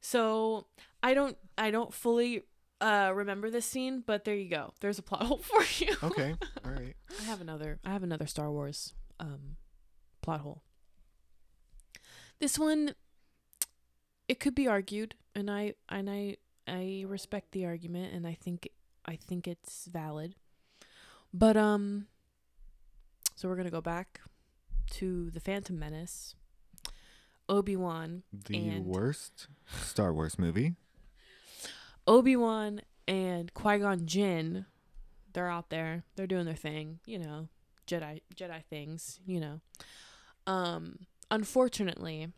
So 0.00 0.66
I 1.02 1.14
don't 1.14 1.36
I 1.58 1.70
don't 1.70 1.92
fully 1.92 2.44
uh 2.80 3.12
remember 3.14 3.50
this 3.50 3.66
scene, 3.66 4.02
but 4.06 4.24
there 4.24 4.36
you 4.36 4.48
go. 4.48 4.72
There's 4.80 4.98
a 4.98 5.02
plot 5.02 5.22
hole 5.26 5.38
for 5.38 5.62
you. 5.84 5.96
Okay. 6.02 6.34
All 6.64 6.70
right. 6.70 6.94
I 7.20 7.24
have 7.24 7.40
another 7.40 7.78
I 7.84 7.90
have 7.90 8.02
another 8.02 8.26
Star 8.26 8.50
Wars 8.50 8.94
um 9.20 9.56
plot 10.22 10.40
hole. 10.40 10.62
This 12.40 12.58
one 12.58 12.94
it 14.28 14.40
could 14.40 14.54
be 14.54 14.68
argued 14.68 15.14
and 15.34 15.50
I 15.50 15.74
and 15.88 16.08
I 16.10 16.36
I 16.66 17.04
respect 17.06 17.52
the 17.52 17.64
argument 17.66 18.12
and 18.12 18.26
I 18.26 18.34
think 18.34 18.68
I 19.04 19.16
think 19.16 19.48
it's 19.48 19.86
valid. 19.86 20.34
But 21.32 21.56
um 21.56 22.06
so 23.34 23.48
we're 23.48 23.54
going 23.54 23.66
to 23.66 23.70
go 23.70 23.80
back 23.80 24.20
to 24.94 25.30
the 25.30 25.38
Phantom 25.38 25.78
Menace. 25.78 26.34
Obi-Wan 27.48 28.24
The 28.46 28.80
worst 28.80 29.46
Star 29.80 30.12
Wars 30.12 30.38
movie. 30.38 30.74
Obi-Wan 32.06 32.80
and 33.06 33.54
Qui-Gon 33.54 34.06
Jinn, 34.06 34.66
they're 35.32 35.48
out 35.48 35.70
there. 35.70 36.02
They're 36.16 36.26
doing 36.26 36.46
their 36.46 36.54
thing, 36.54 36.98
you 37.06 37.18
know, 37.18 37.48
Jedi 37.86 38.22
Jedi 38.34 38.64
things, 38.64 39.20
you 39.24 39.40
know. 39.40 39.60
Um 40.48 41.00
unfortunately, 41.30 42.28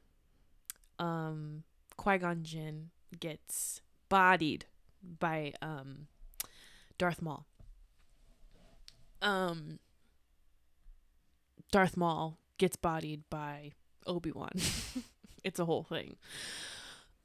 um 0.98 1.62
Qui-Gon 1.96 2.42
Jinn 2.42 2.90
gets 3.18 3.80
bodied 4.08 4.66
by 5.18 5.54
um 5.62 6.08
Darth 6.98 7.22
Maul. 7.22 7.46
Um 9.22 9.78
Darth 11.70 11.96
Maul 11.96 12.36
gets 12.58 12.76
bodied 12.76 13.22
by 13.30 13.70
Obi-Wan. 14.06 14.52
it's 15.44 15.60
a 15.60 15.64
whole 15.64 15.84
thing. 15.84 16.16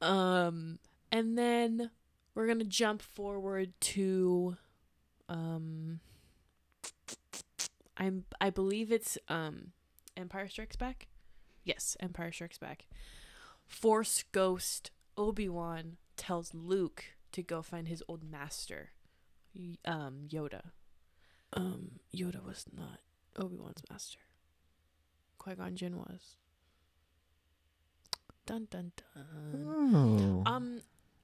Um 0.00 0.78
and 1.10 1.36
then 1.36 1.90
we're 2.34 2.46
gonna 2.46 2.62
jump 2.64 3.02
forward 3.02 3.72
to 3.80 4.56
um 5.28 5.98
I'm 7.96 8.24
I 8.40 8.50
believe 8.50 8.92
it's 8.92 9.18
um 9.28 9.72
Empire 10.16 10.48
Strikes 10.48 10.76
Back. 10.76 11.08
Yes, 11.64 11.96
Empire 12.00 12.32
Strikes 12.32 12.58
Back. 12.58 12.86
Force 13.66 14.24
Ghost 14.32 14.90
Obi-Wan 15.16 15.96
tells 16.16 16.54
Luke 16.54 17.04
to 17.32 17.42
go 17.42 17.62
find 17.62 17.88
his 17.88 18.02
old 18.08 18.22
master, 18.22 18.90
um 19.84 20.26
Yoda. 20.28 20.70
Um 21.52 22.00
Yoda 22.14 22.44
was 22.44 22.66
not 22.72 23.00
Obi-Wan's 23.36 23.82
master. 23.90 24.18
Qui-Gon 25.38 25.76
Jinn 25.76 25.96
was. 25.96 26.36
Dun 28.46 28.68
dun 28.70 28.92
dun. 28.96 29.64
Oh. 29.94 30.42
Um, 30.46 30.80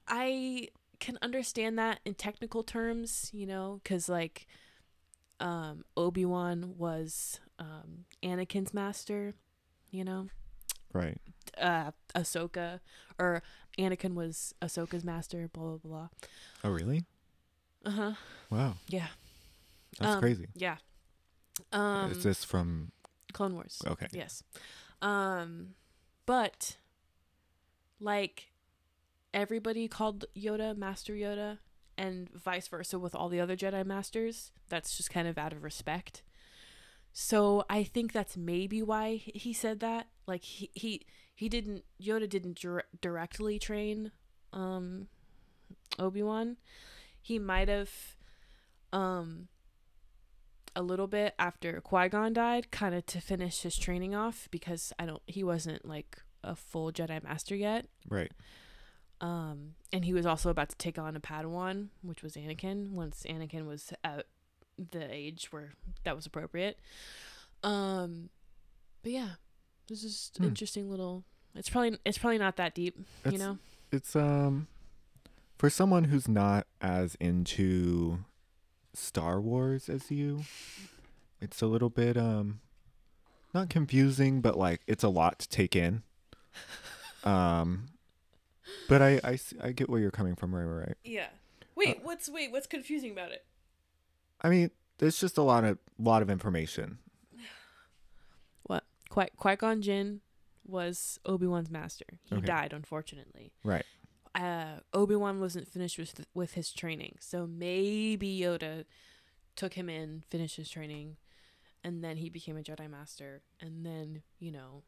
I 0.08 0.68
can 0.98 1.18
understand 1.22 1.78
that 1.78 2.00
in 2.04 2.14
technical 2.14 2.62
terms, 2.62 3.30
you 3.32 3.46
know, 3.46 3.80
because 3.82 4.08
like, 4.08 4.46
um, 5.42 5.84
Obi 5.96 6.24
Wan 6.24 6.74
was 6.78 7.40
um 7.58 8.04
Anakin's 8.22 8.72
master, 8.72 9.34
you 9.90 10.04
know, 10.04 10.28
right. 10.92 11.18
uh, 11.60 11.90
Ahsoka 12.14 12.80
or 13.18 13.42
Anakin 13.78 14.14
was 14.14 14.54
Ahsoka's 14.62 15.04
master, 15.04 15.48
blah 15.52 15.76
blah 15.76 15.78
blah. 15.84 16.08
Oh, 16.64 16.70
really? 16.70 17.04
Uh 17.84 17.90
huh. 17.90 18.12
Wow. 18.50 18.74
Yeah. 18.88 19.08
That's 19.98 20.14
Um, 20.14 20.20
crazy. 20.20 20.46
Yeah. 20.54 20.76
Um, 21.72 22.10
Is 22.12 22.22
this 22.22 22.44
from? 22.44 22.92
Clone 23.32 23.54
Wars. 23.54 23.80
Okay. 23.86 24.06
Yes. 24.12 24.42
Um, 25.02 25.74
but 26.26 26.76
like 28.00 28.52
everybody 29.34 29.88
called 29.88 30.24
Yoda 30.36 30.76
Master 30.76 31.14
Yoda 31.14 31.58
and 32.02 32.28
vice 32.32 32.66
versa 32.66 32.98
with 32.98 33.14
all 33.14 33.28
the 33.28 33.38
other 33.38 33.56
Jedi 33.56 33.86
Masters. 33.86 34.50
That's 34.68 34.96
just 34.96 35.10
kind 35.10 35.28
of 35.28 35.38
out 35.38 35.52
of 35.52 35.62
respect. 35.62 36.22
So 37.12 37.64
I 37.70 37.84
think 37.84 38.12
that's 38.12 38.36
maybe 38.36 38.82
why 38.82 39.16
he 39.16 39.52
said 39.52 39.78
that. 39.80 40.08
Like 40.26 40.42
he 40.42 40.70
he, 40.74 41.06
he 41.34 41.48
didn't 41.48 41.84
Yoda 42.02 42.28
didn't 42.28 42.58
dir- 42.60 42.84
directly 43.00 43.58
train 43.58 44.10
um 44.52 45.06
Obi-Wan. 45.98 46.56
He 47.20 47.38
might 47.38 47.68
have 47.68 47.90
um 48.92 49.48
a 50.74 50.82
little 50.82 51.06
bit 51.06 51.34
after 51.38 51.80
Qui-Gon 51.82 52.32
died, 52.32 52.70
kind 52.70 52.94
of 52.94 53.06
to 53.06 53.20
finish 53.20 53.60
his 53.60 53.76
training 53.76 54.14
off 54.14 54.48
because 54.50 54.92
I 54.98 55.06
don't 55.06 55.22
he 55.26 55.44
wasn't 55.44 55.84
like 55.86 56.20
a 56.42 56.56
full 56.56 56.90
Jedi 56.90 57.22
master 57.22 57.54
yet. 57.54 57.86
Right. 58.08 58.32
Um 59.22 59.74
and 59.92 60.04
he 60.04 60.12
was 60.12 60.26
also 60.26 60.50
about 60.50 60.68
to 60.70 60.76
take 60.76 60.98
on 60.98 61.16
a 61.16 61.20
Padawan, 61.20 61.88
which 62.02 62.22
was 62.22 62.34
Anakin 62.34 62.90
once 62.90 63.24
Anakin 63.28 63.66
was 63.66 63.92
at 64.04 64.26
the 64.90 65.10
age 65.10 65.48
where 65.52 65.72
that 66.04 66.14
was 66.16 66.26
appropriate. 66.26 66.78
Um 67.62 68.28
but 69.02 69.12
yeah, 69.12 69.28
this 69.88 70.02
is 70.04 70.30
Hmm. 70.36 70.44
interesting 70.44 70.90
little 70.90 71.24
it's 71.54 71.68
probably 71.70 71.98
it's 72.04 72.18
probably 72.18 72.38
not 72.38 72.56
that 72.56 72.74
deep, 72.74 72.98
you 73.30 73.38
know. 73.38 73.58
It's 73.90 74.16
um, 74.16 74.68
for 75.58 75.68
someone 75.68 76.04
who's 76.04 76.26
not 76.26 76.66
as 76.80 77.14
into 77.16 78.24
Star 78.94 79.38
Wars 79.38 79.88
as 79.90 80.10
you, 80.10 80.44
it's 81.42 81.60
a 81.60 81.66
little 81.66 81.90
bit 81.90 82.16
um, 82.16 82.60
not 83.52 83.68
confusing, 83.68 84.40
but 84.40 84.56
like 84.56 84.80
it's 84.86 85.04
a 85.04 85.10
lot 85.10 85.38
to 85.40 85.48
take 85.48 85.76
in. 85.76 86.02
Um, 87.24 87.88
but 88.88 89.02
I, 89.02 89.20
I, 89.24 89.38
I 89.62 89.72
get 89.72 89.88
where 89.88 90.00
you're 90.00 90.10
coming 90.10 90.34
from, 90.34 90.54
right, 90.54 90.64
right, 90.64 90.86
right. 90.88 90.96
Yeah. 91.04 91.28
Wait, 91.74 92.00
what's 92.02 92.28
wait, 92.28 92.52
what's 92.52 92.66
confusing 92.66 93.12
about 93.12 93.32
it? 93.32 93.44
I 94.40 94.48
mean, 94.50 94.70
there's 94.98 95.18
just 95.18 95.38
a 95.38 95.42
lot 95.42 95.64
of 95.64 95.78
lot 95.98 96.22
of 96.22 96.30
information. 96.30 96.98
What? 98.64 98.84
Qui 99.08 99.26
Qui 99.36 99.56
Gon 99.56 99.82
Jinn 99.82 100.20
was 100.64 101.18
Obi 101.26 101.46
Wan's 101.46 101.70
master. 101.70 102.04
He 102.24 102.36
Okay. 102.36 102.46
died, 102.46 102.72
unfortunately. 102.72 103.52
Right. 103.64 103.84
Uh, 104.34 104.80
Obi 104.94 105.14
Wan 105.16 105.40
wasn't 105.40 105.68
finished 105.68 105.98
with 105.98 106.24
with 106.34 106.54
his 106.54 106.72
training, 106.72 107.16
so 107.20 107.46
maybe 107.46 108.38
Yoda 108.40 108.84
took 109.56 109.74
him 109.74 109.88
in, 109.90 110.22
finished 110.30 110.56
his 110.56 110.70
training, 110.70 111.16
and 111.84 112.02
then 112.02 112.16
he 112.16 112.30
became 112.30 112.56
a 112.56 112.62
Jedi 112.62 112.88
Master, 112.88 113.42
and 113.60 113.84
then 113.84 114.22
you 114.38 114.50
know, 114.50 114.84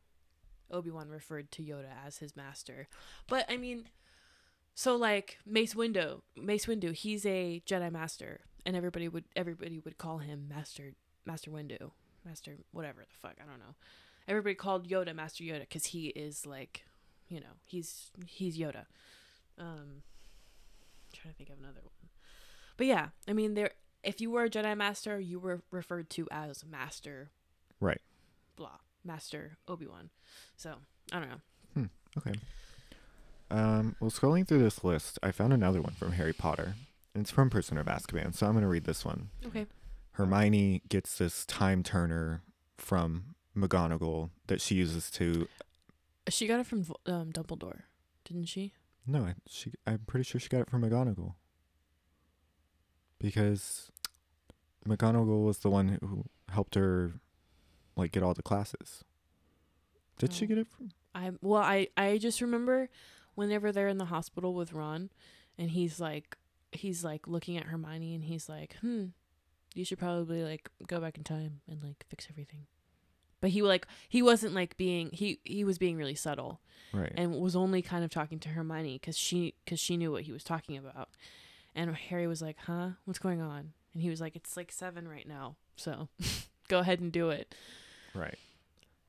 Obi 0.70 0.90
Wan 0.90 1.08
referred 1.08 1.50
to 1.52 1.62
Yoda 1.62 1.90
as 2.06 2.18
his 2.18 2.36
master. 2.36 2.88
But 3.28 3.46
I 3.48 3.56
mean, 3.56 3.88
so 4.74 4.96
like 4.96 5.38
Mace 5.46 5.74
Windu, 5.74 6.22
Mace 6.36 6.66
Windu, 6.66 6.92
he's 6.92 7.24
a 7.24 7.62
Jedi 7.66 7.90
Master, 7.92 8.40
and 8.66 8.76
everybody 8.76 9.08
would 9.08 9.24
everybody 9.36 9.78
would 9.78 9.98
call 9.98 10.18
him 10.18 10.48
Master 10.48 10.94
Master 11.24 11.50
Windu, 11.50 11.92
Master 12.24 12.56
whatever 12.72 13.00
the 13.02 13.16
fuck 13.20 13.36
I 13.40 13.48
don't 13.48 13.60
know. 13.60 13.74
Everybody 14.26 14.54
called 14.54 14.88
Yoda 14.88 15.14
Master 15.14 15.44
Yoda 15.44 15.60
because 15.60 15.86
he 15.86 16.06
is 16.08 16.46
like, 16.46 16.84
you 17.28 17.40
know, 17.40 17.56
he's 17.64 18.10
he's 18.26 18.58
Yoda. 18.58 18.86
Um, 19.58 20.02
I'm 20.02 21.12
trying 21.12 21.32
to 21.32 21.38
think 21.38 21.50
of 21.50 21.58
another 21.58 21.80
one, 21.82 22.10
but 22.76 22.86
yeah, 22.86 23.08
I 23.28 23.32
mean, 23.32 23.54
there. 23.54 23.70
If 24.02 24.20
you 24.20 24.30
were 24.30 24.44
a 24.44 24.50
Jedi 24.50 24.76
Master, 24.76 25.18
you 25.18 25.38
were 25.38 25.62
referred 25.70 26.10
to 26.10 26.28
as 26.30 26.62
Master. 26.62 27.30
Right. 27.80 28.02
Blah, 28.56 28.78
Master 29.04 29.56
Obi 29.68 29.86
Wan. 29.86 30.10
So 30.56 30.74
I 31.12 31.20
don't 31.20 31.28
know. 31.28 31.88
Okay. 32.16 32.34
Um, 33.50 33.96
well, 34.00 34.10
scrolling 34.10 34.46
through 34.46 34.62
this 34.62 34.84
list, 34.84 35.18
I 35.22 35.30
found 35.32 35.52
another 35.52 35.82
one 35.82 35.94
from 35.94 36.12
Harry 36.12 36.32
Potter. 36.32 36.74
It's 37.14 37.30
from 37.30 37.50
Prisoner 37.50 37.80
of 37.80 37.86
Azkaban, 37.86 38.34
so 38.34 38.46
I'm 38.46 38.52
going 38.52 38.62
to 38.62 38.68
read 38.68 38.84
this 38.84 39.04
one. 39.04 39.30
Okay. 39.46 39.66
Hermione 40.12 40.82
gets 40.88 41.18
this 41.18 41.44
time 41.44 41.82
turner 41.82 42.42
from 42.78 43.34
McGonagall 43.56 44.30
that 44.46 44.60
she 44.60 44.76
uses 44.76 45.10
to. 45.12 45.48
She 46.28 46.46
got 46.46 46.60
it 46.60 46.66
from 46.66 46.84
um, 47.06 47.32
Dumbledore, 47.32 47.82
didn't 48.24 48.46
she? 48.46 48.72
No, 49.06 49.22
I, 49.22 49.34
she. 49.46 49.72
I'm 49.86 50.00
pretty 50.06 50.24
sure 50.24 50.40
she 50.40 50.48
got 50.48 50.60
it 50.60 50.70
from 50.70 50.82
McGonagall. 50.82 51.34
Because 53.18 53.90
McGonagall 54.88 55.44
was 55.44 55.58
the 55.58 55.70
one 55.70 55.98
who 56.00 56.24
helped 56.48 56.74
her, 56.74 57.12
like, 57.96 58.12
get 58.12 58.22
all 58.22 58.34
the 58.34 58.42
classes. 58.42 59.04
Did 60.18 60.32
she 60.32 60.44
Oh. 60.44 60.48
get 60.48 60.58
it 60.58 60.68
from? 60.68 60.90
I 61.14 61.32
well, 61.40 61.62
I 61.62 61.88
I 61.96 62.18
just 62.18 62.40
remember 62.40 62.88
whenever 63.34 63.70
they're 63.72 63.88
in 63.88 63.98
the 63.98 64.06
hospital 64.06 64.54
with 64.54 64.72
Ron, 64.72 65.10
and 65.58 65.70
he's 65.70 66.00
like 66.00 66.36
he's 66.72 67.04
like 67.04 67.26
looking 67.28 67.56
at 67.56 67.64
Hermione, 67.66 68.14
and 68.14 68.24
he's 68.24 68.48
like, 68.48 68.76
hmm, 68.80 69.06
you 69.74 69.84
should 69.84 69.98
probably 69.98 70.42
like 70.42 70.70
go 70.86 71.00
back 71.00 71.16
in 71.16 71.24
time 71.24 71.60
and 71.68 71.82
like 71.82 72.04
fix 72.08 72.26
everything. 72.30 72.66
But 73.40 73.50
he 73.50 73.62
like 73.62 73.86
he 74.08 74.22
wasn't 74.22 74.54
like 74.54 74.76
being 74.76 75.10
he 75.12 75.38
he 75.44 75.64
was 75.64 75.78
being 75.78 75.96
really 75.96 76.14
subtle 76.14 76.60
Right. 76.92 77.12
and 77.16 77.34
was 77.40 77.54
only 77.56 77.82
kind 77.82 78.04
of 78.04 78.10
talking 78.10 78.38
to 78.40 78.48
Hermione 78.50 78.98
because 78.98 79.16
she 79.18 79.54
because 79.64 79.78
she 79.80 79.96
knew 79.96 80.10
what 80.12 80.22
he 80.22 80.32
was 80.32 80.44
talking 80.44 80.76
about. 80.76 81.10
And 81.76 81.94
Harry 81.96 82.26
was 82.28 82.40
like, 82.40 82.56
"Huh? 82.66 82.90
What's 83.04 83.18
going 83.18 83.40
on?" 83.40 83.72
And 83.92 84.02
he 84.02 84.10
was 84.10 84.20
like, 84.20 84.34
"It's 84.36 84.56
like 84.56 84.70
7 84.72 85.06
right 85.08 85.26
now. 85.28 85.56
So, 85.76 86.08
go 86.68 86.78
ahead 86.80 87.00
and 87.00 87.10
do 87.12 87.30
it." 87.30 87.54
Right. 88.14 88.38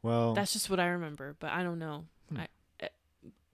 Well, 0.01 0.33
That's 0.33 0.53
just 0.53 0.69
what 0.69 0.79
I 0.79 0.87
remember, 0.87 1.35
but 1.39 1.51
I 1.51 1.63
don't 1.63 1.79
know. 1.79 2.05
Hmm. 2.29 2.39
I 2.39 2.47
uh, 2.83 2.87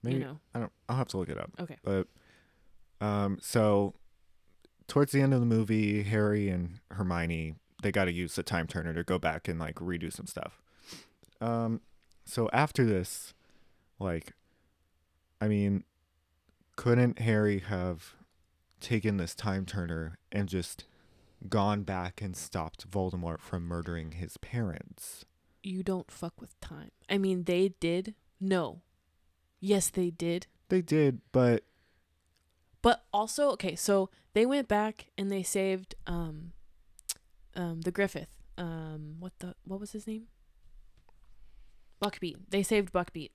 maybe 0.04 0.18
you 0.18 0.24
know. 0.24 0.40
I 0.54 0.60
don't. 0.60 0.72
I'll 0.90 0.98
have 0.98 1.08
to 1.10 1.18
look 1.18 1.30
it 1.30 1.38
up. 1.38 1.52
Okay. 1.60 1.78
But 1.84 2.08
um, 3.00 3.38
so 3.42 3.94
towards 4.88 5.12
the 5.12 5.22
end 5.22 5.34
of 5.34 5.40
the 5.40 5.46
movie, 5.46 6.04
Harry 6.04 6.50
and 6.50 6.80
Hermione 6.92 7.56
they 7.82 7.92
got 7.92 8.06
to 8.06 8.12
use 8.12 8.36
the 8.36 8.44
time 8.44 8.68
turner 8.68 8.94
to 8.94 9.04
go 9.04 9.18
back 9.18 9.48
and 9.48 9.60
like 9.60 9.76
redo 9.76 10.12
some 10.12 10.28
stuff. 10.28 10.62
Um, 11.40 11.82
so 12.26 12.50
after 12.54 12.86
this, 12.86 13.34
like, 14.00 14.34
I 15.40 15.48
mean, 15.48 15.84
couldn't 16.76 17.20
Harry 17.20 17.60
have 17.60 18.14
taken 18.80 19.18
this 19.18 19.36
time 19.36 19.66
turner 19.66 20.18
and 20.32 20.48
just 20.48 20.86
gone 21.50 21.84
back 21.84 22.22
and 22.22 22.36
stopped 22.36 22.90
Voldemort 22.90 23.40
from 23.40 23.64
murdering 23.64 24.14
his 24.14 24.38
parents? 24.38 25.26
You 25.64 25.84
don't 25.84 26.10
fuck 26.10 26.40
with 26.42 26.60
time. 26.60 26.92
I 27.10 27.18
mean, 27.18 27.44
they 27.44 27.70
did. 27.80 28.16
No. 28.40 28.82
Yes, 29.60 29.90
they 29.90 30.10
did. 30.10 30.48
They 30.70 30.82
did, 30.82 31.22
but 31.32 31.64
But 32.82 33.06
also, 33.14 33.52
okay, 33.52 33.76
so 33.76 34.10
they 34.34 34.46
went 34.46 34.68
back 34.68 35.08
and 35.18 35.30
they 35.32 35.44
saved 35.44 35.96
um 36.08 36.54
um 37.56 37.82
the 37.82 37.92
Griffith. 37.92 38.30
Um 38.58 39.18
what 39.20 39.34
the 39.40 39.56
what 39.66 39.80
was 39.80 39.92
his 39.92 40.08
name? 40.08 40.28
Buckbeak. 42.02 42.38
They 42.50 42.64
saved 42.64 42.92
Buckbeak. 42.92 43.32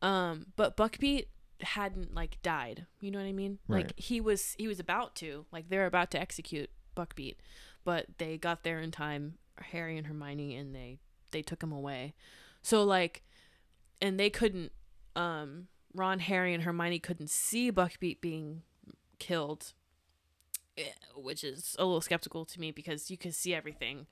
Um 0.00 0.46
but 0.56 0.76
Buckbeak 0.76 1.26
hadn't 1.60 2.14
like 2.14 2.40
died. 2.42 2.86
You 3.00 3.10
know 3.10 3.18
what 3.18 3.26
I 3.26 3.32
mean? 3.32 3.58
Right. 3.68 3.84
Like 3.84 3.98
he 3.98 4.20
was 4.20 4.54
he 4.58 4.66
was 4.66 4.80
about 4.80 5.14
to. 5.16 5.44
Like 5.52 5.68
they're 5.68 5.86
about 5.86 6.10
to 6.12 6.20
execute 6.20 6.70
Buckbeak, 6.96 7.36
but 7.84 8.06
they 8.18 8.38
got 8.38 8.62
there 8.62 8.80
in 8.80 8.90
time, 8.90 9.34
Harry 9.60 9.98
and 9.98 10.06
Hermione 10.06 10.56
and 10.56 10.74
they 10.74 11.00
they 11.34 11.42
took 11.42 11.62
him 11.62 11.72
away. 11.72 12.14
So 12.62 12.82
like 12.82 13.22
and 14.00 14.18
they 14.18 14.30
couldn't 14.30 14.72
um 15.14 15.68
Ron, 15.94 16.18
Harry, 16.18 16.52
and 16.52 16.64
Hermione 16.64 16.98
couldn't 16.98 17.30
see 17.30 17.70
Buckbeak 17.70 18.20
being 18.20 18.62
killed, 19.18 19.72
eh, 20.76 20.82
which 21.14 21.44
is 21.44 21.76
a 21.78 21.84
little 21.84 22.00
skeptical 22.00 22.44
to 22.46 22.60
me 22.60 22.72
because 22.72 23.10
you 23.10 23.16
can 23.16 23.32
see 23.32 23.54
everything, 23.54 24.06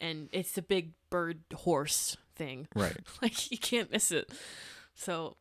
and 0.00 0.28
it's 0.30 0.58
a 0.58 0.62
big 0.62 0.92
bird 1.08 1.40
horse 1.54 2.16
thing. 2.34 2.68
right. 2.76 2.98
like 3.22 3.50
you 3.50 3.58
can't 3.58 3.90
miss 3.90 4.12
it. 4.12 4.30
So, 4.94 5.36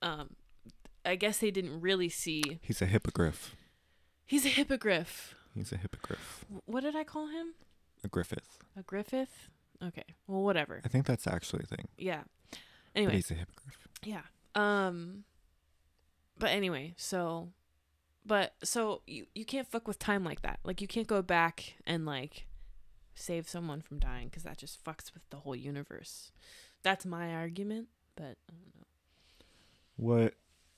um, 0.00 0.36
I 1.04 1.16
guess 1.16 1.38
they 1.38 1.50
didn't 1.50 1.80
really 1.80 2.08
see. 2.08 2.60
He's 2.62 2.80
a 2.80 2.86
hippogriff. 2.86 3.56
He's 4.24 4.46
a 4.46 4.50
hippogriff. 4.50 5.34
He's 5.54 5.72
a 5.72 5.76
hippogriff. 5.76 6.44
What 6.66 6.82
did 6.82 6.94
I 6.94 7.02
call 7.02 7.28
him? 7.28 7.54
A 8.04 8.08
griffith. 8.08 8.58
A 8.78 8.82
griffith? 8.82 9.48
Okay. 9.82 10.04
Well, 10.26 10.42
whatever. 10.42 10.80
I 10.84 10.88
think 10.88 11.06
that's 11.06 11.26
actually 11.26 11.64
a 11.64 11.66
thing. 11.76 11.88
Yeah. 11.96 12.22
But 12.50 12.58
Anyway, 12.96 13.14
he's 13.16 13.30
a 13.30 13.34
hippogriff. 13.34 13.88
Yeah. 14.02 14.22
Um 14.54 15.24
but 16.38 16.50
anyway, 16.50 16.94
so 16.96 17.48
but 18.24 18.54
so 18.62 19.02
you 19.06 19.26
you 19.34 19.44
can't 19.44 19.68
fuck 19.68 19.86
with 19.86 19.98
time 19.98 20.24
like 20.24 20.42
that. 20.42 20.58
Like 20.64 20.80
you 20.80 20.88
can't 20.88 21.06
go 21.06 21.22
back 21.22 21.74
and 21.86 22.04
like 22.06 22.46
save 23.14 23.48
someone 23.48 23.80
from 23.80 23.98
dying 23.98 24.30
cuz 24.30 24.42
that 24.44 24.58
just 24.58 24.82
fucks 24.84 25.12
with 25.14 25.28
the 25.30 25.38
whole 25.38 25.56
universe. 25.56 26.32
That's 26.82 27.04
my 27.06 27.34
argument, 27.34 27.88
but 28.16 28.36
I 28.48 28.54
don't 28.54 28.74
know. 28.76 28.86
What? 29.96 30.34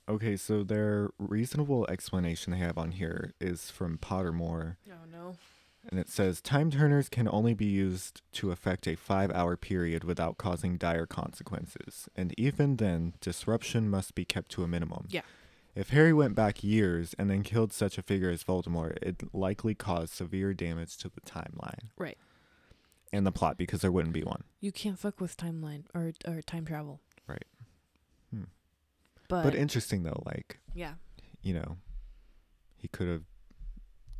Okay, 0.09 0.35
so 0.35 0.63
their 0.63 1.11
reasonable 1.19 1.87
explanation 1.87 2.51
they 2.51 2.59
have 2.59 2.77
on 2.77 2.91
here 2.91 3.33
is 3.39 3.69
from 3.69 3.97
Pottermore, 3.97 4.77
Oh 4.89 5.05
no. 5.11 5.37
And 5.89 5.99
it 5.99 6.09
says 6.09 6.41
time 6.41 6.71
turners 6.71 7.09
can 7.09 7.27
only 7.27 7.53
be 7.53 7.65
used 7.65 8.21
to 8.33 8.51
affect 8.51 8.87
a 8.87 8.95
five 8.95 9.31
hour 9.31 9.57
period 9.57 10.03
without 10.03 10.37
causing 10.37 10.77
dire 10.77 11.05
consequences, 11.05 12.07
and 12.15 12.33
even 12.37 12.77
then, 12.77 13.13
disruption 13.21 13.89
must 13.89 14.15
be 14.15 14.25
kept 14.25 14.49
to 14.51 14.63
a 14.63 14.67
minimum. 14.67 15.07
Yeah. 15.09 15.21
If 15.73 15.91
Harry 15.91 16.11
went 16.11 16.35
back 16.35 16.63
years 16.63 17.15
and 17.17 17.29
then 17.29 17.43
killed 17.43 17.71
such 17.71 17.97
a 17.97 18.01
figure 18.01 18.29
as 18.29 18.43
Voldemort, 18.43 18.97
it 19.01 19.33
likely 19.33 19.73
caused 19.73 20.13
severe 20.13 20.53
damage 20.53 20.97
to 20.97 21.09
the 21.09 21.21
timeline. 21.21 21.89
Right. 21.97 22.17
And 23.13 23.25
the 23.25 23.31
plot 23.31 23.57
because 23.57 23.81
there 23.81 23.91
wouldn't 23.91 24.13
be 24.13 24.23
one. 24.23 24.43
You 24.59 24.71
can't 24.71 24.99
fuck 24.99 25.19
with 25.21 25.37
timeline 25.37 25.83
or 25.93 26.11
or 26.27 26.41
time 26.41 26.65
travel. 26.65 26.99
Right. 27.27 27.45
Hmm. 28.33 28.43
But, 29.29 29.43
But 29.43 29.55
interesting 29.55 30.03
though, 30.03 30.23
like 30.25 30.59
yeah. 30.73 30.93
you 31.41 31.53
know, 31.53 31.77
he 32.77 32.87
could 32.87 33.07
have. 33.07 33.23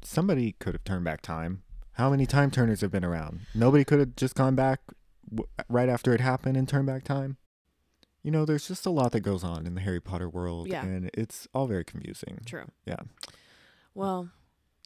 Somebody 0.04 0.54
could 0.54 0.74
have 0.74 0.84
turned 0.84 1.06
back 1.06 1.22
time. 1.22 1.64
How 1.94 2.10
many 2.10 2.26
time 2.26 2.52
turners 2.52 2.82
have 2.82 2.92
been 2.92 3.06
around? 3.06 3.42
Nobody 3.54 3.84
could 3.84 4.00
have 4.00 4.16
just 4.16 4.36
gone 4.36 4.56
back 4.56 4.80
w- 5.30 5.48
right 5.70 5.90
after 5.90 6.14
it 6.14 6.22
happened 6.22 6.58
and 6.58 6.68
turned 6.68 6.88
back 6.88 7.04
time. 7.04 7.38
You 8.24 8.32
know, 8.32 8.46
there's 8.46 8.68
just 8.68 8.86
a 8.86 8.90
lot 8.92 9.12
that 9.14 9.22
goes 9.22 9.44
on 9.44 9.66
in 9.68 9.76
the 9.76 9.82
Harry 9.82 10.00
Potter 10.00 10.30
world, 10.30 10.68
Yeah. 10.68 10.84
and 10.86 11.10
it's 11.14 11.48
all 11.54 11.68
very 11.68 11.84
confusing. 11.84 12.40
True. 12.46 12.66
Yeah. 12.86 12.98
Well, 13.94 14.30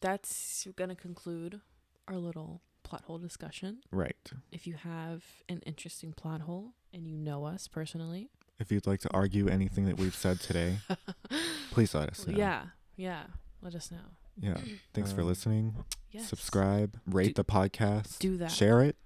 that's 0.00 0.66
going 0.76 0.88
to 0.90 0.94
conclude 0.96 1.60
our 2.08 2.16
little 2.16 2.62
plot 2.82 3.04
hole 3.04 3.18
discussion. 3.18 3.80
Right. 3.90 4.16
If 4.52 4.66
you 4.66 4.74
have 4.74 5.22
an 5.48 5.60
interesting 5.66 6.12
plot 6.12 6.42
hole 6.42 6.74
and 6.92 7.06
you 7.06 7.16
know 7.16 7.44
us 7.44 7.68
personally, 7.68 8.30
If 8.58 8.72
you'd 8.72 8.86
like 8.86 9.00
to 9.00 9.10
argue 9.12 9.48
anything 9.48 9.84
that 9.86 9.98
we've 9.98 10.14
said 10.14 10.40
today, 10.40 10.78
please 11.70 11.94
let 11.94 12.08
us 12.08 12.26
know. 12.26 12.36
yeah, 12.36 12.66
yeah, 12.96 13.24
let 13.60 13.74
us 13.74 13.90
know. 13.90 13.98
Yeah. 14.40 14.56
Thanks 14.94 15.12
for 15.12 15.22
Um, 15.22 15.26
listening. 15.28 15.74
Yes. 16.10 16.28
Subscribe, 16.28 16.98
rate 17.06 17.28
Do- 17.34 17.42
the 17.42 17.44
podcast, 17.44 18.18
Do 18.18 18.36
that. 18.38 18.50
share 18.50 18.82
it 18.82 18.96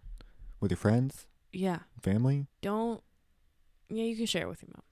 with 0.61 0.71
your 0.71 0.79
friends, 0.79 1.27
Yeah. 1.53 1.81
family. 2.03 2.47
Don't. 2.61 3.03
Yeah, 3.89 4.05
you 4.05 4.17
can 4.17 4.27
share 4.27 4.43
it 4.43 4.49
with 4.49 4.63
your 4.63 4.71
mom. 4.75 4.83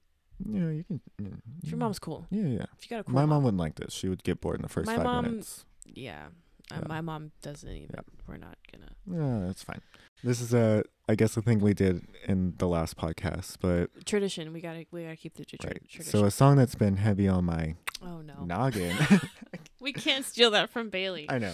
Yeah, 0.55 0.69
you 0.71 0.83
can. 0.83 1.01
Yeah, 1.19 1.35
If 1.63 1.69
your 1.71 1.77
mom's 1.77 1.99
cool. 1.99 2.27
Yeah, 2.29 2.43
yeah. 2.47 2.65
If 2.77 2.85
you 2.85 2.89
got 2.89 2.99
a 3.01 3.03
cool 3.05 3.13
My 3.15 3.21
mom 3.21 3.29
mom. 3.29 3.43
wouldn't 3.43 3.59
like 3.59 3.75
this. 3.75 3.93
She 3.93 4.07
would 4.09 4.23
get 4.23 4.41
bored 4.41 4.55
in 4.57 4.61
the 4.63 4.69
first 4.69 4.87
My 4.87 4.95
five 4.95 5.03
mom- 5.05 5.25
minutes. 5.25 5.65
Yeah. 5.85 6.27
Uh, 6.71 6.75
Yeah. 6.81 6.87
My 6.87 7.01
mom 7.01 7.31
doesn't 7.41 7.69
even. 7.69 7.89
Yeah. 7.93 8.01
We're 8.27 8.37
not 8.37 8.57
gonna. 8.71 8.91
Yeah, 9.41 9.47
that's 9.47 9.63
fine. 9.63 9.81
This 10.23 10.41
is 10.41 10.53
a, 10.53 10.83
I 11.07 11.15
guess, 11.15 11.35
a 11.37 11.41
thing 11.41 11.59
we 11.59 11.73
did 11.73 12.05
in 12.27 12.53
the 12.57 12.67
last 12.67 12.97
podcast, 12.97 13.55
but 13.61 14.05
Tradition. 14.05 14.51
We 14.53 14.61
gotta. 14.61 14.85
We 14.91 15.03
gotta 15.03 15.15
keep 15.15 15.35
the 15.35 15.45
tra- 15.45 15.57
right. 15.69 15.81
tradition. 15.89 16.03
So 16.19 16.25
a 16.25 16.31
song 16.31 16.57
that's 16.57 16.75
been 16.75 16.97
heavy 16.97 17.27
on 17.27 17.45
my 17.45 17.75
oh 18.05 18.21
no. 18.21 18.43
noggin. 18.45 18.95
We 19.81 19.93
can't 19.93 20.25
steal 20.25 20.51
that 20.51 20.69
from 20.69 20.89
Bailey. 20.89 21.25
I 21.29 21.37
know. 21.39 21.53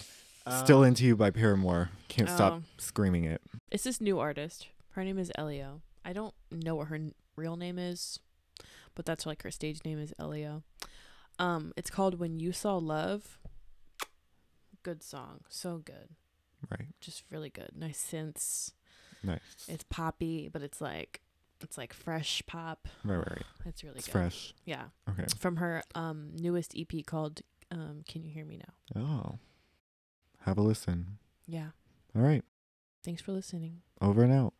Still 0.63 0.81
into 0.83 1.05
you 1.05 1.15
by 1.15 1.29
Paramore. 1.29 1.91
Can't 2.07 2.27
Oh. 2.29 2.35
stop 2.35 2.61
screaming 2.79 3.23
it. 3.23 3.39
It's 3.71 3.83
this 3.83 4.01
new 4.01 4.17
artist. 4.19 4.67
Her 4.91 5.03
name 5.03 5.19
is 5.19 5.31
Elio. 5.37 5.81
I 6.03 6.11
don't 6.13 6.33
know 6.51 6.73
what 6.75 6.87
her 6.87 6.95
n- 6.95 7.13
real 7.35 7.55
name 7.55 7.77
is, 7.77 8.19
but 8.95 9.05
that's 9.05 9.25
like 9.27 9.43
her 9.43 9.51
stage 9.51 9.85
name 9.85 9.99
is 9.99 10.11
Elio. 10.19 10.63
Um, 11.37 11.71
it's 11.77 11.91
called 11.91 12.17
When 12.19 12.39
You 12.39 12.51
Saw 12.51 12.77
Love. 12.77 13.37
Good 14.85 15.01
song, 15.01 15.39
so 15.49 15.79
good, 15.79 16.09
Right. 16.69 16.89
just 17.01 17.23
really 17.31 17.49
good. 17.49 17.71
Nice 17.75 17.99
synths. 18.11 18.73
Nice. 19.23 19.39
It's 19.67 19.83
poppy, 19.89 20.47
but 20.47 20.61
it's 20.61 20.79
like 20.79 21.21
it's 21.59 21.75
like 21.75 21.91
fresh 21.91 22.43
pop. 22.45 22.87
right, 23.03 23.17
right, 23.17 23.31
right. 23.31 23.41
It's 23.65 23.83
really 23.83 23.97
It's 23.97 24.05
good. 24.05 24.11
fresh. 24.11 24.53
Yeah, 24.63 24.89
Okay. 25.09 25.25
from 25.39 25.55
her 25.55 25.81
um 25.95 26.35
newest 26.35 26.75
EP 26.77 27.03
called 27.03 27.41
um 27.71 28.03
Can 28.07 28.23
You 28.23 28.29
Hear 28.29 28.45
Me 28.45 28.59
Now? 28.95 29.01
Oh. 29.01 29.39
Have 30.41 30.59
a 30.59 30.61
listen. 30.61 31.17
Yeah. 31.47 31.69
All 32.15 32.21
right. 32.21 32.43
Thanks 33.03 33.23
for 33.23 33.31
listening. 33.31 33.81
Over 34.01 34.21
and 34.23 34.31
out. 34.31 34.53